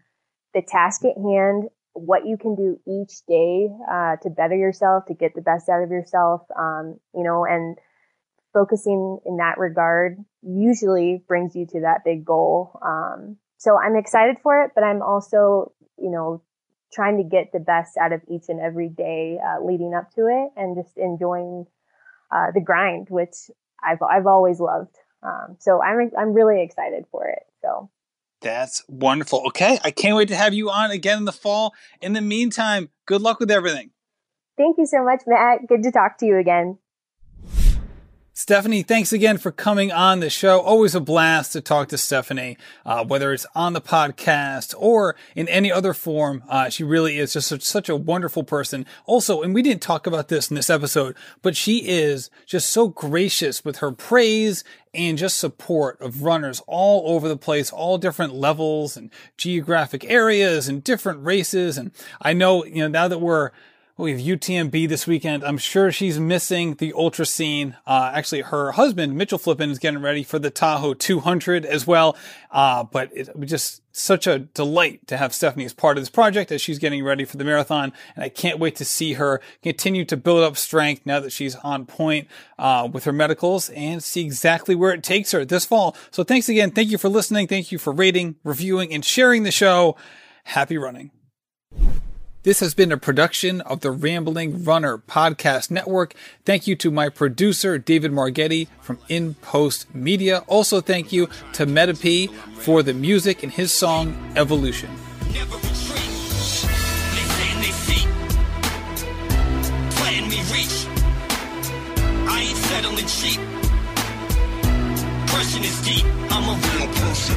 the 0.53 0.61
task 0.63 1.05
at 1.05 1.17
hand, 1.17 1.65
what 1.95 2.27
you 2.27 2.37
can 2.37 2.55
do 2.55 2.79
each 2.87 3.25
day, 3.27 3.69
uh, 3.91 4.17
to 4.23 4.29
better 4.29 4.55
yourself, 4.55 5.07
to 5.07 5.15
get 5.15 5.35
the 5.35 5.41
best 5.41 5.69
out 5.69 5.83
of 5.83 5.91
yourself, 5.91 6.43
um, 6.59 7.01
you 7.15 7.25
know, 7.25 7.47
and, 7.47 7.79
focusing 8.59 9.19
in 9.25 9.37
that 9.37 9.59
regard 9.59 10.17
usually 10.43 11.23
brings 11.29 11.55
you 11.55 11.67
to 11.67 11.81
that 11.83 12.03
big 12.05 12.25
goal. 12.25 12.79
Um, 12.85 13.37
so 13.59 13.79
I'm 13.79 13.97
excited 13.97 14.37
for 14.43 14.63
it, 14.63 14.73
but 14.75 14.83
I'm 14.83 15.03
also, 15.03 15.73
you 15.97 16.11
know, 16.11 16.43
trying 16.93 17.19
to 17.19 17.23
get 17.23 17.53
the 17.53 17.61
best 17.61 17.97
out 17.97 18.13
of 18.13 18.21
each 18.29 18.45
and 18.49 18.61
every 18.61 18.89
day 18.89 19.39
uh, 19.45 19.65
leading 19.65 19.95
up 19.95 20.11
to 20.15 20.23
it, 20.23 20.61
and 20.61 20.77
just 20.77 20.97
enjoying 20.97 21.67
uh, 22.33 22.47
the 22.53 22.61
grind, 22.61 23.09
which 23.11 23.35
I've 23.85 24.03
I've 24.03 24.27
always 24.27 24.59
loved. 24.59 24.97
Um, 25.23 25.57
so 25.61 25.81
I'm 25.83 26.11
I'm 26.19 26.33
really 26.33 26.63
excited 26.63 27.05
for 27.13 27.27
it. 27.29 27.45
So 27.63 27.91
that's 28.41 28.85
wonderful. 28.89 29.43
Okay, 29.49 29.79
I 29.85 29.91
can't 29.91 30.17
wait 30.17 30.29
to 30.29 30.37
have 30.37 30.55
you 30.55 30.71
on 30.71 30.91
again 30.91 31.19
in 31.19 31.25
the 31.27 31.33
fall. 31.33 31.75
In 32.01 32.13
the 32.13 32.21
meantime, 32.21 32.91
good 33.07 33.21
luck 33.21 33.39
with 33.39 33.51
everything. 33.51 33.91
Thank 34.57 34.79
you 34.79 34.87
so 34.87 35.05
much, 35.05 35.23
Matt. 35.27 35.69
Good 35.69 35.85
to 35.85 35.93
talk 35.93 36.19
to 36.19 36.27
you 36.27 36.39
again. 36.39 36.79
Stephanie, 38.39 38.85
thanks 38.85 39.13
again 39.13 39.37
for 39.37 39.51
coming 39.51 39.91
on 39.91 40.21
the 40.21 40.31
show. 40.31 40.61
Always 40.61 40.95
a 40.95 41.01
blast 41.01 41.55
to 41.55 41.61
talk 41.61 41.89
to 41.89 41.99
Stephanie, 41.99 42.57
uh, 42.87 43.05
whether 43.05 43.33
it's 43.33 43.49
on 43.53 43.73
the 43.73 43.81
podcast 43.81 44.77
or 44.79 45.17
in 45.35 45.49
any 45.49 45.73
other 45.73 45.93
form. 45.93 46.45
Uh, 46.49 46.69
she 46.69 46.85
really 46.85 47.19
is 47.19 47.33
just 47.33 47.49
such, 47.49 47.63
such, 47.63 47.89
a 47.89 47.97
wonderful 47.97 48.45
person. 48.45 48.87
Also, 49.07 49.43
and 49.43 49.55
we 49.55 49.61
didn't 49.63 49.83
talk 49.83 50.07
about 50.07 50.29
this 50.29 50.51
in 50.51 50.55
this 50.55 50.71
episode, 50.71 51.17
but 51.43 51.57
she 51.57 51.79
is 51.79 52.31
just 52.47 52.71
so 52.71 52.87
gracious 52.87 53.65
with 53.65 53.79
her 53.79 53.91
praise 53.91 54.63
and 54.95 55.19
just 55.19 55.37
support 55.37 56.01
of 56.01 56.23
runners 56.23 56.63
all 56.69 57.13
over 57.13 57.27
the 57.27 57.37
place, 57.37 57.73
all 57.73 57.99
different 57.99 58.35
levels 58.35 58.97
and 58.97 59.11
geographic 59.37 60.05
areas 60.05 60.69
and 60.69 60.85
different 60.85 61.25
races. 61.25 61.77
And 61.77 61.91
I 62.23 62.35
know, 62.35 62.65
you 62.65 62.83
know, 62.83 62.89
now 62.89 63.09
that 63.09 63.19
we're 63.19 63.51
we 64.05 64.13
have 64.13 64.21
UTMB 64.21 64.89
this 64.89 65.09
weekend. 65.09 65.43
I'm 65.43 65.59
sure 65.59 65.91
she's 65.91 66.21
missing 66.21 66.75
the 66.75 66.93
ultra 66.97 67.27
scene. 67.27 67.77
Uh, 67.85 68.13
actually, 68.15 68.43
her 68.43 68.73
husband, 68.73 69.17
Mitchell 69.17 69.39
Flippin, 69.39 69.71
is 69.71 69.81
getting 69.81 70.01
ready 70.01 70.23
for 70.23 70.39
the 70.39 70.51
Tahoe 70.51 70.95
200 70.95 71.67
as 71.67 71.85
well. 71.85 72.17
Uh, 72.51 72.85
but 72.85 73.11
it 73.13 73.29
just 73.45 73.83
such 73.91 74.29
a 74.29 74.39
delight 74.39 75.05
to 75.09 75.17
have 75.17 75.35
Stephanie 75.35 75.65
as 75.65 75.75
part 75.75 75.99
of 75.99 76.03
this 76.03 76.11
project 76.11 76.53
as 76.53 76.61
she's 76.63 76.79
getting 76.79 77.03
ready 77.03 77.25
for 77.25 77.37
the 77.37 77.45
marathon. 77.45 77.93
And 78.15 78.23
I 78.23 78.29
can't 78.29 78.61
wait 78.61 78.77
to 78.77 78.85
see 78.85 79.15
her 79.15 79.41
continue 79.65 80.05
to 80.05 80.17
build 80.17 80.45
up 80.45 80.57
strength 80.57 81.05
now 81.05 81.19
that 81.19 81.33
she's 81.33 81.57
on 81.57 81.85
point, 81.85 82.29
uh, 82.57 82.89
with 82.91 83.03
her 83.05 83.13
medicals 83.13 83.69
and 83.71 84.03
see 84.03 84.25
exactly 84.25 84.77
where 84.77 84.93
it 84.93 85.03
takes 85.03 85.33
her 85.33 85.45
this 85.45 85.65
fall. 85.65 85.97
So 86.13 86.23
thanks 86.23 86.49
again. 86.49 86.71
Thank 86.71 86.91
you 86.91 86.99
for 86.99 87.09
listening. 87.09 87.49
Thank 87.49 87.73
you 87.73 87.79
for 87.79 87.93
rating, 87.93 88.37
reviewing, 88.45 88.93
and 88.95 89.05
sharing 89.05 89.43
the 89.43 89.51
show. 89.51 89.97
Happy 90.45 90.79
running. 90.79 91.11
This 92.49 92.61
has 92.61 92.73
been 92.73 92.93
a 92.93 92.97
production 92.97 93.61
of 93.61 93.81
the 93.81 93.91
Rambling 93.91 94.65
Runner 94.65 94.97
Podcast 94.97 95.71
Network. 95.71 96.15
Thank 96.47 96.67
you 96.67 96.77
to 96.77 96.91
my 96.91 97.11
producer, 97.11 97.77
David 97.77 98.11
Margetti 98.11 98.69
from 98.81 98.99
In 99.07 99.35
Post 99.35 99.95
Media. 99.95 100.45
Also, 100.47 100.81
thank 100.81 101.13
you 101.13 101.29
to 101.53 101.67
Meta 101.67 101.93
for 102.55 102.83
the 102.83 102.95
music 102.95 103.45
in 103.45 103.51
his 103.51 103.71
song 103.71 104.33
Evolution. 104.35 104.89
Crushing 115.27 115.65
is 115.65 115.83
deep. 115.83 116.07
I'm 116.31 116.49
a 116.49 116.57
real 116.57 116.87
person, 116.95 117.37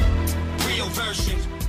real 0.66 0.86
version. 0.86 1.61